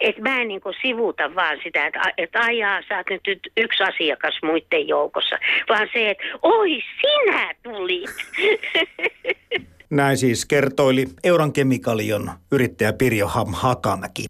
Et 0.00 0.18
mä 0.18 0.40
en 0.40 0.48
niin 0.48 0.60
sivuuta 0.82 1.34
vaan 1.34 1.58
sitä, 1.64 1.86
että, 1.86 2.00
et 2.18 2.30
ajaa, 2.34 2.82
sä 2.88 2.96
oot 2.96 3.26
nyt 3.26 3.40
yksi 3.56 3.82
asiakas 3.82 4.34
muiden 4.42 4.88
joukossa, 4.88 5.38
vaan 5.68 5.88
se, 5.92 6.10
että 6.10 6.24
oi 6.42 6.82
sinä 7.00 7.54
tulit. 7.62 8.10
Näin 9.90 10.16
siis 10.16 10.46
kertoili 10.46 11.06
Euran 11.24 11.52
kemikalion 11.52 12.30
yrittäjä 12.52 12.92
Pirjo 12.92 13.26
Ham 13.26 13.52
Hakamäki. 13.52 14.24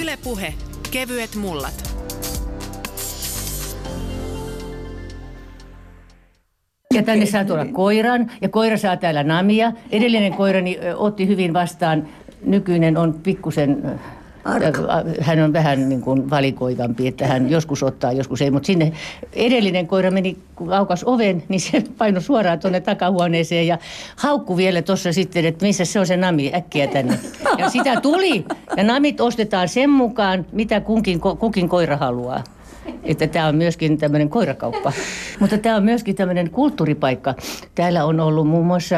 Ylepuhe 0.00 0.54
kevyet 0.90 1.34
mullat. 1.34 1.97
Ja 6.94 7.02
tänne 7.02 7.26
saa 7.26 7.44
tuoda 7.44 7.64
koiran, 7.64 8.30
ja 8.40 8.48
koira 8.48 8.76
saa 8.76 8.96
täällä 8.96 9.22
namia. 9.22 9.72
Edellinen 9.90 10.34
koirani 10.34 10.78
otti 10.96 11.26
hyvin 11.26 11.52
vastaan, 11.52 12.08
nykyinen 12.44 12.96
on 12.96 13.14
pikkusen 13.14 14.00
Arka. 14.44 14.82
Hän 15.20 15.40
on 15.40 15.52
vähän 15.52 15.88
niin 15.88 16.00
kuin 16.00 16.30
valikoivampi, 16.30 17.06
että 17.06 17.26
hän 17.26 17.50
joskus 17.50 17.82
ottaa, 17.82 18.12
joskus 18.12 18.42
ei. 18.42 18.50
Mutta 18.50 18.66
sinne 18.66 18.92
edellinen 19.32 19.86
koira 19.86 20.10
meni, 20.10 20.36
kun 20.56 20.72
aukas 20.72 21.04
oven, 21.04 21.42
niin 21.48 21.60
se 21.60 21.84
painoi 21.98 22.22
suoraan 22.22 22.60
tuonne 22.60 22.80
takahuoneeseen 22.80 23.66
ja 23.66 23.78
haukku 24.16 24.56
vielä 24.56 24.82
tuossa 24.82 25.12
sitten, 25.12 25.44
että 25.44 25.66
missä 25.66 25.84
se 25.84 26.00
on 26.00 26.06
se 26.06 26.16
nami, 26.16 26.52
äkkiä 26.54 26.86
tänne. 26.86 27.18
Ja 27.58 27.70
sitä 27.70 28.00
tuli. 28.00 28.44
Ja 28.76 28.84
namit 28.84 29.20
ostetaan 29.20 29.68
sen 29.68 29.90
mukaan, 29.90 30.46
mitä 30.52 30.80
kunkin, 30.80 31.20
kukin 31.20 31.68
koira 31.68 31.96
haluaa 31.96 32.44
että 33.04 33.26
tämä 33.26 33.46
on 33.46 33.56
myöskin 33.56 33.98
tämmöinen 33.98 34.28
koirakauppa. 34.28 34.92
Mutta 35.40 35.58
tämä 35.58 35.76
on 35.76 35.84
myöskin 35.84 36.16
tämmöinen 36.16 36.50
kulttuuripaikka. 36.50 37.34
Täällä 37.74 38.04
on 38.04 38.20
ollut 38.20 38.48
muun 38.48 38.66
muassa 38.66 38.96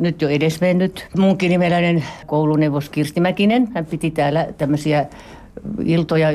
nyt 0.00 0.22
jo 0.22 0.28
edesmennyt 0.28 1.08
munkin 1.18 1.50
nimeläinen 1.50 2.04
kouluneuvos 2.26 2.88
Kirsti 2.88 3.20
Mäkinen. 3.20 3.68
Hän 3.74 3.86
piti 3.86 4.10
täällä 4.10 4.46
tämmöisiä 4.58 5.06
iltoja, 5.84 6.28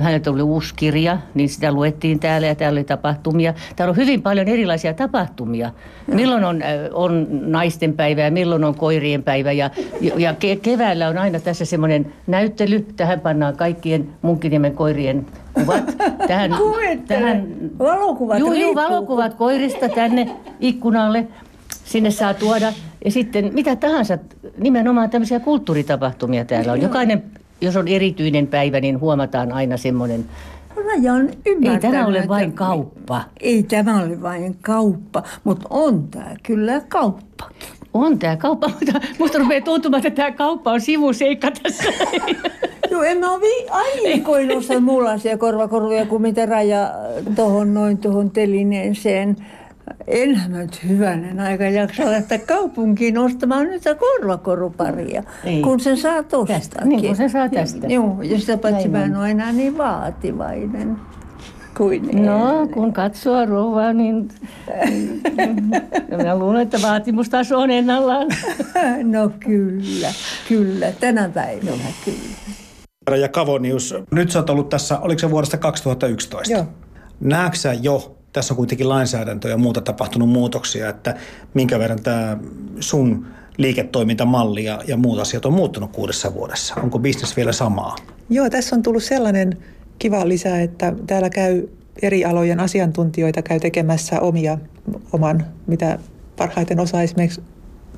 häneltä 0.00 0.30
oli 0.30 0.42
uusi 0.42 0.74
kirja, 0.76 1.18
niin 1.34 1.48
sitä 1.48 1.72
luettiin 1.72 2.20
täällä 2.20 2.46
ja 2.46 2.54
täällä 2.54 2.78
oli 2.78 2.84
tapahtumia. 2.84 3.54
Täällä 3.76 3.90
on 3.90 3.96
hyvin 3.96 4.22
paljon 4.22 4.48
erilaisia 4.48 4.94
tapahtumia. 4.94 5.70
Milloin 6.06 6.44
on, 6.44 6.60
on 6.92 7.26
naisten 7.30 7.92
päivä 7.92 8.20
ja 8.20 8.30
milloin 8.30 8.64
on 8.64 8.74
koirien 8.74 9.22
päivä. 9.22 9.52
Ja, 9.52 9.70
ja 10.00 10.32
ke- 10.32 10.60
keväällä 10.62 11.08
on 11.08 11.18
aina 11.18 11.40
tässä 11.40 11.64
semmoinen 11.64 12.12
näyttely. 12.26 12.86
Tähän 12.96 13.20
pannaan 13.20 13.56
kaikkien 13.56 14.08
munkiniemen 14.22 14.74
koirien 14.74 15.26
kuvat. 15.54 15.96
Tähän, 16.28 16.50
tähän, 17.08 17.46
valokuvat 17.78 18.38
juu, 18.38 18.52
juu, 18.52 18.74
valokuvat 18.74 19.34
koirista 19.34 19.88
tänne 19.88 20.30
ikkunalle. 20.60 21.26
Sinne 21.84 22.10
saa 22.10 22.34
tuoda. 22.34 22.72
Ja 23.04 23.10
sitten 23.10 23.50
mitä 23.54 23.76
tahansa, 23.76 24.18
nimenomaan 24.58 25.10
tämmöisiä 25.10 25.40
kulttuuritapahtumia 25.40 26.44
täällä 26.44 26.72
on. 26.72 26.82
Jokainen 26.82 27.22
jos 27.62 27.76
on 27.76 27.88
erityinen 27.88 28.46
päivä, 28.46 28.80
niin 28.80 29.00
huomataan 29.00 29.52
aina 29.52 29.76
semmoinen 29.76 30.24
Raja 30.76 31.12
on 31.12 31.28
Ei 31.46 31.78
tämä 31.80 32.06
ole 32.06 32.24
vain 32.28 32.52
kauppa. 32.52 33.24
Ei 33.40 33.62
tämä 33.62 34.02
ole 34.02 34.22
vain 34.22 34.56
kauppa, 34.62 35.22
mutta 35.44 35.66
on 35.70 36.08
tämä 36.08 36.34
kyllä 36.42 36.80
kauppa. 36.88 37.50
On 37.94 38.18
tämä 38.18 38.36
kauppa, 38.36 38.68
mutta 38.80 39.00
musta 39.18 39.38
rupeaa 39.38 39.60
tuntumaan, 39.60 40.06
että 40.06 40.22
tämä 40.22 40.32
kauppa 40.32 40.72
on 40.72 40.80
sivuseikka 40.80 41.50
tässä. 41.50 41.84
Joo, 42.90 43.02
en 43.02 43.18
mä 43.18 43.32
ole 43.32 43.70
aikoin 43.70 44.56
osaa 44.56 44.80
mullaisia 44.80 45.38
korvakorvia 45.38 46.06
kuin 46.06 46.22
mitä 46.22 46.46
Raja 46.46 46.90
tuohon 47.36 47.74
noin 47.74 47.98
tuohon 47.98 48.30
telineeseen 48.30 49.36
enhän 50.06 50.50
mä 50.50 50.58
nyt 50.58 50.84
hyvänen 50.88 51.40
aika 51.40 51.64
jaksa 51.64 52.10
lähteä 52.10 52.38
kaupunkiin 52.38 53.18
ostamaan 53.18 53.66
nyt 53.66 53.82
korvakoruparia, 53.98 55.22
Ei. 55.44 55.62
kun 55.62 55.80
se 55.80 55.96
saa 55.96 56.22
tostakin. 56.22 56.88
Niin, 56.88 57.06
kun 57.06 57.16
se 57.16 57.28
saa 57.28 57.48
tästä. 57.48 57.86
Joo, 57.86 58.22
ja 58.22 58.40
sitä 58.40 58.56
paitsi 58.56 58.88
mä 58.88 59.04
en 59.04 59.16
ole 59.16 59.30
enää 59.30 59.52
niin 59.52 59.78
vaativainen 59.78 60.96
kuin 61.76 62.02
No, 62.24 62.50
ennen. 62.50 62.68
kun 62.68 62.92
katsoo 62.92 63.46
rouvaa, 63.46 63.92
niin 63.92 64.28
minä 66.16 66.38
luulen, 66.38 66.62
että 66.62 66.78
vaatimustaso 66.82 67.58
on 67.58 67.70
ennallaan. 67.70 68.26
No 69.02 69.30
kyllä, 69.40 70.08
kyllä, 70.48 70.92
tänä 71.00 71.28
päivänä 71.28 71.84
kyllä. 72.04 73.16
Ja 73.16 73.28
Kavonius, 73.28 73.94
nyt 74.10 74.30
sä 74.30 74.38
oot 74.38 74.50
ollut 74.50 74.68
tässä, 74.68 74.98
oliko 74.98 75.18
se 75.18 75.30
vuodesta 75.30 75.56
2011? 75.56 76.52
Joo. 76.54 76.66
Näetkö 77.20 77.58
jo 77.82 78.16
tässä 78.32 78.54
on 78.54 78.56
kuitenkin 78.56 78.88
lainsäädäntö 78.88 79.48
ja 79.48 79.56
muuta 79.56 79.80
tapahtunut 79.80 80.28
muutoksia, 80.28 80.88
että 80.88 81.16
minkä 81.54 81.78
verran 81.78 82.02
tämä 82.02 82.38
sun 82.80 83.26
liiketoimintamalli 83.56 84.64
ja, 84.64 84.82
ja 84.86 84.96
muut 84.96 85.18
asiat 85.18 85.44
on 85.44 85.52
muuttunut 85.52 85.92
kuudessa 85.92 86.34
vuodessa. 86.34 86.74
Onko 86.74 86.98
bisnes 86.98 87.36
vielä 87.36 87.52
samaa? 87.52 87.96
Joo, 88.30 88.50
tässä 88.50 88.76
on 88.76 88.82
tullut 88.82 89.02
sellainen 89.02 89.56
kiva 89.98 90.28
lisä, 90.28 90.60
että 90.60 90.92
täällä 91.06 91.30
käy 91.30 91.68
eri 92.02 92.24
alojen 92.24 92.60
asiantuntijoita 92.60 93.42
käy 93.42 93.60
tekemässä 93.60 94.20
omia, 94.20 94.58
oman, 95.12 95.46
mitä 95.66 95.98
parhaiten 96.36 96.80
osaa 96.80 97.02
esimerkiksi 97.02 97.42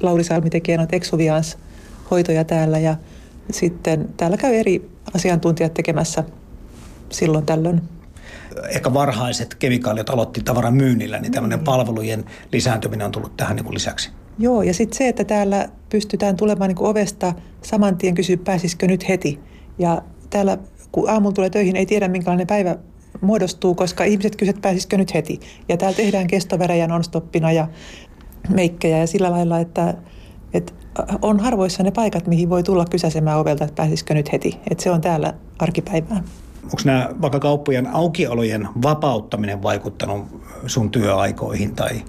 Lauri 0.02 0.24
Salmi 0.24 0.50
tekee 0.50 0.76
noita 0.76 0.96
exuvians 0.96 1.58
hoitoja 2.10 2.44
täällä 2.44 2.78
ja 2.78 2.96
sitten 3.50 4.08
täällä 4.16 4.36
käy 4.36 4.54
eri 4.54 4.90
asiantuntijat 5.14 5.74
tekemässä 5.74 6.24
silloin 7.10 7.46
tällöin 7.46 7.80
ehkä 8.68 8.94
varhaiset 8.94 9.54
kemikaalit 9.54 10.10
aloitti 10.10 10.40
tavaran 10.40 10.74
myynnillä, 10.74 11.18
niin 11.18 11.32
tämmöinen 11.32 11.58
mm. 11.58 11.64
palvelujen 11.64 12.24
lisääntyminen 12.52 13.04
on 13.04 13.12
tullut 13.12 13.36
tähän 13.36 13.56
niin 13.56 13.64
kuin 13.64 13.74
lisäksi. 13.74 14.10
Joo, 14.38 14.62
ja 14.62 14.74
sitten 14.74 14.98
se, 14.98 15.08
että 15.08 15.24
täällä 15.24 15.68
pystytään 15.88 16.36
tulemaan 16.36 16.68
niin 16.68 16.76
kuin 16.76 16.88
ovesta 16.88 17.32
saman 17.62 17.96
tien 17.96 18.14
kysyä, 18.14 18.36
pääsisikö 18.36 18.86
nyt 18.86 19.08
heti. 19.08 19.40
Ja 19.78 20.02
täällä, 20.30 20.58
kun 20.92 21.10
aamulla 21.10 21.34
tulee 21.34 21.50
töihin, 21.50 21.76
ei 21.76 21.86
tiedä 21.86 22.08
minkälainen 22.08 22.46
päivä 22.46 22.76
muodostuu, 23.20 23.74
koska 23.74 24.04
ihmiset 24.04 24.36
kysyvät, 24.36 24.62
pääsisikö 24.62 24.96
nyt 24.96 25.14
heti. 25.14 25.40
Ja 25.68 25.76
täällä 25.76 25.96
tehdään 25.96 26.26
kestovärejä 26.26 26.86
nonstoppina 26.86 27.52
ja 27.52 27.68
meikkejä 28.48 28.98
ja 28.98 29.06
sillä 29.06 29.30
lailla, 29.30 29.58
että, 29.58 29.94
että 30.54 30.72
on 31.22 31.40
harvoissa 31.40 31.82
ne 31.82 31.90
paikat, 31.90 32.26
mihin 32.26 32.50
voi 32.50 32.62
tulla 32.62 32.84
kysäsemään 32.90 33.38
ovelta, 33.38 33.64
että 33.64 33.76
pääsisikö 33.76 34.14
nyt 34.14 34.32
heti. 34.32 34.58
Että 34.70 34.84
se 34.84 34.90
on 34.90 35.00
täällä 35.00 35.34
arkipäivää 35.58 36.22
onko 36.64 36.82
nämä 36.84 37.08
vaikka 37.22 37.40
kauppojen 37.40 37.86
aukiolojen 37.86 38.68
vapauttaminen 38.82 39.62
vaikuttanut 39.62 40.26
sun 40.66 40.90
työaikoihin 40.90 41.74
tai 41.74 42.02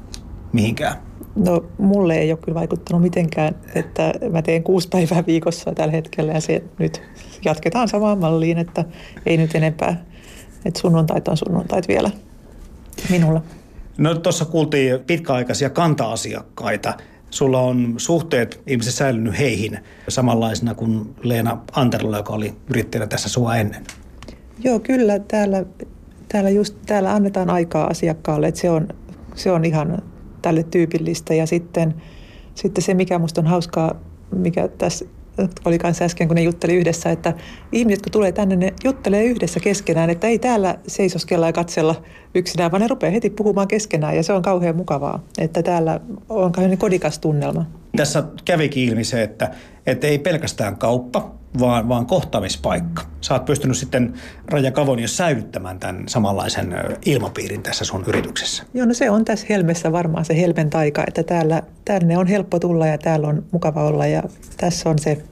mihinkään? 0.53 0.95
No 1.36 1.66
mulle 1.78 2.16
ei 2.16 2.32
ole 2.32 2.39
kyllä 2.43 2.56
vaikuttanut 2.56 3.01
mitenkään, 3.01 3.56
että 3.76 4.14
mä 4.32 4.41
teen 4.41 4.64
kuusi 4.64 4.88
päivää 4.88 5.24
viikossa 5.28 5.72
tällä 5.76 5.91
hetkellä 5.91 6.34
ja 6.34 6.41
se 6.41 6.64
nyt 6.80 7.01
jatketaan 7.45 7.88
samaan 7.88 8.20
malliin, 8.20 8.58
että 8.58 8.86
ei 9.26 9.38
nyt 9.38 9.56
enempää. 9.56 10.06
Että 10.66 10.80
sunnuntait 10.80 11.28
on 11.28 11.38
sunnuntait 11.38 11.88
vielä 11.88 12.12
minulla. 13.10 13.41
No 13.97 14.16
tuossa 14.16 14.45
kuultiin 14.45 14.99
pitkäaikaisia 15.08 15.70
kanta-asiakkaita. 15.70 16.93
Sulla 17.30 17.60
on 17.60 17.93
suhteet 17.97 18.62
ihmiset 18.68 18.93
säilynyt 18.93 19.39
heihin 19.39 19.80
samanlaisena 20.08 20.74
kuin 20.74 21.16
Leena 21.24 21.58
Anterla, 21.72 22.18
joka 22.18 22.34
oli 22.34 22.53
yrittäjänä 22.70 23.08
tässä 23.08 23.30
sua 23.30 23.56
ennen. 23.56 23.84
Joo, 24.66 24.80
kyllä 24.80 25.20
täällä, 25.20 25.66
täällä, 26.28 26.49
just, 26.49 26.76
täällä 26.86 27.13
annetaan 27.13 27.49
aikaa 27.49 27.88
asiakkaalle, 27.88 28.47
että 28.47 28.61
se 28.61 28.70
on, 28.70 28.88
se 29.36 29.51
on 29.51 29.66
ihan 29.66 30.01
tälle 30.41 30.63
tyypillistä. 30.63 31.34
Ja 31.34 31.45
sitten, 31.45 31.95
sitten 32.55 32.84
se, 32.84 32.93
mikä 32.93 33.20
minusta 33.20 33.41
on 33.41 33.47
hauskaa, 33.47 33.95
mikä 34.36 34.68
tässä 34.68 35.05
oli 35.66 35.78
kanssa 35.78 36.05
äsken, 36.05 36.28
kun 36.28 36.36
ne 36.36 36.41
jutteli 36.41 36.76
yhdessä, 36.76 37.11
että 37.11 37.34
ihmiset 37.72 38.01
kun 38.01 38.11
tulee 38.11 38.32
tänne, 38.32 38.55
ne 38.55 38.74
juttelee 38.84 39.24
yhdessä 39.24 39.59
keskenään, 39.59 40.09
että 40.09 40.28
ei 40.28 40.39
täällä 40.39 40.78
seisoskella 40.88 41.45
ja 41.45 41.53
katsella 41.53 42.03
yksinään, 42.36 42.72
vaan 42.72 42.82
ne 42.82 42.88
rupeaa 42.88 43.11
heti 43.11 43.30
puhumaan 43.30 43.68
keskenään 43.68 44.16
ja 44.16 44.24
se 44.24 44.34
on 44.34 44.41
kauhean 44.41 44.76
mukavaa, 44.76 45.24
että 45.38 45.63
täällä 45.63 45.99
on 46.30 46.51
kauhean 46.51 46.78
kodikas 46.78 47.20
tunnelma. 47.20 47.66
Tässä 47.96 48.24
kävikin 48.46 48.89
ilmi 48.89 49.04
se, 49.04 49.24
että, 49.24 49.52
että 49.86 50.08
ei 50.08 50.20
pelkästään 50.20 50.78
kauppa, 50.78 51.36
vaan, 51.60 51.89
vaan 51.89 52.06
kohtaamispaikka. 52.06 53.04
Sä 53.22 53.34
oot 53.34 53.46
pystynyt 53.46 53.78
sitten 53.78 54.14
Raja 54.48 54.72
Kavonius 54.72 55.18
säilyttämään 55.18 55.80
tämän 55.80 56.04
samanlaisen 56.08 56.76
ilmapiirin 57.06 57.64
tässä 57.64 57.86
sun 57.86 58.04
yrityksessä. 58.08 58.64
Joo, 58.74 58.86
no 58.86 58.93
se 58.93 59.10
on 59.10 59.26
tässä 59.26 59.46
Helmessä 59.50 59.91
varmaan 59.91 60.26
se 60.26 60.38
Helmen 60.38 60.70
taika, 60.70 61.04
että 61.08 61.24
täällä, 61.24 61.62
tänne 61.86 62.18
on 62.18 62.28
helppo 62.28 62.60
tulla 62.60 62.88
ja 62.88 62.98
täällä 62.98 63.28
on 63.28 63.46
mukava 63.52 63.84
olla 63.84 64.06
ja 64.06 64.24
tässä 64.58 64.89
on 64.89 65.00
se 65.00 65.24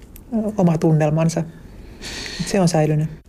oma 0.58 0.78
tunnelmansa. 0.78 1.44
Se 2.46 2.60
on 2.60 2.68
säilynyt. 2.68 3.23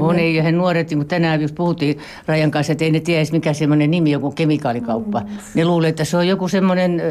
On, 0.00 0.18
ei, 0.18 0.34
ja 0.34 0.42
he 0.42 0.52
nuoret, 0.52 0.90
niin 0.90 0.98
kun 0.98 1.06
tänään 1.06 1.40
just 1.40 1.54
puhuttiin 1.54 1.98
Rajan 2.26 2.50
kanssa, 2.50 2.72
että 2.72 2.84
ei 2.84 2.90
ne 2.90 3.00
tiedä 3.00 3.24
mikä 3.32 3.52
semmoinen 3.52 3.90
nimi, 3.90 4.10
joku 4.10 4.30
kemikaalikauppa. 4.30 5.20
Mm. 5.20 5.26
Ne 5.54 5.64
luulee, 5.64 5.90
että 5.90 6.04
se 6.04 6.16
on 6.16 6.28
joku 6.28 6.48
semmoinen, 6.48 7.02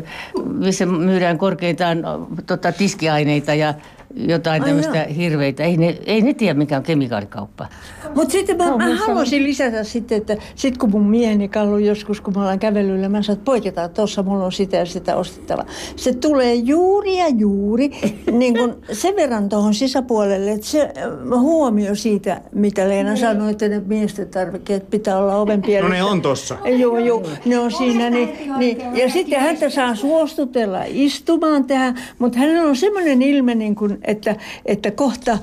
missä 0.53 0.85
myydään 0.85 1.37
korkeintaan 1.37 1.97
tota, 2.45 2.71
tiskiaineita 2.71 3.53
ja 3.53 3.73
jotain 4.15 4.63
tämmöistä 4.63 5.03
hirveitä. 5.03 5.63
Ei 5.63 5.77
ne, 5.77 5.97
ei 6.05 6.21
ne 6.21 6.33
tiedä, 6.33 6.53
mikä 6.53 6.77
on 6.77 6.83
kemikaalikauppa. 6.83 7.67
Mutta 8.15 8.31
sitten 8.31 8.57
mä, 8.57 8.69
No, 8.69 8.77
mä 8.77 8.95
haluaisin 8.95 9.43
lisätä 9.43 9.83
sitten, 9.83 10.17
että 10.17 10.37
sit 10.55 10.77
kun 10.77 10.91
mun 10.91 11.09
mieheni 11.09 11.47
Kallu 11.47 11.77
joskus, 11.77 12.21
kun 12.21 12.33
me 12.33 12.39
ollaan 12.39 12.59
kävelyllä, 12.59 13.09
mä 13.09 13.21
sanoin, 13.21 13.37
että 13.37 13.45
poiketaan 13.45 13.89
tuossa, 13.89 14.23
mulla 14.23 14.45
on 14.45 14.51
sitä 14.51 14.77
ja 14.77 14.85
sitä 14.85 15.15
ostettava. 15.15 15.65
Se 15.95 16.13
tulee 16.13 16.53
juuri 16.55 17.17
ja 17.17 17.27
juuri 17.27 17.91
niin 18.31 18.57
kun 18.57 18.75
sen 18.91 19.15
verran 19.15 19.49
tuohon 19.49 19.73
sisäpuolelle, 19.73 20.51
että 20.51 20.67
se 20.67 20.81
äh, 20.81 21.39
huomio 21.39 21.95
siitä, 21.95 22.41
mitä 22.51 22.89
Leena 22.89 23.15
sanoi, 23.15 23.51
että 23.51 23.67
ne 23.67 23.81
miesten 23.85 24.27
tarvikkeet 24.27 24.89
pitää 24.89 25.17
olla 25.17 25.35
oven 25.35 25.61
pielessä. 25.61 25.89
No 25.89 25.95
ne 25.95 26.03
on 26.03 26.21
tossa. 26.21 26.57
Joo, 26.77 26.97
joo, 26.97 27.23
ne 27.45 27.59
on 27.59 27.71
siinä. 27.71 28.09
Niin, 28.09 28.29
niin. 28.57 28.77
Ja 28.93 29.09
sitten 29.09 29.39
häntä 29.39 29.69
saa 29.69 29.95
suostutella 29.95 30.83
istumaan 30.87 31.65
tähän, 31.65 31.95
mutta 32.19 32.39
hänellä 32.39 32.69
on 32.69 32.75
semmoinen 32.75 33.21
ilme, 33.21 33.55
niin 33.55 33.75
kuin, 33.75 33.96
että, 34.03 34.35
että 34.65 34.91
kohta 34.91 35.37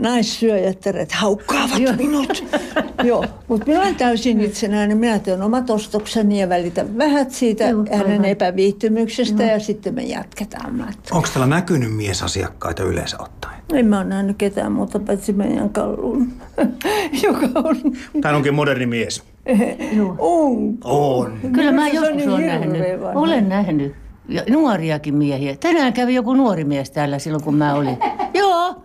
naissyöjättäret 0.00 1.12
haukkaavat 1.12 1.96
minut. 1.96 2.44
joo, 3.04 3.24
mutta 3.48 3.66
minä 3.66 3.80
olen 3.80 3.94
täysin 3.94 4.40
itsenäinen. 4.40 4.98
Minä 4.98 5.18
teen 5.18 5.42
omat 5.42 5.70
ostokseni 5.70 6.40
ja 6.40 6.48
välitän 6.48 6.98
vähät 6.98 7.30
siitä 7.30 7.64
Joo, 7.64 7.84
hänen 7.92 8.10
aivan. 8.10 8.24
epäviihtymyksestä 8.24 9.42
ja 9.42 9.60
sitten 9.60 9.94
me 9.94 10.02
jatketaan 10.02 10.74
matkaa. 10.74 11.16
Onko 11.16 11.28
täällä 11.32 11.46
näkynyt 11.46 11.96
miesasiakkaita 11.96 12.82
yleensä 12.82 13.16
ottaen? 13.20 13.56
En 13.72 13.86
mä 13.86 13.96
ole 13.96 14.04
nähnyt 14.04 14.36
ketään 14.36 14.72
muuta 14.72 14.98
paitsi 14.98 15.32
meidän 15.32 15.70
Kallun, 15.70 16.32
joka 17.22 17.46
on... 17.54 17.76
Tämä 18.20 18.36
onkin 18.36 18.54
moderni 18.54 18.86
mies. 18.86 19.22
On. 20.18 20.78
On. 20.84 21.38
Kyllä 21.52 21.72
mä 21.72 21.90
Se 21.90 21.98
on 21.98 22.04
joskus 22.04 22.16
niin 22.16 22.30
olen 22.30 22.46
nähnyt. 22.46 22.82
Olen 23.14 23.48
nähnyt. 23.48 24.05
Ja 24.28 24.42
nuoriakin 24.50 25.14
miehiä. 25.14 25.56
Tänään 25.56 25.92
kävi 25.92 26.14
joku 26.14 26.34
nuori 26.34 26.64
mies 26.64 26.90
täällä 26.90 27.18
silloin, 27.18 27.44
kun 27.44 27.54
mä 27.54 27.74
olin. 27.74 27.98
Joo. 28.34 28.82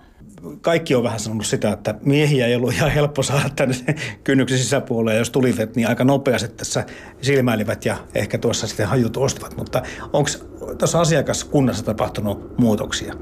Kaikki 0.62 0.96
on 0.96 1.04
vähän 1.04 1.20
sanonut 1.20 1.46
sitä, 1.46 1.72
että 1.72 1.96
miehiä 2.06 2.48
ei 2.48 2.56
ollut 2.56 2.74
ihan 2.74 2.92
helppo 2.92 3.24
saada 3.24 3.50
tänne 3.56 3.76
kynnyksen 4.24 4.58
sisäpuolelle. 4.58 5.14
Ja 5.14 5.18
jos 5.18 5.30
tulivat, 5.30 5.76
niin 5.76 5.88
aika 5.88 6.04
nopeasti 6.04 6.48
tässä 6.48 6.86
silmäilivät 7.22 7.86
ja 7.86 7.98
ehkä 8.16 8.38
tuossa 8.38 8.68
sitten 8.68 8.88
hajut 8.88 9.18
ostivat. 9.18 9.58
Mutta 9.58 9.82
onko 10.14 10.30
tuossa 10.78 11.02
asiakaskunnassa 11.02 11.86
tapahtunut 11.86 12.58
muutoksia? 12.58 13.14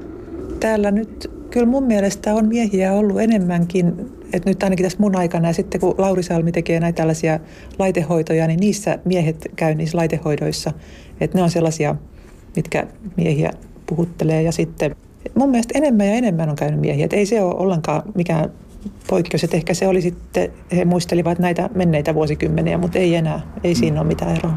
Täällä 0.60 0.90
nyt 0.90 1.30
kyllä 1.50 1.66
mun 1.66 1.84
mielestä 1.84 2.34
on 2.34 2.48
miehiä 2.48 2.92
ollut 2.92 3.20
enemmänkin, 3.20 4.10
että 4.32 4.50
nyt 4.50 4.62
ainakin 4.62 4.84
tässä 4.84 4.98
mun 5.00 5.16
aikana 5.16 5.48
ja 5.48 5.54
sitten 5.54 5.80
kun 5.80 5.94
Lauri 5.98 6.22
Salmi 6.22 6.52
tekee 6.52 6.80
näitä 6.80 6.96
tällaisia 6.96 7.40
laitehoitoja, 7.78 8.46
niin 8.46 8.60
niissä 8.60 8.98
miehet 9.04 9.48
käy 9.56 9.74
niissä 9.74 9.98
laitehoidoissa. 9.98 10.72
Että 11.20 11.38
ne 11.38 11.42
on 11.42 11.50
sellaisia, 11.50 11.96
mitkä 12.56 12.86
miehiä 13.16 13.50
puhuttelee 13.86 14.42
ja 14.42 14.52
sitten 14.52 14.96
mun 15.34 15.50
mielestä 15.50 15.78
enemmän 15.78 16.06
ja 16.06 16.12
enemmän 16.12 16.48
on 16.48 16.56
käynyt 16.56 16.80
miehiä. 16.80 17.04
Et 17.04 17.12
ei 17.12 17.26
se 17.26 17.42
ole 17.42 17.54
ollenkaan 17.54 18.02
mikään 18.14 18.50
poikkeus, 19.06 19.44
että 19.44 19.56
ehkä 19.56 19.74
se 19.74 19.86
oli 19.86 20.02
sitten, 20.02 20.52
he 20.76 20.84
muistelivat 20.84 21.38
näitä 21.38 21.70
menneitä 21.74 22.14
vuosikymmeniä, 22.14 22.78
mutta 22.78 22.98
ei 22.98 23.14
enää, 23.14 23.40
ei 23.64 23.74
siinä 23.74 24.00
ole 24.00 24.08
mitään 24.08 24.36
eroa. 24.36 24.54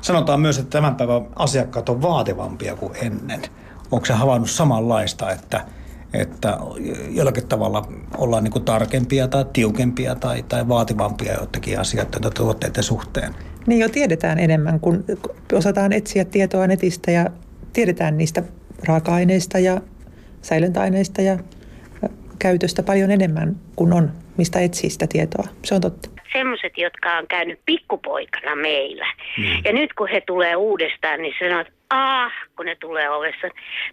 Sanotaan 0.00 0.40
myös, 0.40 0.58
että 0.58 0.70
tämän 0.70 0.96
päivän 0.96 1.22
asiakkaat 1.36 1.88
on 1.88 2.02
vaativampia 2.02 2.76
kuin 2.76 2.92
ennen. 3.02 3.42
Onko 3.90 4.06
se 4.06 4.12
havainnut 4.12 4.50
samanlaista, 4.50 5.30
että, 5.30 5.64
että 6.14 6.58
jollakin 7.10 7.48
tavalla 7.48 7.88
ollaan 8.18 8.44
niin 8.44 8.52
kuin 8.52 8.64
tarkempia 8.64 9.28
tai 9.28 9.44
tiukempia 9.52 10.14
tai, 10.14 10.42
tai 10.42 10.68
vaativampia 10.68 11.32
joidenkin 11.32 11.80
asioiden 11.80 12.20
tai 12.22 12.30
tuotteiden 12.30 12.82
suhteen? 12.82 13.34
Niin 13.66 13.80
jo 13.80 13.88
tiedetään 13.88 14.38
enemmän, 14.38 14.80
kun 14.80 15.04
osataan 15.52 15.92
etsiä 15.92 16.24
tietoa 16.24 16.66
netistä 16.66 17.10
ja 17.10 17.26
tiedetään 17.72 18.18
niistä 18.18 18.42
raaka-aineista 18.88 19.58
ja 19.58 19.80
säilöntäaineista 20.42 21.22
ja 21.22 21.38
käytöstä 22.38 22.82
paljon 22.82 23.10
enemmän 23.10 23.56
kuin 23.76 23.92
on, 23.92 24.12
mistä 24.38 24.60
etsii 24.60 24.90
sitä 24.90 25.06
tietoa. 25.06 25.44
Se 25.64 25.74
on 25.74 25.80
totta. 25.80 26.10
Semmoiset, 26.32 26.72
jotka 26.76 27.18
on 27.18 27.26
käynyt 27.26 27.60
pikkupoikana 27.66 28.56
meillä. 28.56 29.06
Ja 29.64 29.72
nyt 29.72 29.92
kun 29.92 30.08
he 30.08 30.20
tulee 30.20 30.56
uudestaan, 30.56 31.22
niin 31.22 31.34
sanoo, 31.38 31.60
että 31.60 31.72
ah, 31.90 32.32
kun 32.56 32.66
ne 32.66 32.76
tulee 32.80 33.10
ovessa. 33.10 33.46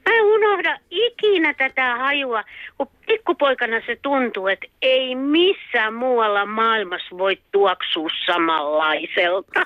Mä 0.09 0.15
en 0.15 0.23
unohda 0.23 0.77
ikinä 0.89 1.53
tätä 1.53 1.95
hajua, 1.95 2.43
kun 2.77 2.87
pikkupoikana 3.07 3.81
se 3.85 3.97
tuntuu, 4.01 4.47
että 4.47 4.67
ei 4.81 5.15
missään 5.15 5.93
muualla 5.93 6.45
maailmassa 6.45 7.17
voi 7.17 7.37
tuoksua 7.51 8.09
samanlaiselta. 8.25 9.65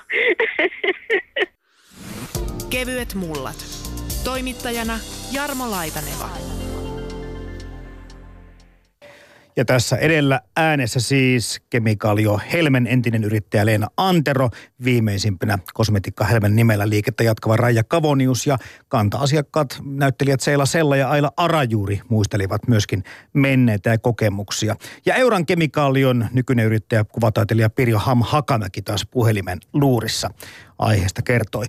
Kevyet 2.70 3.14
mullat. 3.14 3.56
Toimittajana 4.24 4.98
Jarmo 5.32 5.70
Laitaneva. 5.70 6.55
Ja 9.56 9.64
tässä 9.64 9.96
edellä 9.96 10.40
äänessä 10.56 11.00
siis 11.00 11.60
kemikaalio 11.70 12.40
Helmen 12.52 12.86
entinen 12.86 13.24
yrittäjä 13.24 13.66
Leena 13.66 13.88
Antero, 13.96 14.50
viimeisimpänä 14.84 15.58
kosmetiikka 15.74 16.24
Helmen 16.24 16.56
nimellä 16.56 16.88
liikettä 16.88 17.24
jatkava 17.24 17.56
Raija 17.56 17.84
Kavonius 17.84 18.46
ja 18.46 18.58
kanta-asiakkaat 18.88 19.80
näyttelijät 19.84 20.40
Seila 20.40 20.66
Sella 20.66 20.96
ja 20.96 21.10
Aila 21.10 21.32
Arajuuri 21.36 22.00
muistelivat 22.08 22.68
myöskin 22.68 23.04
menneitä 23.32 23.90
ja 23.90 23.98
kokemuksia. 23.98 24.76
Ja 25.06 25.14
Euran 25.14 25.46
kemikaalion 25.46 26.28
nykyinen 26.32 26.66
yrittäjä, 26.66 27.04
kuvataiteilija 27.04 27.70
Pirjo 27.70 27.98
Ham 27.98 28.22
Hakamäki 28.22 28.82
taas 28.82 29.06
puhelimen 29.10 29.58
luurissa 29.72 30.30
aiheesta 30.78 31.22
kertoi. 31.22 31.64